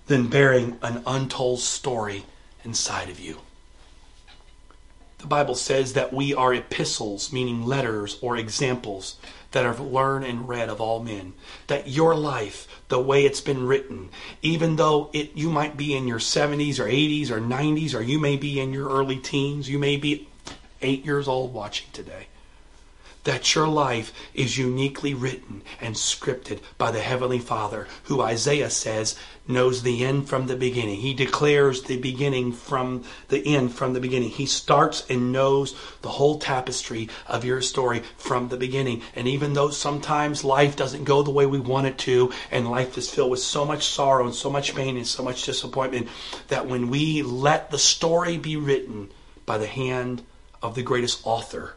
than 0.08 0.28
bearing 0.28 0.78
an 0.82 1.02
untold 1.06 1.60
story 1.60 2.24
inside 2.64 3.08
of 3.08 3.20
you. 3.20 3.38
The 5.18 5.26
Bible 5.26 5.54
says 5.54 5.94
that 5.94 6.12
we 6.12 6.34
are 6.34 6.54
epistles, 6.54 7.32
meaning 7.32 7.66
letters 7.66 8.18
or 8.20 8.36
examples 8.36 9.16
that 9.50 9.66
are 9.66 9.76
learned 9.76 10.24
and 10.24 10.48
read 10.48 10.68
of 10.68 10.80
all 10.80 11.00
men. 11.02 11.34
That 11.66 11.88
your 11.88 12.14
life, 12.14 12.68
the 12.88 13.00
way 13.00 13.24
it's 13.24 13.40
been 13.40 13.66
written, 13.66 14.10
even 14.42 14.76
though 14.76 15.10
it 15.12 15.32
you 15.34 15.50
might 15.50 15.76
be 15.76 15.94
in 15.94 16.06
your 16.06 16.20
70s 16.20 16.78
or 16.78 16.84
80s 16.84 17.30
or 17.30 17.40
90s, 17.40 17.94
or 17.94 18.02
you 18.02 18.18
may 18.18 18.36
be 18.36 18.60
in 18.60 18.72
your 18.72 18.88
early 18.88 19.16
teens, 19.16 19.68
you 19.68 19.78
may 19.78 19.96
be 19.96 20.28
eight 20.82 21.04
years 21.04 21.26
old 21.26 21.52
watching 21.52 21.88
today 21.92 22.28
that 23.28 23.54
your 23.54 23.68
life 23.68 24.10
is 24.32 24.56
uniquely 24.56 25.12
written 25.12 25.60
and 25.82 25.94
scripted 25.94 26.58
by 26.78 26.90
the 26.90 27.00
Heavenly 27.00 27.38
Father, 27.38 27.86
who 28.04 28.22
Isaiah 28.22 28.70
says 28.70 29.18
knows 29.46 29.82
the 29.82 30.02
end 30.02 30.26
from 30.26 30.46
the 30.46 30.56
beginning. 30.56 30.96
He 31.00 31.12
declares 31.12 31.82
the 31.82 31.98
beginning 31.98 32.52
from 32.52 33.04
the 33.28 33.54
end 33.54 33.74
from 33.74 33.92
the 33.92 34.00
beginning. 34.00 34.30
He 34.30 34.46
starts 34.46 35.04
and 35.10 35.30
knows 35.30 35.76
the 36.00 36.08
whole 36.08 36.38
tapestry 36.38 37.10
of 37.26 37.44
your 37.44 37.60
story 37.60 38.02
from 38.16 38.48
the 38.48 38.56
beginning. 38.56 39.02
And 39.14 39.28
even 39.28 39.52
though 39.52 39.68
sometimes 39.68 40.42
life 40.42 40.74
doesn't 40.74 41.04
go 41.04 41.22
the 41.22 41.30
way 41.30 41.44
we 41.44 41.60
want 41.60 41.86
it 41.86 41.98
to, 41.98 42.32
and 42.50 42.70
life 42.70 42.96
is 42.96 43.10
filled 43.10 43.30
with 43.30 43.40
so 43.40 43.66
much 43.66 43.84
sorrow 43.84 44.24
and 44.24 44.34
so 44.34 44.48
much 44.48 44.74
pain 44.74 44.96
and 44.96 45.06
so 45.06 45.22
much 45.22 45.44
disappointment, 45.44 46.08
that 46.48 46.66
when 46.66 46.88
we 46.88 47.20
let 47.20 47.70
the 47.70 47.78
story 47.78 48.38
be 48.38 48.56
written 48.56 49.10
by 49.44 49.58
the 49.58 49.66
hand 49.66 50.22
of 50.62 50.74
the 50.74 50.82
greatest 50.82 51.20
author, 51.24 51.74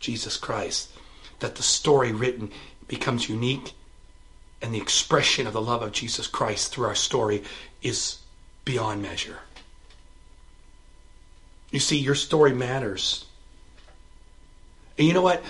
Jesus 0.00 0.36
Christ, 0.36 0.90
that 1.40 1.56
the 1.56 1.62
story 1.62 2.12
written 2.12 2.50
becomes 2.88 3.28
unique 3.28 3.72
and 4.62 4.74
the 4.74 4.80
expression 4.80 5.46
of 5.46 5.52
the 5.52 5.60
love 5.60 5.82
of 5.82 5.92
Jesus 5.92 6.26
Christ 6.26 6.72
through 6.72 6.86
our 6.86 6.94
story 6.94 7.42
is 7.82 8.18
beyond 8.64 9.02
measure. 9.02 9.38
You 11.70 11.80
see, 11.80 11.98
your 11.98 12.14
story 12.14 12.54
matters. 12.54 13.26
And 14.98 15.06
you 15.06 15.12
know 15.12 15.22
what? 15.22 15.42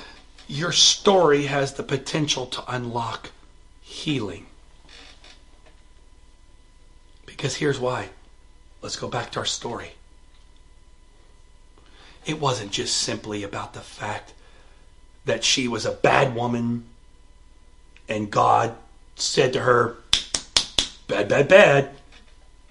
Your 0.48 0.72
story 0.72 1.46
has 1.46 1.74
the 1.74 1.82
potential 1.82 2.46
to 2.46 2.64
unlock 2.68 3.30
healing. 3.80 4.46
Because 7.26 7.56
here's 7.56 7.78
why. 7.78 8.08
Let's 8.82 8.96
go 8.96 9.08
back 9.08 9.30
to 9.32 9.40
our 9.40 9.46
story. 9.46 9.92
It 12.24 12.40
wasn't 12.40 12.72
just 12.72 12.96
simply 12.96 13.44
about 13.44 13.72
the 13.72 13.80
fact 13.80 14.32
that 15.26 15.44
she 15.44 15.68
was 15.68 15.84
a 15.84 15.92
bad 15.92 16.34
woman 16.34 16.84
and 18.08 18.30
God 18.30 18.74
said 19.16 19.52
to 19.52 19.60
her, 19.60 19.96
Bad, 21.08 21.28
bad, 21.28 21.48
bad. 21.48 21.90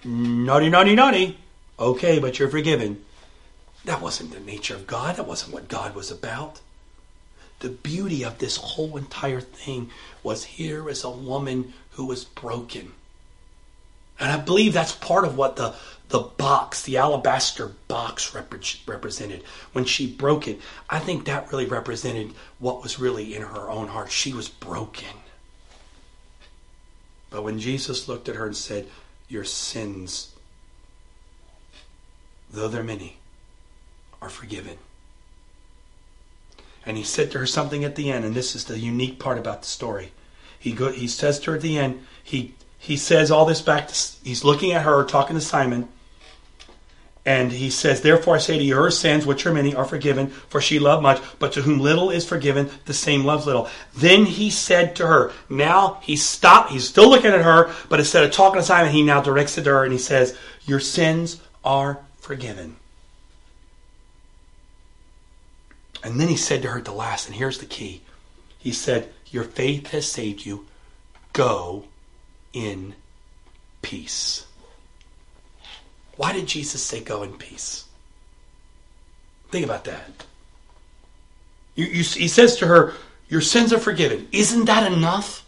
Naughty, 0.04 0.70
naughty, 0.70 0.96
naughty. 0.96 1.38
Okay, 1.80 2.20
but 2.20 2.38
you're 2.38 2.50
forgiven. 2.50 3.04
That 3.86 4.02
wasn't 4.02 4.32
the 4.32 4.40
nature 4.40 4.76
of 4.76 4.88
God. 4.88 5.16
That 5.16 5.28
wasn't 5.28 5.54
what 5.54 5.68
God 5.68 5.96
was 5.96 6.12
about. 6.12 6.60
The 7.60 7.70
beauty 7.70 8.24
of 8.24 8.40
this 8.40 8.58
whole 8.58 8.98
entire 8.98 9.42
thing 9.42 9.90
was 10.22 10.44
here 10.44 10.90
is 10.90 11.04
a 11.04 11.10
woman 11.10 11.74
who 11.92 12.06
was 12.06 12.26
broken. 12.26 12.92
And 14.20 14.32
I 14.32 14.38
believe 14.38 14.74
that's 14.74 14.92
part 14.92 15.26
of 15.26 15.38
what 15.38 15.56
the 15.56 15.76
the 16.10 16.20
box, 16.20 16.84
the 16.84 16.98
alabaster 16.98 17.72
box 17.88 18.36
represented. 18.36 19.44
When 19.74 19.86
she 19.86 20.08
broke 20.08 20.48
it, 20.48 20.60
I 20.90 21.00
think 21.00 21.26
that 21.26 21.52
really 21.52 21.66
represented 21.66 22.34
what 22.60 22.84
was 22.84 23.00
really 23.00 23.36
in 23.36 23.42
her 23.42 23.70
own 23.70 23.88
heart. 23.88 24.12
She 24.12 24.34
was 24.34 24.48
broken. 24.48 25.18
But 27.30 27.44
when 27.44 27.60
Jesus 27.60 28.08
looked 28.08 28.30
at 28.30 28.36
her 28.36 28.46
and 28.46 28.56
said, 28.56 28.88
Your 29.28 29.44
sins, 29.44 30.34
though 32.52 32.68
they're 32.68 32.84
many, 32.84 33.18
are 34.22 34.30
forgiven. 34.30 34.78
And 36.86 36.98
he 36.98 37.04
said 37.04 37.32
to 37.32 37.40
her 37.40 37.48
something 37.48 37.84
at 37.84 37.96
the 37.96 38.12
end, 38.12 38.26
and 38.26 38.36
this 38.36 38.56
is 38.56 38.66
the 38.66 38.78
unique 38.78 39.18
part 39.18 39.40
about 39.40 39.64
the 39.64 39.68
story. 39.68 40.12
He, 40.60 40.72
go, 40.72 40.92
he 40.92 41.08
says 41.08 41.40
to 41.42 41.52
her 41.52 41.58
at 41.58 41.64
the 41.64 41.80
end, 41.80 42.06
he, 42.24 42.54
he 42.78 42.96
says 42.96 43.32
all 43.32 43.46
this 43.46 43.62
back 43.62 43.88
to, 43.88 44.12
he's 44.24 44.44
looking 44.44 44.72
at 44.72 44.84
her, 44.84 45.04
talking 45.04 45.36
to 45.36 45.42
Simon, 45.42 45.90
and 47.26 47.52
he 47.52 47.72
says, 47.72 48.02
Therefore 48.02 48.36
I 48.36 48.40
say 48.40 48.58
to 48.58 48.64
you, 48.64 48.76
her 48.76 48.92
sins, 48.92 49.26
which 49.26 49.46
are 49.48 49.54
many, 49.54 49.74
are 49.74 49.86
forgiven, 49.86 50.28
for 50.28 50.62
she 50.62 50.78
loved 50.78 51.02
much, 51.02 51.22
but 51.40 51.54
to 51.54 51.64
whom 51.64 51.80
little 51.80 52.12
is 52.12 52.28
forgiven, 52.28 52.70
the 52.86 52.94
same 52.94 53.26
loves 53.26 53.48
little. 53.48 53.68
Then 53.96 54.26
he 54.26 54.52
said 54.52 54.96
to 54.98 55.08
her, 55.08 55.32
Now 55.50 56.00
he 56.04 56.16
stopped, 56.16 56.72
he's 56.72 56.88
still 56.88 57.10
looking 57.10 57.32
at 57.32 57.42
her, 57.42 57.74
but 57.90 58.00
instead 58.00 58.24
of 58.24 58.32
talking 58.32 58.60
to 58.60 58.66
Simon, 58.66 58.92
he 58.92 59.02
now 59.02 59.22
directs 59.22 59.58
it 59.58 59.64
to 59.64 59.72
her 59.72 59.84
and 59.84 59.92
he 59.92 59.98
says, 59.98 60.38
Your 60.66 60.80
sins 60.80 61.42
are 61.64 62.00
forgiven. 62.20 62.76
And 66.04 66.20
then 66.20 66.28
he 66.28 66.38
said 66.38 66.62
to 66.62 66.68
her 66.68 66.78
at 66.78 66.86
the 66.86 66.92
last, 66.92 67.26
and 67.26 67.36
here's 67.36 67.58
the 67.58 67.66
key. 67.66 68.02
He 68.60 68.72
said, 68.72 69.12
Your 69.32 69.44
faith 69.44 69.88
has 69.88 70.06
saved 70.06 70.46
you. 70.46 70.68
Go 71.34 71.86
in 72.54 72.94
peace. 73.82 74.45
Why 76.18 76.34
did 76.34 76.48
Jesus 76.48 76.82
say, 76.82 77.02
Go 77.02 77.24
in 77.24 77.34
peace? 77.34 77.86
Think 79.50 79.66
about 79.66 79.86
that. 79.86 80.26
You, 81.76 81.86
you, 81.86 82.04
he 82.04 82.28
says 82.28 82.58
to 82.58 82.68
her, 82.68 82.94
Your 83.30 83.42
sins 83.42 83.74
are 83.74 83.80
forgiven. 83.80 84.28
Isn't 84.32 84.66
that 84.66 84.92
enough? 84.92 85.46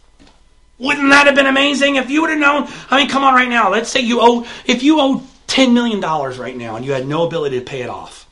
Wouldn't 0.78 1.10
that 1.10 1.26
have 1.26 1.34
been 1.34 1.46
amazing 1.46 1.96
if 1.96 2.08
you 2.08 2.20
would 2.20 2.30
have 2.30 2.38
known? 2.38 2.68
I 2.90 2.98
mean, 2.98 3.08
come 3.08 3.24
on 3.24 3.34
right 3.34 3.48
now. 3.48 3.70
Let's 3.70 3.90
say 3.90 4.00
you 4.00 4.20
owe, 4.20 4.46
if 4.64 4.82
you 4.82 5.00
owe 5.00 5.22
$10 5.48 5.72
million 5.72 6.00
right 6.00 6.56
now 6.56 6.76
and 6.76 6.84
you 6.84 6.92
had 6.92 7.06
no 7.06 7.26
ability 7.26 7.58
to 7.58 7.64
pay 7.64 7.82
it 7.82 7.90
off. 7.90 8.28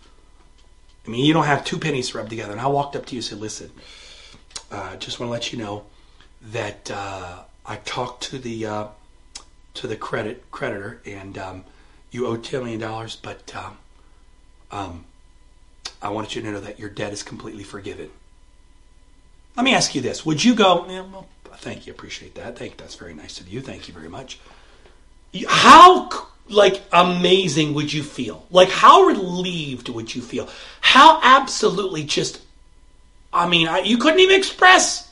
I 1.05 1.11
mean, 1.11 1.25
you 1.25 1.33
don't 1.33 1.47
have 1.47 1.65
two 1.65 1.79
pennies 1.79 2.11
to 2.11 2.19
rub 2.19 2.29
together. 2.29 2.53
And 2.53 2.61
I 2.61 2.69
walked 2.69 2.95
up 2.95 3.07
to 3.07 3.15
you 3.15 3.19
and 3.19 3.25
said, 3.25 3.41
listen, 3.41 3.71
I 4.71 4.77
uh, 4.77 4.97
just 4.97 5.19
want 5.19 5.29
to 5.29 5.33
let 5.33 5.53
you 5.53 5.59
know 5.59 5.85
that 6.53 6.91
uh, 6.91 7.41
I 7.65 7.77
talked 7.77 8.25
to 8.25 8.39
the 8.39 8.67
uh, 8.67 8.87
to 9.75 9.87
the 9.87 9.97
credit 9.97 10.51
creditor 10.51 11.01
and 11.05 11.37
um, 11.39 11.65
you 12.11 12.27
owe 12.27 12.37
$10 12.37 12.65
million, 12.65 13.11
but 13.23 13.55
um, 13.55 13.79
um, 14.71 15.05
I 16.01 16.11
wanted 16.11 16.35
you 16.35 16.43
to 16.43 16.53
know 16.53 16.61
that 16.61 16.79
your 16.79 16.89
debt 16.89 17.13
is 17.13 17.23
completely 17.23 17.65
forgiven. 17.65 18.11
Let 19.57 19.65
me 19.65 19.75
ask 19.75 19.95
you 19.95 20.01
this. 20.01 20.25
Would 20.27 20.45
you 20.45 20.55
go, 20.55 20.87
yeah, 20.89 21.01
well, 21.01 21.27
thank 21.57 21.87
you, 21.87 21.93
appreciate 21.93 22.35
that. 22.35 22.59
Thank 22.59 22.77
that's 22.77 22.95
very 22.95 23.15
nice 23.15 23.41
of 23.41 23.49
you. 23.49 23.61
Thank 23.61 23.89
you 23.89 23.95
very 23.95 24.09
much. 24.09 24.39
How 25.49 26.29
like 26.49 26.83
amazing 26.93 27.75
would 27.75 27.93
you 27.93 28.03
feel? 28.03 28.47
Like 28.51 28.71
how 28.71 29.05
relieved 29.05 29.89
would 29.89 30.15
you 30.15 30.23
feel? 30.23 30.49
How 30.81 31.21
absolutely 31.23 32.05
just 32.05 32.41
I 33.33 33.49
mean, 33.49 33.69
I, 33.69 33.81
you 33.81 33.99
couldn't 33.99 34.21
even 34.21 34.39
express 34.39 35.07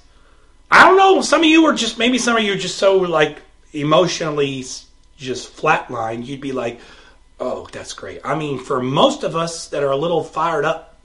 I 0.70 0.84
don't 0.84 0.96
know, 0.96 1.20
some 1.22 1.40
of 1.40 1.46
you 1.46 1.64
are 1.66 1.74
just 1.74 1.98
maybe 1.98 2.18
some 2.18 2.36
of 2.36 2.42
you 2.42 2.52
are 2.52 2.58
just 2.58 2.78
so 2.78 2.96
like 2.98 3.38
emotionally 3.72 4.64
just 5.16 5.56
flatlined. 5.56 6.26
You'd 6.26 6.40
be 6.40 6.52
like, 6.52 6.80
"Oh, 7.40 7.68
that's 7.72 7.92
great." 7.92 8.20
I 8.24 8.34
mean, 8.34 8.58
for 8.58 8.82
most 8.82 9.22
of 9.22 9.36
us 9.36 9.68
that 9.68 9.82
are 9.82 9.90
a 9.90 9.96
little 9.96 10.24
fired 10.24 10.64
up, 10.64 10.98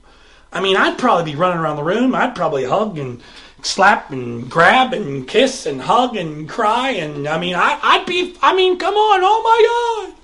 I 0.52 0.60
mean, 0.60 0.76
I'd 0.76 0.98
probably 0.98 1.32
be 1.32 1.38
running 1.38 1.58
around 1.58 1.76
the 1.76 1.84
room. 1.84 2.14
I'd 2.14 2.34
probably 2.34 2.64
hug 2.64 2.98
and 2.98 3.22
slap 3.64 4.10
and 4.10 4.50
grab 4.50 4.92
and 4.92 5.26
kiss 5.26 5.66
and 5.66 5.80
hug 5.80 6.16
and 6.16 6.48
cry 6.48 6.90
and 6.90 7.28
I 7.28 7.38
mean 7.38 7.54
I, 7.54 7.78
I'd 7.82 8.06
be 8.06 8.36
I 8.42 8.54
mean 8.54 8.78
come 8.78 8.94
on 8.94 9.20
oh 9.22 9.42
my 9.42 10.08
god 10.12 10.20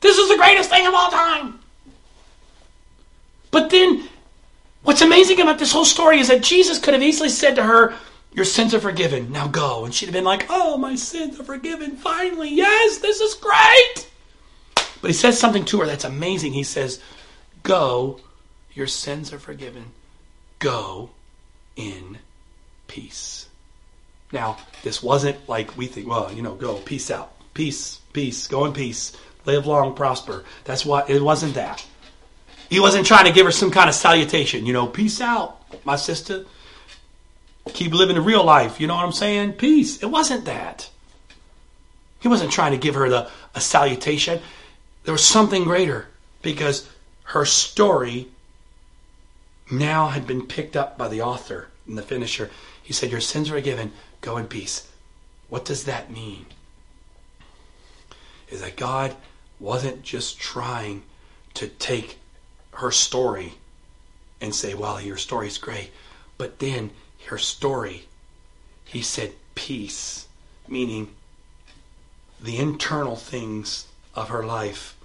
this 0.00 0.16
is 0.16 0.28
the 0.28 0.36
greatest 0.36 0.70
thing 0.70 0.86
of 0.86 0.94
all 0.94 1.10
time 1.10 1.58
but 3.50 3.70
then 3.70 4.08
what's 4.82 5.02
amazing 5.02 5.40
about 5.40 5.58
this 5.58 5.72
whole 5.72 5.84
story 5.84 6.18
is 6.18 6.28
that 6.28 6.42
Jesus 6.42 6.78
could 6.78 6.94
have 6.94 7.02
easily 7.02 7.28
said 7.28 7.56
to 7.56 7.62
her 7.62 7.94
your 8.38 8.46
sins 8.46 8.72
are 8.72 8.80
forgiven 8.80 9.30
now 9.30 9.46
go 9.46 9.84
and 9.84 9.92
she'd 9.92 10.06
have 10.06 10.14
been 10.14 10.24
like 10.24 10.46
oh 10.48 10.78
my 10.78 10.94
sins 10.94 11.38
are 11.38 11.44
forgiven 11.44 11.96
finally 11.96 12.48
yes 12.48 12.98
this 12.98 13.20
is 13.20 13.34
great 13.34 14.08
but 15.02 15.10
he 15.10 15.14
says 15.14 15.38
something 15.38 15.64
to 15.64 15.80
her 15.80 15.86
that's 15.86 16.04
amazing 16.04 16.52
he 16.52 16.62
says 16.64 17.00
go 17.62 18.18
your 18.72 18.86
sins 18.86 19.32
are 19.32 19.38
forgiven 19.38 19.84
go 20.58 21.10
in 21.76 22.18
peace. 22.86 23.48
Now, 24.32 24.58
this 24.82 25.02
wasn't 25.02 25.48
like 25.48 25.76
we 25.76 25.86
think, 25.86 26.08
well, 26.08 26.32
you 26.32 26.42
know, 26.42 26.54
go, 26.54 26.74
peace 26.78 27.10
out. 27.10 27.32
Peace, 27.54 28.00
peace, 28.12 28.46
go 28.46 28.64
in 28.66 28.72
peace. 28.72 29.16
Live 29.46 29.66
long, 29.66 29.94
prosper. 29.94 30.44
That's 30.64 30.84
what, 30.84 31.08
it 31.08 31.22
wasn't 31.22 31.54
that. 31.54 31.84
He 32.68 32.80
wasn't 32.80 33.06
trying 33.06 33.24
to 33.24 33.32
give 33.32 33.46
her 33.46 33.52
some 33.52 33.70
kind 33.70 33.88
of 33.88 33.94
salutation, 33.94 34.66
you 34.66 34.74
know, 34.74 34.86
peace 34.86 35.20
out, 35.22 35.62
my 35.86 35.96
sister. 35.96 36.44
Keep 37.72 37.92
living 37.92 38.16
the 38.16 38.20
real 38.20 38.44
life, 38.44 38.80
you 38.80 38.86
know 38.86 38.94
what 38.94 39.04
I'm 39.04 39.12
saying? 39.12 39.54
Peace. 39.54 40.02
It 40.02 40.06
wasn't 40.06 40.44
that. 40.46 40.90
He 42.20 42.28
wasn't 42.28 42.52
trying 42.52 42.72
to 42.72 42.78
give 42.78 42.94
her 42.94 43.08
the, 43.08 43.30
a 43.54 43.60
salutation. 43.60 44.40
There 45.04 45.12
was 45.12 45.24
something 45.24 45.64
greater 45.64 46.08
because 46.42 46.88
her 47.24 47.44
story 47.44 48.28
now 49.70 50.08
had 50.08 50.26
been 50.26 50.46
picked 50.46 50.76
up 50.76 50.98
by 50.98 51.08
the 51.08 51.22
author 51.22 51.68
and 51.86 51.96
the 51.96 52.02
finisher. 52.02 52.50
He 52.82 52.92
said, 52.92 53.10
Your 53.10 53.20
sins 53.20 53.50
are 53.50 53.54
forgiven. 53.54 53.92
Go 54.20 54.36
in 54.36 54.46
peace. 54.46 54.90
What 55.48 55.64
does 55.64 55.84
that 55.84 56.10
mean? 56.10 56.46
Is 58.50 58.60
that 58.62 58.76
God 58.76 59.14
wasn't 59.60 60.02
just 60.02 60.38
trying 60.38 61.02
to 61.54 61.68
take 61.68 62.18
her 62.72 62.90
story 62.90 63.54
and 64.40 64.54
say, 64.54 64.74
Well, 64.74 65.00
your 65.00 65.16
story's 65.16 65.58
great. 65.58 65.90
But 66.36 66.58
then 66.58 66.90
her 67.28 67.38
story, 67.38 68.06
he 68.84 69.02
said, 69.02 69.32
peace, 69.54 70.28
meaning 70.66 71.14
the 72.40 72.58
internal 72.58 73.16
things 73.16 73.86
of 74.14 74.28
her 74.28 74.44
life, 74.44 74.96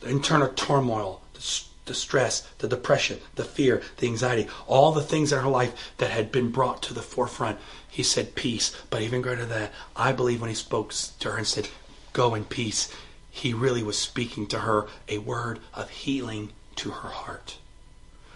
the 0.00 0.08
internal 0.08 0.48
turmoil, 0.48 1.22
the 1.34 1.40
the 1.84 1.94
stress, 1.94 2.42
the 2.58 2.68
depression, 2.68 3.18
the 3.34 3.44
fear, 3.44 3.82
the 3.96 4.06
anxiety, 4.06 4.48
all 4.66 4.92
the 4.92 5.02
things 5.02 5.32
in 5.32 5.40
her 5.40 5.48
life 5.48 5.92
that 5.98 6.10
had 6.10 6.30
been 6.30 6.50
brought 6.50 6.82
to 6.82 6.94
the 6.94 7.02
forefront. 7.02 7.58
He 7.88 8.02
said 8.02 8.34
peace. 8.34 8.74
But 8.88 9.02
even 9.02 9.20
greater 9.20 9.44
than 9.44 9.60
that, 9.60 9.72
I 9.96 10.12
believe 10.12 10.40
when 10.40 10.50
he 10.50 10.54
spoke 10.54 10.92
to 10.92 11.30
her 11.30 11.38
and 11.38 11.46
said, 11.46 11.68
Go 12.12 12.34
in 12.34 12.44
peace, 12.44 12.88
he 13.30 13.52
really 13.52 13.82
was 13.82 13.98
speaking 13.98 14.46
to 14.48 14.60
her 14.60 14.86
a 15.08 15.18
word 15.18 15.58
of 15.74 15.90
healing 15.90 16.52
to 16.76 16.90
her 16.90 17.08
heart. 17.08 17.58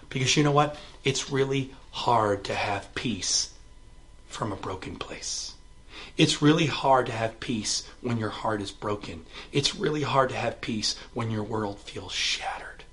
Because 0.08 0.36
you 0.36 0.42
know 0.42 0.50
what? 0.50 0.76
It's 1.04 1.30
really 1.30 1.74
hard 1.96 2.44
to 2.44 2.54
have 2.54 2.94
peace 2.94 3.54
from 4.28 4.52
a 4.52 4.56
broken 4.56 4.96
place. 4.96 5.54
It's 6.18 6.42
really 6.42 6.66
hard 6.66 7.06
to 7.06 7.12
have 7.12 7.40
peace 7.40 7.88
when 8.02 8.18
your 8.18 8.28
heart 8.28 8.60
is 8.60 8.70
broken. 8.70 9.24
It's 9.50 9.74
really 9.74 10.02
hard 10.02 10.28
to 10.28 10.36
have 10.36 10.60
peace 10.60 10.94
when 11.14 11.30
your 11.30 11.42
world 11.42 11.78
feels 11.78 12.12
shattered 12.12 12.84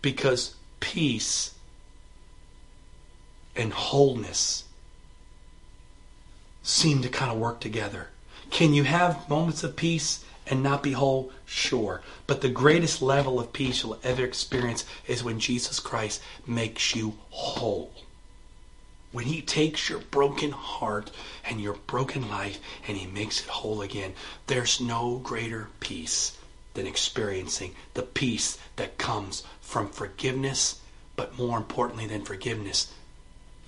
because 0.00 0.54
peace 0.80 1.54
and 3.54 3.70
wholeness 3.74 4.64
seem 6.62 7.02
to 7.02 7.10
kind 7.10 7.30
of 7.30 7.36
work 7.36 7.60
together. 7.60 8.08
Can 8.58 8.74
you 8.74 8.82
have 8.82 9.28
moments 9.28 9.62
of 9.62 9.76
peace 9.76 10.24
and 10.48 10.64
not 10.64 10.82
be 10.82 10.90
whole? 10.90 11.30
Sure. 11.46 12.02
But 12.26 12.40
the 12.40 12.48
greatest 12.48 13.00
level 13.00 13.38
of 13.38 13.52
peace 13.52 13.84
you'll 13.84 14.00
ever 14.02 14.24
experience 14.24 14.84
is 15.06 15.22
when 15.22 15.38
Jesus 15.38 15.78
Christ 15.78 16.20
makes 16.44 16.96
you 16.96 17.18
whole. 17.30 17.92
When 19.12 19.26
he 19.26 19.42
takes 19.42 19.88
your 19.88 20.00
broken 20.00 20.50
heart 20.50 21.12
and 21.44 21.60
your 21.60 21.74
broken 21.86 22.28
life 22.28 22.58
and 22.88 22.96
he 22.96 23.06
makes 23.06 23.42
it 23.42 23.46
whole 23.46 23.80
again, 23.80 24.14
there's 24.48 24.80
no 24.80 25.18
greater 25.18 25.68
peace 25.78 26.36
than 26.74 26.84
experiencing 26.84 27.76
the 27.94 28.02
peace 28.02 28.58
that 28.74 28.98
comes 28.98 29.44
from 29.60 29.88
forgiveness, 29.88 30.80
but 31.14 31.38
more 31.38 31.58
importantly 31.58 32.08
than 32.08 32.24
forgiveness, 32.24 32.92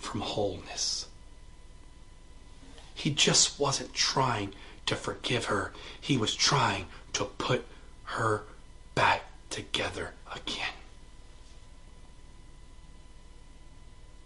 from 0.00 0.22
wholeness. 0.22 1.06
He 2.92 3.12
just 3.12 3.60
wasn't 3.60 3.94
trying 3.94 4.52
to 4.90 4.96
forgive 4.96 5.46
her, 5.46 5.72
he 6.00 6.16
was 6.16 6.34
trying 6.34 6.86
to 7.14 7.24
put 7.24 7.64
her 8.04 8.42
back 8.94 9.22
together 9.48 10.12
again. 10.34 10.74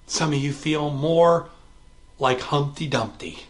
Some 0.06 0.32
of 0.32 0.38
you 0.38 0.52
feel 0.52 0.90
more 0.90 1.48
like 2.18 2.40
Humpty 2.40 2.86
Dumpty 2.86 3.44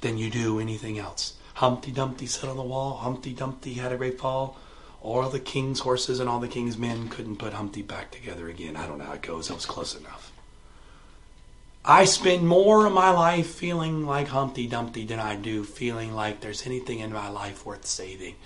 than 0.00 0.16
you 0.18 0.30
do 0.30 0.58
anything 0.58 0.98
else. 0.98 1.34
Humpty 1.54 1.90
Dumpty 1.90 2.26
sat 2.26 2.48
on 2.48 2.56
the 2.56 2.62
wall, 2.62 2.96
Humpty 2.96 3.32
Dumpty 3.32 3.74
had 3.74 3.92
a 3.92 3.96
great 3.96 4.18
fall 4.18 4.56
all 5.04 5.28
the 5.28 5.38
king's 5.38 5.80
horses 5.80 6.18
and 6.18 6.28
all 6.28 6.40
the 6.40 6.48
king's 6.48 6.78
men 6.78 7.08
couldn't 7.08 7.36
put 7.36 7.52
Humpty 7.52 7.82
back 7.82 8.10
together 8.10 8.48
again. 8.48 8.74
I 8.74 8.86
don't 8.86 8.98
know 8.98 9.04
how 9.04 9.12
it 9.12 9.22
goes. 9.22 9.48
That 9.48 9.54
was 9.54 9.66
close 9.66 9.94
enough. 9.94 10.23
I 11.86 12.06
spend 12.06 12.48
more 12.48 12.86
of 12.86 12.94
my 12.94 13.10
life 13.10 13.46
feeling 13.46 14.06
like 14.06 14.28
Humpty 14.28 14.66
Dumpty 14.66 15.04
than 15.04 15.20
I 15.20 15.36
do 15.36 15.64
feeling 15.64 16.14
like 16.14 16.40
there's 16.40 16.64
anything 16.64 17.00
in 17.00 17.12
my 17.12 17.28
life 17.28 17.66
worth 17.66 17.84
saving. 17.84 18.36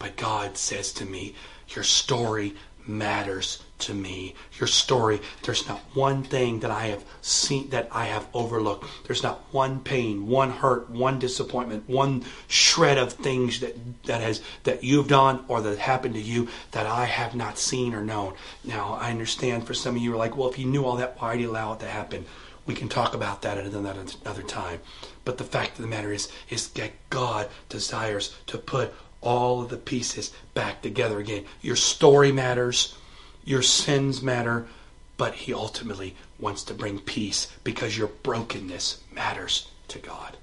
But 0.00 0.16
God 0.16 0.56
says 0.56 0.92
to 0.94 1.04
me, 1.04 1.36
Your 1.68 1.84
story 1.84 2.56
matters 2.88 3.62
to 3.78 3.94
me. 3.94 4.34
Your 4.58 4.66
story, 4.66 5.20
there's 5.44 5.68
not 5.68 5.78
one 5.94 6.24
thing 6.24 6.58
that 6.60 6.72
I 6.72 6.86
have 6.86 7.04
seen 7.22 7.70
that 7.70 7.86
I 7.92 8.06
have 8.06 8.26
overlooked. 8.34 8.86
There's 9.06 9.22
not 9.22 9.44
one 9.52 9.78
pain, 9.78 10.26
one 10.26 10.50
hurt, 10.50 10.90
one 10.90 11.20
disappointment, 11.20 11.88
one 11.88 12.24
shred 12.48 12.98
of 12.98 13.12
things 13.12 13.60
that 13.60 13.76
that 14.06 14.20
has 14.20 14.42
that 14.64 14.82
you've 14.82 15.06
done 15.06 15.44
or 15.46 15.60
that 15.60 15.78
happened 15.78 16.14
to 16.14 16.20
you 16.20 16.48
that 16.72 16.86
I 16.86 17.04
have 17.04 17.36
not 17.36 17.56
seen 17.56 17.94
or 17.94 18.02
known. 18.02 18.34
Now 18.64 18.98
I 19.00 19.12
understand 19.12 19.68
for 19.68 19.74
some 19.74 19.94
of 19.94 20.02
you 20.02 20.12
are 20.12 20.16
like, 20.16 20.36
well, 20.36 20.50
if 20.50 20.58
you 20.58 20.66
knew 20.66 20.84
all 20.84 20.96
that, 20.96 21.20
why 21.20 21.36
did 21.36 21.42
you 21.42 21.52
allow 21.52 21.74
it 21.74 21.80
to 21.80 21.86
happen? 21.86 22.26
We 22.70 22.76
can 22.76 22.88
talk 22.88 23.14
about 23.14 23.42
that 23.42 23.58
at 23.58 23.66
another 23.66 24.42
time. 24.44 24.78
But 25.24 25.38
the 25.38 25.44
fact 25.44 25.72
of 25.72 25.82
the 25.82 25.88
matter 25.88 26.12
is, 26.12 26.28
is 26.50 26.68
that 26.68 26.92
God 27.10 27.48
desires 27.68 28.36
to 28.46 28.58
put 28.58 28.94
all 29.20 29.60
of 29.60 29.70
the 29.70 29.76
pieces 29.76 30.32
back 30.54 30.80
together 30.80 31.18
again. 31.18 31.46
Your 31.62 31.74
story 31.74 32.30
matters, 32.30 32.96
your 33.44 33.60
sins 33.60 34.22
matter, 34.22 34.68
but 35.16 35.34
He 35.34 35.52
ultimately 35.52 36.14
wants 36.38 36.62
to 36.62 36.72
bring 36.72 37.00
peace 37.00 37.48
because 37.64 37.98
your 37.98 38.06
brokenness 38.06 39.02
matters 39.12 39.68
to 39.88 39.98
God. 39.98 40.36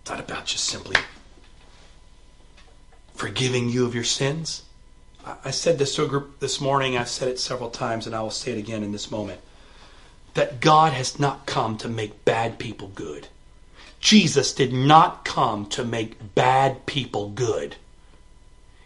It's 0.00 0.10
not 0.12 0.20
about 0.20 0.46
just 0.46 0.64
simply 0.64 0.96
forgiving 3.12 3.68
you 3.68 3.84
of 3.84 3.94
your 3.94 4.02
sins. 4.02 4.62
I 5.44 5.50
said 5.50 5.76
this 5.76 5.94
to 5.96 6.06
a 6.06 6.08
group 6.08 6.40
this 6.40 6.58
morning, 6.58 6.96
I've 6.96 7.10
said 7.10 7.28
it 7.28 7.38
several 7.38 7.68
times, 7.68 8.06
and 8.06 8.16
I 8.16 8.22
will 8.22 8.30
say 8.30 8.52
it 8.52 8.58
again 8.58 8.82
in 8.82 8.92
this 8.92 9.10
moment 9.10 9.38
that 10.34 10.60
God 10.60 10.92
has 10.92 11.18
not 11.18 11.46
come 11.46 11.76
to 11.78 11.88
make 11.88 12.24
bad 12.24 12.58
people 12.58 12.88
good. 12.94 13.28
Jesus 14.00 14.52
did 14.52 14.72
not 14.72 15.24
come 15.24 15.66
to 15.66 15.84
make 15.84 16.34
bad 16.34 16.86
people 16.86 17.30
good. 17.30 17.76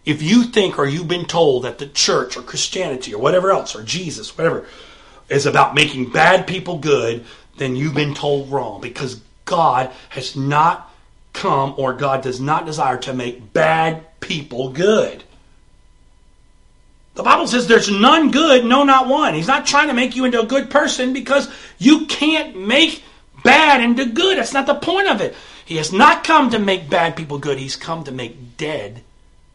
If 0.05 0.22
you 0.22 0.44
think 0.44 0.78
or 0.78 0.86
you've 0.86 1.09
been 1.09 1.24
told 1.24 1.64
that 1.64 1.78
the 1.78 1.88
church 1.88 2.36
or 2.36 2.42
Christianity 2.42 3.12
or 3.14 3.20
whatever 3.20 3.51
else 3.51 3.74
or 3.74 3.82
Jesus, 3.82 4.36
whatever, 4.36 4.66
is 5.28 5.47
about 5.47 5.74
making 5.74 6.11
bad 6.11 6.47
people 6.47 6.78
good, 6.78 7.24
then 7.57 7.74
you've 7.74 7.94
been 7.94 8.14
told 8.14 8.51
wrong 8.51 8.80
because 8.80 9.20
God 9.44 9.90
has 10.11 10.36
not 10.36 10.92
come 11.32 11.74
or 11.76 11.92
God 11.92 12.22
does 12.22 12.40
not 12.40 12.66
desire 12.66 12.99
to 12.99 13.12
make 13.12 13.53
bad 13.53 14.05
people 14.20 14.70
good. 14.70 15.24
The 17.16 17.22
Bible 17.22 17.46
says 17.46 17.66
there's 17.66 17.90
none 17.90 18.30
good, 18.30 18.66
no, 18.66 18.84
not 18.84 19.08
one. 19.08 19.34
He's 19.34 19.48
not 19.48 19.66
trying 19.66 19.88
to 19.88 19.94
make 19.94 20.14
you 20.14 20.26
into 20.26 20.40
a 20.40 20.46
good 20.46 20.68
person 20.70 21.14
because 21.14 21.48
you 21.78 22.04
can't 22.06 22.56
make 22.56 23.02
bad 23.42 23.80
into 23.80 24.04
good. 24.04 24.36
That's 24.36 24.52
not 24.52 24.66
the 24.66 24.74
point 24.74 25.08
of 25.08 25.22
it. 25.22 25.34
He 25.64 25.76
has 25.76 25.92
not 25.92 26.24
come 26.24 26.50
to 26.50 26.58
make 26.58 26.90
bad 26.90 27.16
people 27.16 27.38
good. 27.38 27.58
He's 27.58 27.74
come 27.74 28.04
to 28.04 28.12
make 28.12 28.58
dead 28.58 29.02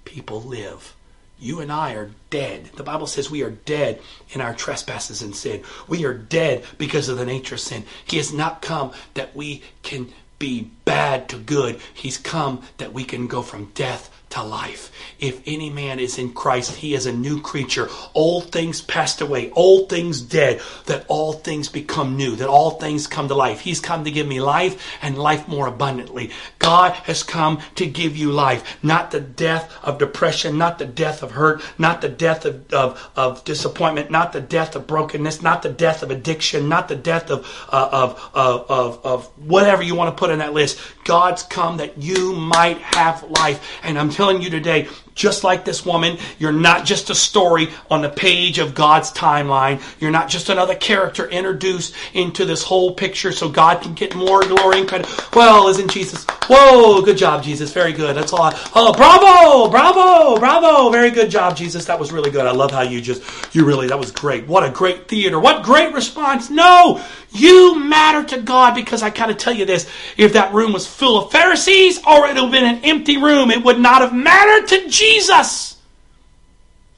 people 0.05 0.41
live. 0.41 0.95
You 1.39 1.59
and 1.59 1.71
I 1.71 1.93
are 1.93 2.09
dead. 2.31 2.65
The 2.75 2.83
Bible 2.83 3.07
says 3.07 3.29
we 3.29 3.43
are 3.43 3.51
dead 3.51 4.01
in 4.31 4.41
our 4.41 4.55
trespasses 4.55 5.21
and 5.21 5.35
sin. 5.35 5.63
We 5.87 6.03
are 6.05 6.13
dead 6.13 6.65
because 6.79 7.09
of 7.09 7.17
the 7.17 7.25
nature 7.25 7.55
of 7.55 7.61
sin. 7.61 7.83
He 8.05 8.17
has 8.17 8.33
not 8.33 8.63
come 8.63 8.91
that 9.13 9.35
we 9.35 9.61
can 9.83 10.11
be 10.39 10.71
bad 10.85 11.29
to 11.29 11.37
good. 11.37 11.79
He's 11.93 12.17
come 12.17 12.63
that 12.77 12.93
we 12.93 13.03
can 13.03 13.27
go 13.27 13.43
from 13.43 13.71
death 13.75 14.09
to 14.31 14.43
life. 14.43 14.91
If 15.19 15.41
any 15.45 15.69
man 15.69 15.99
is 15.99 16.17
in 16.17 16.33
Christ, 16.33 16.75
he 16.77 16.93
is 16.95 17.05
a 17.05 17.13
new 17.13 17.41
creature. 17.41 17.89
Old 18.15 18.51
things 18.51 18.81
passed 18.81 19.21
away, 19.21 19.51
old 19.51 19.89
things 19.89 20.21
dead, 20.21 20.61
that 20.87 21.05
all 21.07 21.33
things 21.33 21.69
become 21.69 22.17
new, 22.17 22.35
that 22.37 22.49
all 22.49 22.71
things 22.71 23.07
come 23.07 23.27
to 23.27 23.35
life. 23.35 23.59
He's 23.59 23.79
come 23.79 24.03
to 24.03 24.11
give 24.11 24.27
me 24.27 24.41
life 24.41 24.97
and 25.01 25.17
life 25.17 25.47
more 25.47 25.67
abundantly. 25.67 26.31
God 26.59 26.93
has 26.93 27.23
come 27.23 27.61
to 27.75 27.85
give 27.85 28.17
you 28.17 28.31
life, 28.31 28.79
not 28.81 29.11
the 29.11 29.19
death 29.19 29.71
of 29.83 29.99
depression, 29.99 30.57
not 30.57 30.79
the 30.79 30.85
death 30.85 31.21
of 31.21 31.31
hurt, 31.31 31.61
not 31.77 32.01
the 32.01 32.09
death 32.09 32.45
of, 32.45 32.73
of, 32.73 33.11
of 33.15 33.43
disappointment, 33.43 34.09
not 34.09 34.33
the 34.33 34.41
death 34.41 34.75
of 34.75 34.87
brokenness, 34.87 35.41
not 35.41 35.61
the 35.61 35.69
death 35.69 36.01
of 36.01 36.09
addiction, 36.09 36.67
not 36.67 36.87
the 36.87 36.95
death 36.95 37.29
of, 37.29 37.45
uh, 37.71 37.89
of, 37.91 38.31
of, 38.33 38.71
of, 38.71 39.05
of 39.05 39.25
whatever 39.47 39.83
you 39.83 39.95
want 39.95 40.15
to 40.15 40.19
put 40.19 40.31
in 40.31 40.39
that 40.39 40.53
list. 40.53 40.79
God's 41.03 41.43
come 41.43 41.77
that 41.77 41.97
you 41.97 42.33
might 42.33 42.79
have 42.79 43.23
life. 43.23 43.79
And 43.83 43.99
I'm 43.99 44.09
telling 44.21 44.39
you 44.39 44.51
today, 44.51 44.87
just 45.15 45.43
like 45.43 45.65
this 45.65 45.83
woman, 45.83 46.15
you're 46.37 46.51
not 46.51 46.85
just 46.85 47.09
a 47.09 47.15
story 47.15 47.69
on 47.89 48.03
the 48.03 48.09
page 48.09 48.59
of 48.59 48.75
God's 48.75 49.11
timeline. 49.11 49.81
You're 49.99 50.11
not 50.11 50.29
just 50.29 50.49
another 50.49 50.75
character 50.75 51.27
introduced 51.27 51.95
into 52.13 52.45
this 52.45 52.61
whole 52.61 52.93
picture 52.93 53.31
so 53.31 53.49
God 53.49 53.81
can 53.81 53.95
get 53.95 54.13
more 54.13 54.41
glory 54.41 54.81
and 54.81 54.87
credit. 54.87 55.07
Well, 55.33 55.69
isn't 55.69 55.89
Jesus? 55.89 56.23
Whoa, 56.47 57.01
good 57.01 57.17
job, 57.17 57.43
Jesus. 57.43 57.73
Very 57.73 57.93
good. 57.93 58.15
That's 58.15 58.31
all. 58.31 58.43
I, 58.43 58.71
oh, 58.75 58.93
bravo, 58.93 59.71
bravo, 59.71 60.39
bravo. 60.39 60.91
Very 60.91 61.09
good 61.09 61.31
job, 61.31 61.57
Jesus. 61.57 61.85
That 61.85 61.99
was 61.99 62.11
really 62.11 62.29
good. 62.29 62.45
I 62.45 62.51
love 62.51 62.69
how 62.69 62.81
you 62.81 63.01
just, 63.01 63.23
you 63.55 63.65
really, 63.65 63.87
that 63.87 63.97
was 63.97 64.11
great. 64.11 64.45
What 64.45 64.63
a 64.63 64.69
great 64.69 65.07
theater. 65.07 65.39
What 65.39 65.63
great 65.63 65.95
response. 65.95 66.51
No, 66.51 67.03
you 67.31 67.79
matter 67.79 68.23
to 68.35 68.41
God 68.41 68.75
because 68.75 69.01
I 69.01 69.09
kind 69.09 69.31
of 69.31 69.37
tell 69.37 69.53
you 69.53 69.65
this. 69.65 69.89
If 70.17 70.33
that 70.33 70.53
room 70.53 70.73
was 70.73 70.85
full 70.85 71.23
of 71.23 71.31
Pharisees 71.31 71.99
or 72.05 72.27
it 72.27 72.35
would 72.35 72.37
have 72.37 72.51
been 72.51 72.65
an 72.65 72.83
empty 72.83 73.17
room, 73.17 73.51
it 73.51 73.63
would 73.63 73.79
not 73.79 74.01
have 74.01 74.13
mattered 74.13 74.67
to 74.69 74.89
Jesus 74.89 75.11
Jesus. 75.21 75.77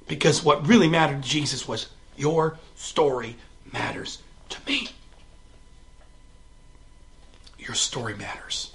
Because 0.08 0.44
what 0.44 0.68
really 0.68 0.88
mattered 0.88 1.24
to 1.24 1.30
Jesus 1.30 1.68
was 1.68 1.88
your 2.18 2.58
story 2.76 3.36
matters 3.72 4.22
to 4.50 4.60
me. 4.68 4.90
Your 7.58 7.76
story 7.76 8.16
matters. 8.16 8.72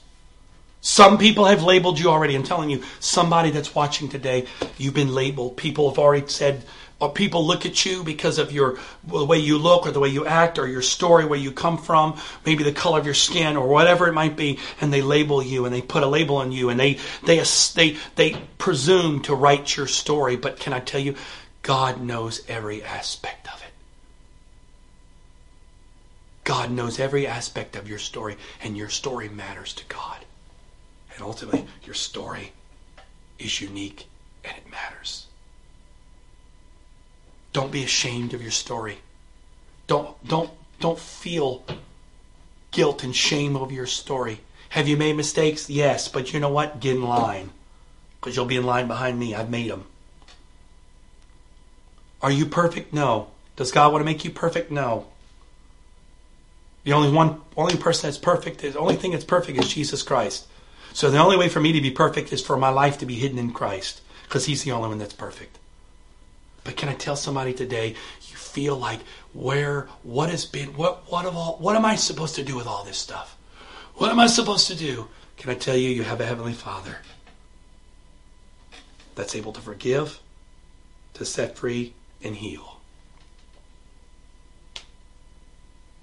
Some 0.81 1.19
people 1.19 1.45
have 1.45 1.63
labeled 1.63 1.99
you 1.99 2.09
already. 2.09 2.35
I'm 2.35 2.43
telling 2.43 2.71
you, 2.71 2.83
somebody 3.01 3.51
that's 3.51 3.75
watching 3.75 4.09
today, 4.09 4.47
you've 4.79 4.95
been 4.95 5.15
labeled. 5.15 5.57
People 5.57 5.91
have 5.91 5.99
already 5.99 6.27
said, 6.29 6.65
or 7.01 7.13
people 7.13 7.47
look 7.47 7.65
at 7.65 7.87
you 7.87 8.03
because 8.03 8.39
of 8.39 8.51
your 8.51 8.79
the 9.07 9.25
way 9.25 9.39
you 9.39 9.57
look 9.59 9.87
or 9.87 9.93
the 9.93 10.01
way 10.01 10.09
you 10.09 10.27
act 10.27 10.59
or 10.59 10.67
your 10.67 10.83
story 10.83 11.25
where 11.25 11.39
you 11.39 11.53
come 11.53 11.79
from 11.79 12.19
maybe 12.45 12.65
the 12.65 12.73
color 12.73 12.99
of 12.99 13.05
your 13.05 13.15
skin 13.15 13.57
or 13.57 13.69
whatever 13.69 14.09
it 14.09 14.13
might 14.13 14.37
be 14.37 14.59
and 14.81 14.93
they 14.93 15.03
label 15.03 15.43
you 15.43 15.65
and 15.65 15.75
they 15.75 15.83
put 15.83 16.03
a 16.03 16.07
label 16.07 16.37
on 16.37 16.51
you 16.51 16.71
and 16.71 16.81
they 16.81 16.99
they 17.25 17.43
they 17.75 17.97
they 18.17 18.37
presume 18.59 19.23
to 19.23 19.35
write 19.35 19.77
your 19.77 19.87
story. 19.87 20.37
But 20.37 20.59
can 20.59 20.73
i 20.73 20.81
tell 20.81 21.01
you 21.01 21.15
god 21.63 22.01
knows 22.01 22.43
every 22.49 22.83
aspect 22.83 23.47
of 23.55 23.61
it. 23.63 23.73
God 26.45 26.71
knows 26.71 26.99
every 26.99 27.27
aspect 27.27 27.77
of 27.77 27.89
your 27.89 27.99
story 27.99 28.37
and 28.63 28.77
your 28.77 28.89
story 28.89 29.29
matters 29.29 29.73
to 29.75 29.85
god. 29.87 30.25
And 31.15 31.23
ultimately 31.23 31.67
your 31.85 31.95
story 31.95 32.53
is 33.39 33.61
unique 33.61 34.09
and 34.45 34.57
it 34.57 34.71
matters 34.71 35.28
don't 37.59 37.73
be 37.73 37.83
ashamed 37.83 38.35
of 38.35 38.41
your 38.41 38.53
story. 38.53 38.99
Don't 39.89 40.15
don't 40.25 40.49
don't 40.79 40.97
feel 41.01 41.65
guilt 42.71 43.03
and 43.03 43.17
shame 43.17 43.57
over 43.57 43.73
your 43.73 43.85
story. 43.85 44.39
Have 44.69 44.87
you 44.87 44.97
made 44.97 45.17
mistakes? 45.17 45.69
Yes, 45.69 46.07
but 46.07 46.33
you 46.33 46.39
know 46.39 46.51
what? 46.51 46.79
Get 46.79 46.95
in 46.95 47.03
line. 47.03 47.51
Because 48.21 48.37
you'll 48.37 48.45
be 48.45 48.59
in 48.59 48.63
line 48.63 48.87
behind 48.87 49.19
me. 49.19 49.35
I've 49.35 49.51
made 49.51 49.73
them. 49.73 49.87
Are 52.23 52.31
you 52.31 52.47
perfect? 52.47 52.93
No. 52.93 53.31
Does 53.57 53.73
God 53.73 53.91
want 53.91 54.03
to 54.03 54.07
make 54.07 54.25
you 54.25 54.31
perfect? 54.31 54.71
No. 54.71 55.09
The 56.85 56.93
only 56.93 57.11
one, 57.11 57.41
only 57.57 57.77
person 57.77 58.07
that's 58.07 58.19
perfect, 58.19 58.61
the 58.61 58.79
only 58.79 58.95
thing 58.95 59.11
that's 59.11 59.25
perfect 59.25 59.59
is 59.59 59.69
Jesus 59.69 60.05
Christ. 60.05 60.47
So 60.93 61.11
the 61.11 61.19
only 61.19 61.37
way 61.37 61.49
for 61.49 61.59
me 61.59 61.73
to 61.73 61.81
be 61.81 61.91
perfect 61.91 62.33
is 62.33 62.41
for 62.41 62.57
my 62.57 62.69
life 62.69 62.99
to 62.99 63.07
be 63.07 63.17
hidden 63.17 63.37
in 63.37 63.53
Christ, 63.53 64.01
because 64.23 64.47
He's 64.47 64.63
the 64.63 64.71
only 64.71 64.91
one 64.91 64.99
that's 64.99 65.13
perfect. 65.13 65.58
But 66.69 66.77
can 66.77 66.91
I 66.91 66.93
tell 66.93 67.17
somebody 67.17 67.55
today, 67.55 67.95
you 68.29 68.37
feel 68.37 68.77
like 68.77 69.01
where, 69.33 69.89
what 70.03 70.29
has 70.29 70.45
been, 70.45 70.77
what, 70.77 71.11
what 71.11 71.25
of 71.25 71.35
all, 71.35 71.57
what 71.61 71.75
am 71.75 71.87
I 71.87 71.97
supposed 71.97 72.35
to 72.35 72.45
do 72.45 72.55
with 72.57 72.67
all 72.67 72.85
this 72.85 72.99
stuff? 72.99 73.39
What 73.95 74.11
am 74.11 74.21
I 74.21 74.27
supposed 74.27 74.67
to 74.67 74.77
do? 74.77 75.09
Can 75.39 75.49
I 75.49 75.55
tell 75.55 75.75
you, 75.75 75.89
you 75.89 76.03
have 76.03 76.21
a 76.21 76.27
Heavenly 76.27 76.53
Father 76.53 76.99
that's 79.15 79.35
able 79.35 79.55
to 79.55 79.63
forgive, 79.63 80.21
to 81.15 81.25
set 81.25 81.57
free, 81.57 81.95
and 82.23 82.37
heal. 82.37 82.81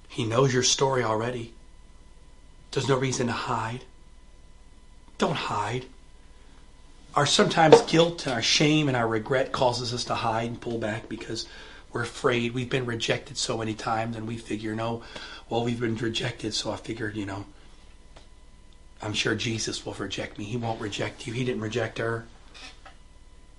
He 0.07 0.25
knows 0.25 0.51
your 0.51 0.63
story 0.63 1.03
already. 1.03 1.53
There's 2.71 2.89
no 2.89 2.97
reason 2.97 3.27
to 3.27 3.33
hide. 3.33 3.83
Don't 5.19 5.35
hide 5.35 5.85
our 7.15 7.25
sometimes 7.25 7.81
guilt 7.83 8.25
and 8.25 8.33
our 8.33 8.41
shame 8.41 8.87
and 8.87 8.97
our 8.97 9.07
regret 9.07 9.51
causes 9.51 9.93
us 9.93 10.03
to 10.05 10.15
hide 10.15 10.49
and 10.49 10.59
pull 10.59 10.77
back 10.77 11.07
because 11.07 11.47
we're 11.93 12.03
afraid. 12.03 12.53
We've 12.53 12.69
been 12.69 12.85
rejected 12.85 13.37
so 13.37 13.57
many 13.57 13.73
times 13.73 14.17
and 14.17 14.27
we 14.27 14.37
figure 14.37 14.75
no 14.75 15.01
well 15.49 15.63
we've 15.63 15.79
been 15.79 15.95
rejected. 15.95 16.53
So 16.53 16.71
i 16.71 16.75
figured 16.75 17.15
you 17.15 17.25
know 17.25 17.45
i'm 19.01 19.13
sure 19.13 19.35
jesus 19.35 19.85
will 19.85 19.93
reject 19.93 20.37
me. 20.37 20.43
He 20.43 20.57
won't 20.57 20.81
reject 20.81 21.25
you. 21.25 21.33
He 21.33 21.45
didn't 21.45 21.61
reject 21.61 21.99
her. 21.99 22.25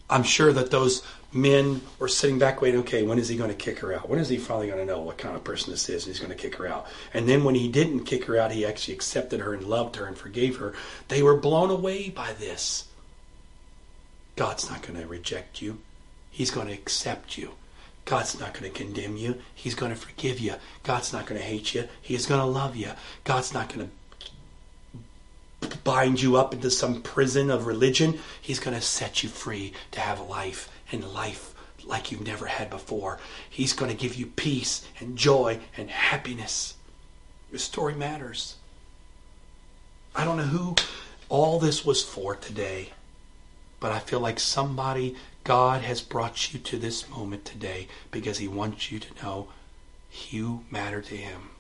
I'm 0.09 0.23
sure 0.23 0.53
that 0.53 0.71
those 0.71 1.03
men 1.33 1.81
were 1.99 2.09
sitting 2.09 2.39
back 2.39 2.61
waiting 2.61 2.81
okay 2.81 3.03
when 3.03 3.19
is 3.19 3.29
he 3.29 3.37
going 3.37 3.51
to 3.51 3.57
kick 3.57 3.79
her 3.79 3.95
out? 3.95 4.09
When 4.09 4.19
is 4.19 4.29
he 4.29 4.37
finally 4.37 4.67
going 4.67 4.79
to 4.81 4.85
know 4.85 5.01
what 5.01 5.17
kind 5.17 5.35
of 5.35 5.43
person 5.45 5.71
this 5.71 5.89
is 5.89 6.05
and 6.05 6.15
he's 6.15 6.21
going 6.21 6.37
to 6.37 6.41
kick 6.41 6.57
her 6.57 6.67
out? 6.67 6.87
And 7.15 7.27
then 7.27 7.43
when 7.43 7.55
he 7.55 7.69
didn't 7.69 8.05
kick 8.05 8.27
her 8.27 8.37
out 8.37 8.53
he 8.53 8.67
actually 8.67 8.93
accepted 8.93 9.41
her 9.41 9.55
and 9.55 9.65
loved 9.65 9.97
her 9.97 10.05
and 10.05 10.17
forgave 10.17 10.59
her. 10.59 10.75
They 11.09 11.23
were 11.23 11.39
blown 11.39 11.71
away 11.71 12.11
by 12.11 12.35
this 12.35 12.85
God's 14.37 14.71
not 14.71 14.83
going 14.83 15.01
to 15.01 15.07
reject 15.07 15.61
you. 15.61 15.79
He's 16.31 16.51
going 16.51 16.69
to 16.69 16.75
accept 16.75 17.39
you. 17.39 17.53
God's 18.05 18.39
not 18.39 18.55
going 18.55 18.71
to 18.71 18.79
condemn 18.79 19.17
you. 19.17 19.37
He's 19.55 19.75
going 19.75 19.91
to 19.91 19.99
forgive 19.99 20.39
you. 20.39 20.55
God's 20.85 21.13
not 21.13 21.27
going 21.27 21.41
to 21.41 21.47
hate 21.47 21.75
you. 21.75 21.89
He's 22.01 22.27
going 22.27 22.41
to 22.41 22.47
love 22.47 22.77
you. 22.77 22.91
God's 23.25 23.53
not 23.53 23.73
going 23.73 23.91
to 25.63 25.77
bind 25.79 26.23
you 26.23 26.37
up 26.37 26.55
into 26.55 26.71
some 26.71 27.03
prison 27.03 27.51
of 27.51 27.67
religion. 27.67 28.19
He's 28.41 28.61
going 28.61 28.77
to 28.77 28.83
set 28.83 29.23
you 29.23 29.29
free 29.29 29.73
to 29.93 30.01
have 30.01 30.21
life 30.21 30.69
and 30.93 31.13
life 31.13 31.55
like 31.85 32.13
you've 32.13 32.27
never 32.27 32.47
had 32.47 32.71
before. 32.71 33.19
He's 33.49 33.73
going 33.73 33.91
to 33.91 33.97
give 33.97 34.15
you 34.15 34.27
peace 34.27 34.87
and 35.01 35.17
joy 35.17 35.61
and 35.77 35.91
happiness. 35.91 36.75
Your 37.51 37.59
story 37.59 37.95
matters. 37.95 38.57
I 40.15 40.25
don't 40.25 40.37
know 40.37 40.45
who 40.45 40.75
all 41.29 41.59
this 41.59 41.85
was 41.85 42.03
for 42.03 42.37
today. 42.37 42.91
But 43.81 43.93
I 43.93 43.99
feel 43.99 44.21
like 44.21 44.41
somebody, 44.41 45.17
God 45.45 45.83
has 45.83 46.01
brought 46.01 46.53
you 46.53 46.59
to 46.59 46.79
this 46.79 47.09
moment 47.09 47.45
today 47.45 47.89
because 48.11 48.39
He 48.39 48.49
wants 48.49 48.91
you 48.91 48.99
to 48.99 49.23
know 49.23 49.49
you 50.31 50.65
matter 50.71 51.03
to 51.03 51.17
Him. 51.17 51.51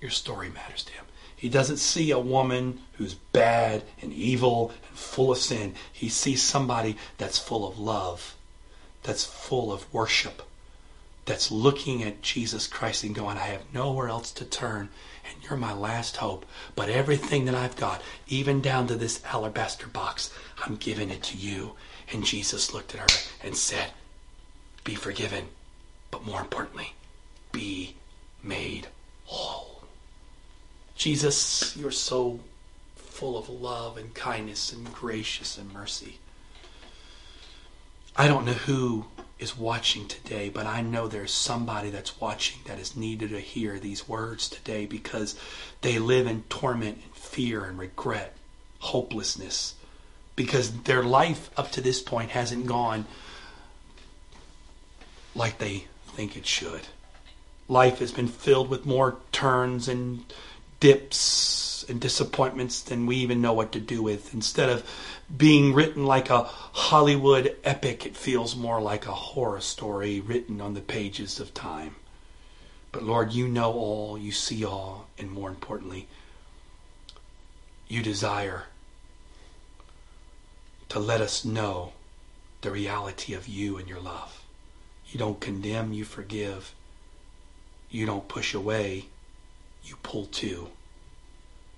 Your 0.00 0.10
story 0.10 0.48
matters 0.48 0.82
to 0.84 0.92
Him. 0.92 1.04
He 1.36 1.48
doesn't 1.48 1.78
see 1.78 2.10
a 2.10 2.18
woman 2.18 2.80
who's 2.98 3.14
bad 3.14 3.84
and 4.02 4.12
evil 4.12 4.72
and 4.90 4.98
full 4.98 5.32
of 5.32 5.38
sin. 5.38 5.74
He 5.90 6.10
sees 6.10 6.42
somebody 6.42 6.96
that's 7.16 7.38
full 7.38 7.66
of 7.66 7.78
love, 7.78 8.36
that's 9.04 9.24
full 9.24 9.72
of 9.72 9.90
worship, 9.92 10.42
that's 11.24 11.50
looking 11.50 12.02
at 12.02 12.20
Jesus 12.20 12.66
Christ 12.66 13.04
and 13.04 13.14
going, 13.14 13.38
I 13.38 13.46
have 13.46 13.72
nowhere 13.72 14.08
else 14.08 14.32
to 14.32 14.44
turn, 14.44 14.90
and 15.32 15.42
you're 15.44 15.58
my 15.58 15.72
last 15.72 16.16
hope. 16.16 16.44
But 16.74 16.88
everything 16.88 17.44
that 17.46 17.54
I've 17.54 17.76
got, 17.76 18.02
even 18.28 18.60
down 18.60 18.86
to 18.88 18.94
this 18.94 19.24
alabaster 19.24 19.86
box, 19.86 20.32
I'm 20.64 20.76
giving 20.76 21.10
it 21.10 21.22
to 21.24 21.36
you. 21.36 21.72
And 22.12 22.24
Jesus 22.24 22.74
looked 22.74 22.94
at 22.94 23.00
her 23.00 23.20
and 23.42 23.56
said, 23.56 23.92
Be 24.84 24.94
forgiven, 24.94 25.46
but 26.10 26.26
more 26.26 26.40
importantly, 26.40 26.94
be 27.52 27.94
made 28.42 28.88
whole. 29.24 29.82
Jesus, 30.96 31.76
you're 31.76 31.90
so 31.90 32.40
full 32.94 33.38
of 33.38 33.48
love 33.48 33.96
and 33.96 34.14
kindness 34.14 34.72
and 34.72 34.92
gracious 34.92 35.56
and 35.56 35.72
mercy. 35.72 36.18
I 38.16 38.26
don't 38.26 38.44
know 38.44 38.52
who 38.52 39.06
is 39.40 39.56
watching 39.56 40.06
today, 40.06 40.50
but 40.50 40.66
I 40.66 40.82
know 40.82 41.08
there's 41.08 41.32
somebody 41.32 41.90
that's 41.90 42.20
watching 42.20 42.60
that 42.66 42.78
is 42.78 42.96
needed 42.96 43.30
to 43.30 43.40
hear 43.40 43.78
these 43.78 44.06
words 44.06 44.48
today 44.48 44.86
because 44.86 45.34
they 45.80 45.98
live 45.98 46.26
in 46.26 46.42
torment 46.44 47.00
and 47.02 47.14
fear 47.14 47.64
and 47.64 47.78
regret, 47.78 48.36
hopelessness, 48.80 49.74
because 50.36 50.82
their 50.82 51.02
life 51.02 51.50
up 51.56 51.72
to 51.72 51.80
this 51.80 52.00
point 52.00 52.30
hasn't 52.30 52.66
gone 52.66 53.06
like 55.34 55.58
they 55.58 55.84
think 56.08 56.36
it 56.36 56.46
should. 56.46 56.82
Life 57.66 58.00
has 58.00 58.12
been 58.12 58.28
filled 58.28 58.68
with 58.68 58.84
more 58.84 59.16
turns 59.32 59.88
and 59.88 60.24
dips 60.80 61.79
and 61.90 62.00
disappointments 62.00 62.80
than 62.80 63.04
we 63.06 63.16
even 63.16 63.42
know 63.42 63.52
what 63.52 63.72
to 63.72 63.80
do 63.80 64.02
with. 64.02 64.32
Instead 64.32 64.70
of 64.70 64.88
being 65.36 65.74
written 65.74 66.06
like 66.06 66.30
a 66.30 66.44
Hollywood 66.44 67.56
epic, 67.64 68.06
it 68.06 68.16
feels 68.16 68.56
more 68.56 68.80
like 68.80 69.06
a 69.06 69.12
horror 69.12 69.60
story 69.60 70.20
written 70.20 70.60
on 70.60 70.74
the 70.74 70.80
pages 70.80 71.40
of 71.40 71.52
time. 71.52 71.96
But 72.92 73.02
Lord, 73.02 73.32
you 73.32 73.46
know 73.46 73.72
all, 73.72 74.16
you 74.16 74.32
see 74.32 74.64
all, 74.64 75.08
and 75.18 75.30
more 75.30 75.50
importantly, 75.50 76.08
you 77.88 78.02
desire 78.02 78.64
to 80.88 80.98
let 80.98 81.20
us 81.20 81.44
know 81.44 81.92
the 82.62 82.70
reality 82.70 83.34
of 83.34 83.46
you 83.46 83.76
and 83.76 83.88
your 83.88 84.00
love. 84.00 84.42
You 85.08 85.18
don't 85.18 85.40
condemn, 85.40 85.92
you 85.92 86.04
forgive. 86.04 86.74
You 87.90 88.06
don't 88.06 88.28
push 88.28 88.54
away, 88.54 89.06
you 89.84 89.96
pull 90.02 90.26
to. 90.26 90.68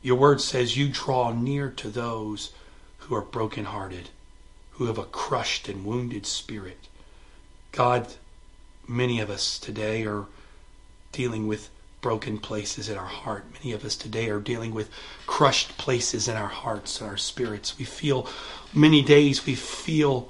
Your 0.03 0.17
word 0.17 0.41
says 0.41 0.77
you 0.77 0.89
draw 0.89 1.33
near 1.33 1.71
to 1.71 1.89
those 1.89 2.53
who 2.99 3.15
are 3.15 3.23
brokenhearted, 3.23 4.11
who 4.73 4.87
have 4.87 4.99
a 4.99 5.05
crushed 5.05 5.69
and 5.69 5.85
wounded 5.85 6.27
spirit. 6.27 6.89
God, 7.71 8.09
many 8.89 9.21
of 9.21 9.31
us 9.31 9.59
today 9.59 10.05
are 10.05 10.27
dealing 11.13 11.47
with 11.47 11.71
broken 12.01 12.39
places 12.39 12.89
in 12.89 12.99
our 12.99 13.07
heart. 13.07 13.45
Many 13.53 13.73
of 13.73 13.85
us 13.85 13.95
today 13.95 14.29
are 14.29 14.41
dealing 14.41 14.75
with 14.75 14.91
crushed 15.27 15.79
places 15.79 16.27
in 16.27 16.37
our 16.37 16.49
hearts 16.49 17.01
and 17.01 17.09
our 17.09 17.17
spirits. 17.17 17.79
We 17.79 17.85
feel, 17.85 18.27
many 18.75 19.03
days, 19.03 19.47
we 19.47 19.55
feel 19.55 20.29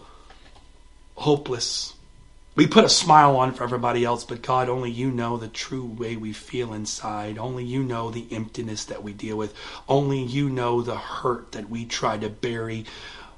hopeless. 1.15 1.95
We 2.55 2.67
put 2.67 2.85
a 2.85 2.91
smile 2.91 3.37
on 3.37 3.55
for 3.55 3.65
everybody 3.65 4.05
else, 4.05 4.25
but 4.25 4.43
God, 4.43 4.69
only 4.69 4.91
you 4.91 5.11
know 5.11 5.39
the 5.39 5.49
true 5.49 5.87
way 5.87 6.17
we 6.17 6.35
feel 6.35 6.75
inside. 6.75 7.39
Only 7.39 7.65
you 7.65 7.83
know 7.83 8.11
the 8.11 8.27
emptiness 8.31 8.85
that 8.85 9.03
we 9.03 9.15
deal 9.15 9.39
with. 9.39 9.55
Only 9.89 10.23
you 10.23 10.51
know 10.51 10.83
the 10.83 10.99
hurt 10.99 11.53
that 11.53 11.71
we 11.71 11.87
try 11.87 12.19
to 12.19 12.29
bury 12.29 12.85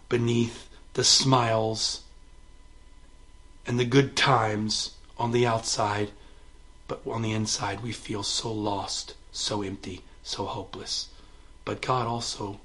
beneath 0.09 0.69
the 0.95 1.05
smiles 1.05 2.03
and 3.65 3.79
the 3.79 3.85
good 3.85 4.17
times 4.17 4.97
on 5.17 5.31
the 5.31 5.47
outside. 5.47 6.11
But 6.89 7.01
on 7.07 7.23
the 7.23 7.33
inside, 7.33 7.85
we 7.85 7.93
feel 7.93 8.25
so 8.25 8.53
lost, 8.53 9.15
so 9.31 9.63
empty, 9.63 10.03
so 10.25 10.45
hopeless. 10.45 11.09
But 11.65 11.81
God 11.81 12.09
also, 12.09 12.59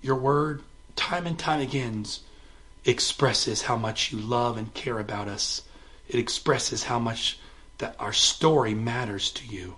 your 0.00 0.16
word, 0.16 0.62
time 0.94 1.26
and 1.26 1.36
time 1.36 1.60
again, 1.60 2.06
expresses 2.84 3.62
how 3.62 3.76
much 3.76 4.12
you 4.12 4.18
love 4.18 4.56
and 4.56 4.72
care 4.74 5.00
about 5.00 5.26
us. 5.26 5.62
It 6.12 6.18
expresses 6.18 6.84
how 6.84 6.98
much 6.98 7.38
that 7.78 7.96
our 7.98 8.12
story 8.12 8.74
matters 8.74 9.30
to 9.30 9.46
you, 9.46 9.76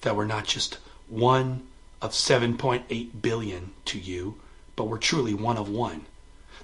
that 0.00 0.16
we're 0.16 0.24
not 0.24 0.46
just 0.46 0.78
one 1.08 1.66
of 2.00 2.12
7.8 2.12 3.10
billion 3.20 3.74
to 3.84 3.98
you, 3.98 4.36
but 4.76 4.84
we're 4.84 4.96
truly 4.96 5.34
one 5.34 5.58
of 5.58 5.68
one. 5.68 6.06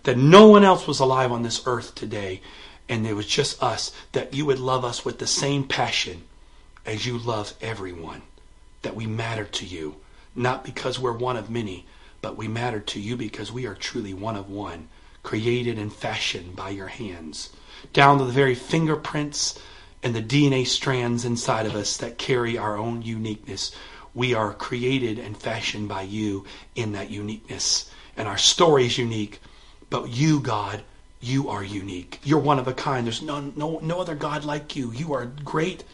That 0.05 0.17
no 0.17 0.49
one 0.49 0.65
else 0.65 0.87
was 0.87 1.01
alive 1.01 1.33
on 1.33 1.43
this 1.43 1.67
earth 1.67 1.95
today, 1.95 2.41
and 2.89 3.07
it 3.07 3.13
was 3.13 3.27
just 3.27 3.63
us, 3.63 3.93
that 4.13 4.33
you 4.33 4.47
would 4.47 4.59
love 4.59 4.87
us 4.87 5.05
with 5.05 5.19
the 5.19 5.27
same 5.27 5.65
passion 5.65 6.25
as 6.87 7.05
you 7.05 7.19
love 7.19 7.53
everyone, 7.61 8.23
that 8.81 8.97
we 8.97 9.07
matter 9.07 9.45
to 9.45 9.67
you, 9.67 9.97
not 10.35 10.65
because 10.65 10.99
we're 10.99 11.13
one 11.13 11.37
of 11.37 11.51
many, 11.51 11.85
but 12.23 12.39
we 12.39 12.49
matter 12.49 12.81
to 12.81 12.99
you 12.99 13.19
because 13.19 13.53
we 13.53 13.67
are 13.67 13.75
truly 13.75 14.15
one 14.15 14.37
of 14.37 14.49
one, 14.49 14.89
created 15.23 15.79
and 15.79 15.93
fashioned 15.93 16.57
by 16.57 16.71
your 16.71 16.89
hands, 16.89 17.51
down 17.93 18.19
to 18.19 18.25
the 18.25 18.33
very 18.33 18.55
fingerprints 18.55 19.59
and 20.03 20.15
the 20.15 20.23
DNA 20.23 20.67
strands 20.67 21.25
inside 21.25 21.67
of 21.67 21.75
us 21.75 21.97
that 21.99 22.19
carry 22.19 22.57
our 22.57 22.77
own 22.77 23.03
uniqueness. 23.03 23.75
We 24.15 24.35
are 24.35 24.55
created 24.55 25.19
and 25.19 25.37
fashioned 25.37 25.89
by 25.89 26.03
you 26.03 26.45
in 26.75 26.93
that 26.93 27.11
uniqueness. 27.11 27.91
And 28.17 28.27
our 28.27 28.39
story 28.39 28.87
is 28.87 28.99
unique, 28.99 29.41
but 29.89 30.09
you, 30.09 30.41
God, 30.41 30.83
you 31.21 31.49
are 31.51 31.63
unique. 31.63 32.19
You're 32.25 32.39
one 32.39 32.59
of 32.59 32.67
a 32.67 32.73
kind. 32.73 33.07
There's 33.07 33.23
no, 33.23 33.41
no, 33.41 33.79
no 33.83 34.01
other 34.01 34.15
God 34.15 34.45
like 34.45 34.75
you. 34.75 34.93
You 34.93 35.13
are 35.13 35.27
great 35.27 35.85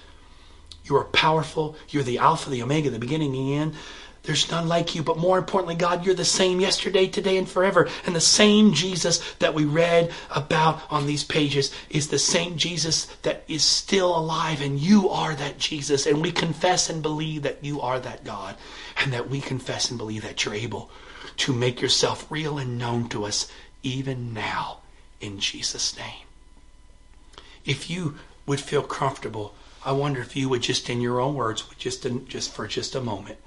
you 0.89 0.97
are 0.97 1.05
powerful. 1.05 1.77
You're 1.89 2.03
the 2.03 2.19
Alpha, 2.19 2.49
the 2.49 2.63
Omega, 2.63 2.91
the 2.91 2.99
beginning, 2.99 3.35
and 3.35 3.49
the 3.49 3.55
end. 3.55 3.75
There's 4.27 4.51
none 4.51 4.69
like 4.69 4.95
you, 4.95 5.03
but 5.03 5.19
more 5.19 5.39
importantly, 5.39 5.77
God, 5.77 6.05
you're 6.05 6.15
the 6.15 6.25
same 6.25 6.61
yesterday, 6.61 7.07
today, 7.07 7.37
and 7.37 7.49
forever. 7.49 7.89
And 8.05 8.15
the 8.15 8.21
same 8.21 8.75
Jesus 8.75 9.19
that 9.35 9.55
we 9.55 9.65
read 9.65 10.13
about 10.31 10.83
on 10.91 11.07
these 11.07 11.25
pages 11.25 11.73
is 11.89 12.09
the 12.09 12.19
same 12.19 12.57
Jesus 12.57 13.07
that 13.23 13.45
is 13.49 13.63
still 13.63 14.17
alive, 14.17 14.61
and 14.61 14.79
you 14.79 15.09
are 15.09 15.35
that 15.35 15.59
Jesus. 15.59 16.07
And 16.07 16.21
we 16.21 16.33
confess 16.33 16.91
and 16.91 17.03
believe 17.03 17.43
that 17.43 17.65
you 17.65 17.81
are 17.81 18.01
that 18.01 18.25
God, 18.25 18.57
and 18.99 19.13
that 19.13 19.31
we 19.31 19.41
confess 19.41 19.91
and 19.91 19.99
believe 19.99 20.23
that 20.23 20.45
you're 20.45 20.55
able 20.55 20.91
to 21.39 21.53
make 21.53 21.81
yourself 21.81 22.27
real 22.31 22.59
and 22.59 22.79
known 22.79 23.09
to 23.11 23.25
us 23.25 23.51
even 23.83 24.35
now, 24.35 24.79
in 25.21 25.39
Jesus' 25.39 25.97
name. 25.97 26.27
If 27.65 27.89
you 27.89 28.17
would 28.47 28.61
feel 28.61 28.83
comfortable 28.83 29.55
I 29.87 29.93
wonder 29.93 30.21
if 30.21 30.35
you 30.35 30.49
would 30.49 30.63
just, 30.63 30.91
in 30.91 31.01
your 31.01 31.21
own 31.21 31.37
words, 31.37 31.63
just 31.79 32.05
in, 32.05 32.27
just 32.27 32.53
for 32.53 32.67
just 32.67 32.97
a 32.97 33.01
moment, 33.01 33.39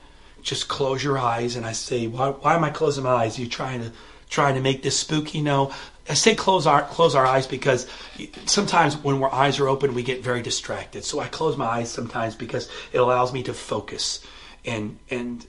just 0.42 0.68
close 0.68 1.04
your 1.04 1.18
eyes. 1.18 1.56
And 1.56 1.66
I 1.66 1.72
say, 1.74 2.08
why, 2.08 2.30
why 2.30 2.56
am 2.56 2.64
I 2.64 2.70
closing 2.70 3.04
my 3.04 3.12
eyes? 3.12 3.38
Are 3.38 3.42
you 3.42 3.48
trying 3.48 3.82
to 3.82 3.92
trying 4.30 4.56
to 4.56 4.62
make 4.62 4.84
this 4.84 4.98
spooky? 4.98 5.42
No, 5.42 5.72
I 6.10 6.16
say 6.16 6.34
close 6.34 6.66
our 6.66 6.82
close 6.82 7.14
our 7.14 7.26
eyes 7.26 7.46
because 7.46 7.88
sometimes 8.46 8.98
when 8.98 9.22
our 9.22 9.34
eyes 9.34 9.60
are 9.60 9.68
open, 9.68 9.94
we 9.94 10.02
get 10.02 10.24
very 10.24 10.42
distracted. 10.42 11.04
So 11.04 11.20
I 11.20 11.28
close 11.28 11.56
my 11.56 11.66
eyes 11.66 11.92
sometimes 11.92 12.36
because 12.36 12.68
it 12.92 12.98
allows 12.98 13.32
me 13.32 13.44
to 13.44 13.54
focus. 13.54 14.26
And 14.66 14.98
and 15.12 15.46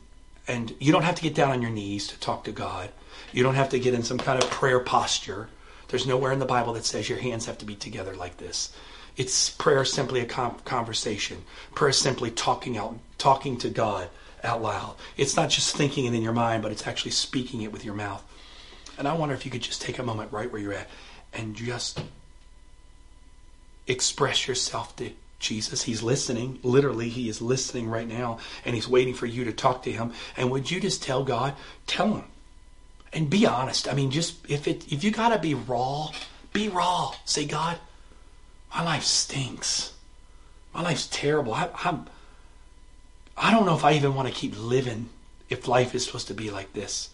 and 0.47 0.75
you 0.79 0.93
don't 0.93 1.05
have 1.05 1.15
to 1.15 1.23
get 1.23 1.35
down 1.35 1.51
on 1.51 1.63
your 1.63 1.71
knees 1.71 2.09
to 2.09 2.21
talk 2.21 2.45
to 2.45 2.53
God. 2.53 2.91
You 3.33 3.43
don't 3.43 3.55
have 3.55 3.71
to 3.71 3.79
get 3.79 3.95
in 3.95 4.03
some 4.03 4.19
kind 4.19 4.43
of 4.43 4.51
prayer 4.51 4.81
posture. 4.81 5.49
There's 5.89 6.07
nowhere 6.07 6.33
in 6.33 6.39
the 6.39 6.47
Bible 6.47 6.75
that 6.75 6.85
says 6.85 7.09
your 7.09 7.19
hands 7.19 7.47
have 7.47 7.59
to 7.59 7.65
be 7.65 7.75
together 7.75 8.15
like 8.15 8.37
this. 8.37 8.73
It's 9.17 9.51
prayer 9.51 9.85
simply 9.85 10.21
a 10.21 10.27
conversation. 10.27 11.45
Prayer 11.75 11.93
simply 11.93 12.31
talking 12.31 12.77
out, 12.77 12.99
talking 13.19 13.57
to 13.59 13.71
God 13.71 14.09
out 14.45 14.63
loud. 14.63 14.97
It's 15.17 15.37
not 15.37 15.51
just 15.51 15.77
thinking 15.77 16.07
it 16.07 16.15
in 16.15 16.23
your 16.23 16.33
mind, 16.33 16.63
but 16.63 16.73
it's 16.73 16.87
actually 16.87 17.13
speaking 17.13 17.63
it 17.63 17.73
with 17.73 17.85
your 17.85 17.95
mouth. 17.95 18.25
And 18.99 19.09
I 19.09 19.15
wonder 19.15 19.35
if 19.35 19.45
you 19.45 19.51
could 19.51 19.63
just 19.63 19.83
take 19.83 19.99
a 19.99 20.03
moment 20.03 20.33
right 20.33 20.51
where 20.51 20.61
you're 20.61 20.75
at 20.75 20.89
and 21.33 21.55
just 21.55 22.03
express 23.87 24.47
yourself 24.47 24.95
to 24.97 25.11
Jesus. 25.39 25.83
He's 25.83 26.03
listening. 26.03 26.59
Literally, 26.63 27.09
he 27.09 27.29
is 27.29 27.41
listening 27.41 27.89
right 27.89 28.07
now, 28.07 28.39
and 28.65 28.75
he's 28.75 28.89
waiting 28.89 29.15
for 29.15 29.27
you 29.27 29.45
to 29.45 29.53
talk 29.53 29.83
to 29.85 29.93
him. 29.93 30.13
And 30.37 30.51
would 30.51 30.71
you 30.71 30.81
just 30.81 31.03
tell 31.03 31.25
God, 31.25 31.55
tell 31.87 32.15
him, 32.15 32.25
and 33.13 33.29
be 33.29 33.47
honest. 33.47 33.89
I 33.89 33.95
mean, 33.95 34.11
just 34.11 34.37
if 34.49 34.69
it 34.69 34.93
if 34.93 35.03
you 35.03 35.11
gotta 35.11 35.39
be 35.39 35.55
raw, 35.55 36.13
be 36.53 36.69
raw. 36.69 37.15
Say, 37.25 37.45
God, 37.45 37.79
my 38.75 38.85
life 38.85 39.03
stinks. 39.03 39.95
My 40.73 40.83
life's 40.83 41.09
terrible. 41.11 41.55
I, 41.55 41.69
I'm, 41.85 42.07
I 43.41 43.51
don't 43.51 43.65
know 43.65 43.75
if 43.75 43.85
I 43.85 43.95
even 43.95 44.15
want 44.15 44.29
to 44.29 44.35
keep 44.35 44.55
living 44.57 45.09
if 45.49 45.67
life 45.67 45.95
is 45.95 46.05
supposed 46.05 46.29
to 46.29 46.35
be 46.35 46.51
like 46.51 46.75
this. 46.75 47.09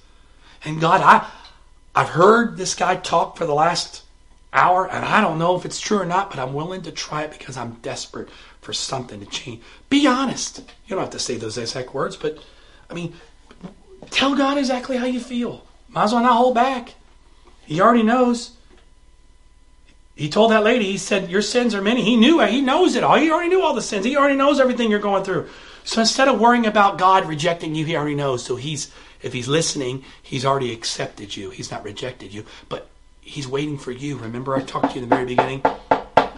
And 0.65 0.81
God, 0.81 1.01
I, 1.01 1.31
I've 1.95 2.09
heard 2.09 2.57
this 2.57 2.75
guy 2.75 2.97
talk 2.97 3.37
for 3.37 3.47
the 3.47 3.55
last 3.55 4.03
hour, 4.53 4.91
and 4.91 5.05
I 5.05 5.21
don't 5.21 5.39
know 5.39 5.57
if 5.57 5.65
it's 5.65 5.81
true 5.81 5.99
or 5.99 6.05
not, 6.05 6.31
but 6.31 6.41
I'm 6.41 6.53
willing 6.53 6.83
to 6.83 6.91
try 6.91 7.23
it 7.23 7.31
because 7.31 7.57
I'm 7.57 7.75
desperate 7.81 8.29
for 8.61 8.73
something 8.73 9.21
to 9.21 9.27
change. 9.27 9.63
Be 9.89 10.09
honest. 10.09 10.59
You 10.59 10.97
don't 10.97 11.01
have 11.01 11.11
to 11.11 11.21
say 11.21 11.37
those 11.37 11.59
exact 11.59 11.95
words, 11.95 12.17
but 12.17 12.43
I 12.91 12.95
mean, 12.95 13.15
tell 14.11 14.35
God 14.35 14.59
exactly 14.59 14.97
how 14.97 15.07
you 15.07 15.21
feel. 15.21 15.65
Might 15.89 16.05
as 16.05 16.13
well 16.13 16.23
not 16.23 16.37
hold 16.37 16.57
back. 16.57 16.95
He 17.67 17.81
already 17.81 18.03
knows. 18.03 18.53
He 20.17 20.29
told 20.29 20.51
that 20.51 20.65
lady, 20.65 20.87
he 20.87 20.99
said, 20.99 21.31
Your 21.31 21.43
sins 21.43 21.75
are 21.75 21.83
many. 21.83 22.03
He 22.03 22.17
knew 22.17 22.41
it. 22.41 22.51
He 22.51 22.63
knows 22.63 22.97
it 22.97 23.05
all. 23.05 23.17
He 23.17 23.31
already 23.31 23.51
knew 23.51 23.63
all 23.63 23.75
the 23.75 23.83
sins. 23.83 24.05
He 24.05 24.17
already 24.17 24.37
knows 24.37 24.59
everything 24.59 24.91
you're 24.91 24.99
going 24.99 25.23
through. 25.23 25.49
So 25.87 26.01
instead 26.01 26.29
of 26.29 26.39
worrying 26.39 26.67
about 26.67 26.99
God 26.99 27.27
rejecting 27.27 27.75
you, 27.75 27.85
he 27.85 27.97
already 27.97 28.15
knows. 28.15 28.45
So 28.45 28.57
he's 28.57 28.91
if 29.23 29.33
he's 29.33 29.49
listening, 29.49 30.05
he's 30.23 30.45
already 30.45 30.73
accepted 30.73 31.37
you. 31.37 31.51
He's 31.51 31.71
not 31.71 31.85
rejected 31.85 32.35
you. 32.35 32.45
But 32.69 32.89
he's 33.21 33.49
waiting 33.49 33.79
for 33.79 33.93
you. 33.93 34.19
Remember 34.19 34.55
I 34.55 34.63
talked 34.63 34.91
to 34.91 34.99
you 34.99 35.03
in 35.03 35.09
the 35.09 35.15
very 35.15 35.27
beginning? 35.27 35.63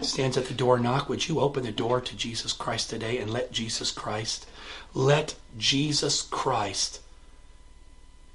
Stands 0.01 0.37
at 0.37 0.45
the 0.45 0.53
door, 0.53 0.79
knock. 0.79 1.09
Would 1.09 1.27
you 1.27 1.41
open 1.41 1.63
the 1.63 1.71
door 1.71 1.99
to 1.99 2.15
Jesus 2.15 2.53
Christ 2.53 2.89
today 2.89 3.17
and 3.17 3.29
let 3.31 3.51
Jesus 3.51 3.91
Christ, 3.91 4.47
let 4.93 5.35
Jesus 5.57 6.21
Christ 6.21 7.01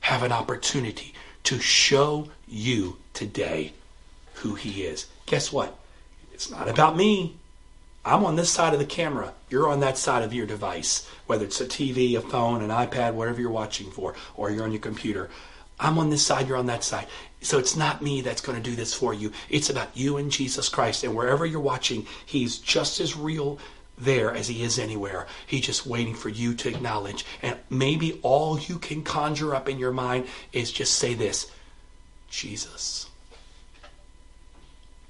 have 0.01 0.23
an 0.23 0.33
opportunity 0.33 1.15
to 1.45 1.59
show 1.59 2.29
you 2.47 2.99
today 3.15 3.73
who 4.35 4.55
he 4.55 4.83
is. 4.83 5.07
Guess 5.27 5.53
what? 5.53 5.79
It's 6.33 6.51
not 6.51 6.69
about 6.69 6.97
me. 6.97 7.37
I'm 8.05 8.25
on 8.25 8.37
this 8.37 8.51
side 8.51 8.75
of 8.75 8.79
the 8.79 8.87
camera. 8.87 9.33
You're 9.49 9.69
on 9.69 9.81
that 9.81 9.97
side 9.97 10.23
of 10.23 10.35
your 10.35 10.47
device, 10.47 11.09
whether 11.27 11.45
it's 11.45 11.61
a 11.61 11.67
TV, 11.67 12.17
a 12.17 12.21
phone, 12.21 12.63
an 12.63 12.71
iPad, 12.71 13.15
whatever 13.15 13.41
you're 13.41 13.51
watching 13.51 13.91
for, 13.91 14.15
or 14.37 14.51
you're 14.51 14.65
on 14.65 14.73
your 14.73 14.81
computer. 14.81 15.31
I'm 15.81 15.99
on 15.99 16.11
this 16.11 16.25
side, 16.25 16.47
you're 16.47 16.59
on 16.59 16.67
that 16.67 16.85
side. 16.85 17.07
So 17.41 17.59
it's 17.59 17.77
not 17.77 18.03
me 18.03 18.21
that's 18.21 18.41
going 18.41 18.57
to 18.57 18.71
do 18.71 18.77
this 18.77 18.95
for 18.95 19.13
you. 19.13 19.33
It's 19.49 19.71
about 19.71 19.97
you 19.97 20.19
and 20.19 20.31
Jesus 20.31 20.69
Christ. 20.69 21.03
And 21.03 21.15
wherever 21.15 21.47
you're 21.47 21.61
watching, 21.61 22.07
He's 22.27 22.59
just 22.59 23.01
as 23.01 23.17
real 23.17 23.59
there 23.97 24.33
as 24.33 24.49
He 24.49 24.63
is 24.63 24.79
anywhere. 24.79 25.27
He's 25.47 25.65
just 25.65 25.87
waiting 25.87 26.15
for 26.15 26.29
you 26.29 26.55
to 26.55 26.69
acknowledge. 26.69 27.25
And 27.43 27.59
maybe 27.71 28.21
all 28.23 28.59
you 28.59 28.79
can 28.79 29.03
conjure 29.03 29.55
up 29.55 29.69
in 29.69 29.79
your 29.79 29.93
mind 29.93 30.27
is 30.53 30.71
just 30.71 30.95
say 30.95 31.15
this 31.15 31.51
Jesus. 32.29 33.09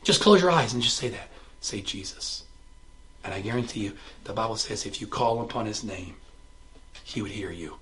Just 0.04 0.20
close 0.20 0.40
your 0.40 0.50
eyes 0.50 0.72
and 0.72 0.82
just 0.82 0.96
say 0.96 1.08
that. 1.08 1.28
Say 1.60 1.80
Jesus. 1.80 2.43
And 3.24 3.32
I 3.32 3.40
guarantee 3.40 3.80
you, 3.80 3.92
the 4.24 4.34
Bible 4.34 4.56
says 4.56 4.84
if 4.84 5.00
you 5.00 5.06
call 5.06 5.40
upon 5.40 5.66
his 5.66 5.82
name, 5.82 6.16
he 7.02 7.22
would 7.22 7.30
hear 7.30 7.50
you. 7.50 7.76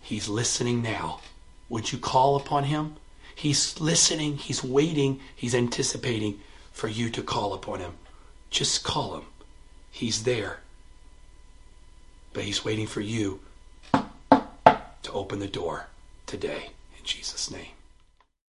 He's 0.00 0.28
listening 0.28 0.82
now. 0.82 1.20
Would 1.68 1.92
you 1.92 1.98
call 1.98 2.36
upon 2.36 2.64
him? 2.64 2.96
He's 3.34 3.80
listening, 3.80 4.36
he's 4.36 4.62
waiting, 4.62 5.20
he's 5.34 5.54
anticipating 5.54 6.40
for 6.72 6.88
you 6.88 7.08
to 7.10 7.22
call 7.22 7.54
upon 7.54 7.80
him. 7.80 7.92
Just 8.50 8.84
call 8.84 9.16
him. 9.16 9.24
He's 9.90 10.24
there. 10.24 10.60
But 12.32 12.44
he's 12.44 12.64
waiting 12.64 12.86
for 12.86 13.00
you 13.00 13.40
to 13.92 15.12
open 15.12 15.38
the 15.38 15.48
door 15.48 15.86
today 16.26 16.70
in 16.98 17.04
Jesus' 17.04 17.50
name. 17.50 17.72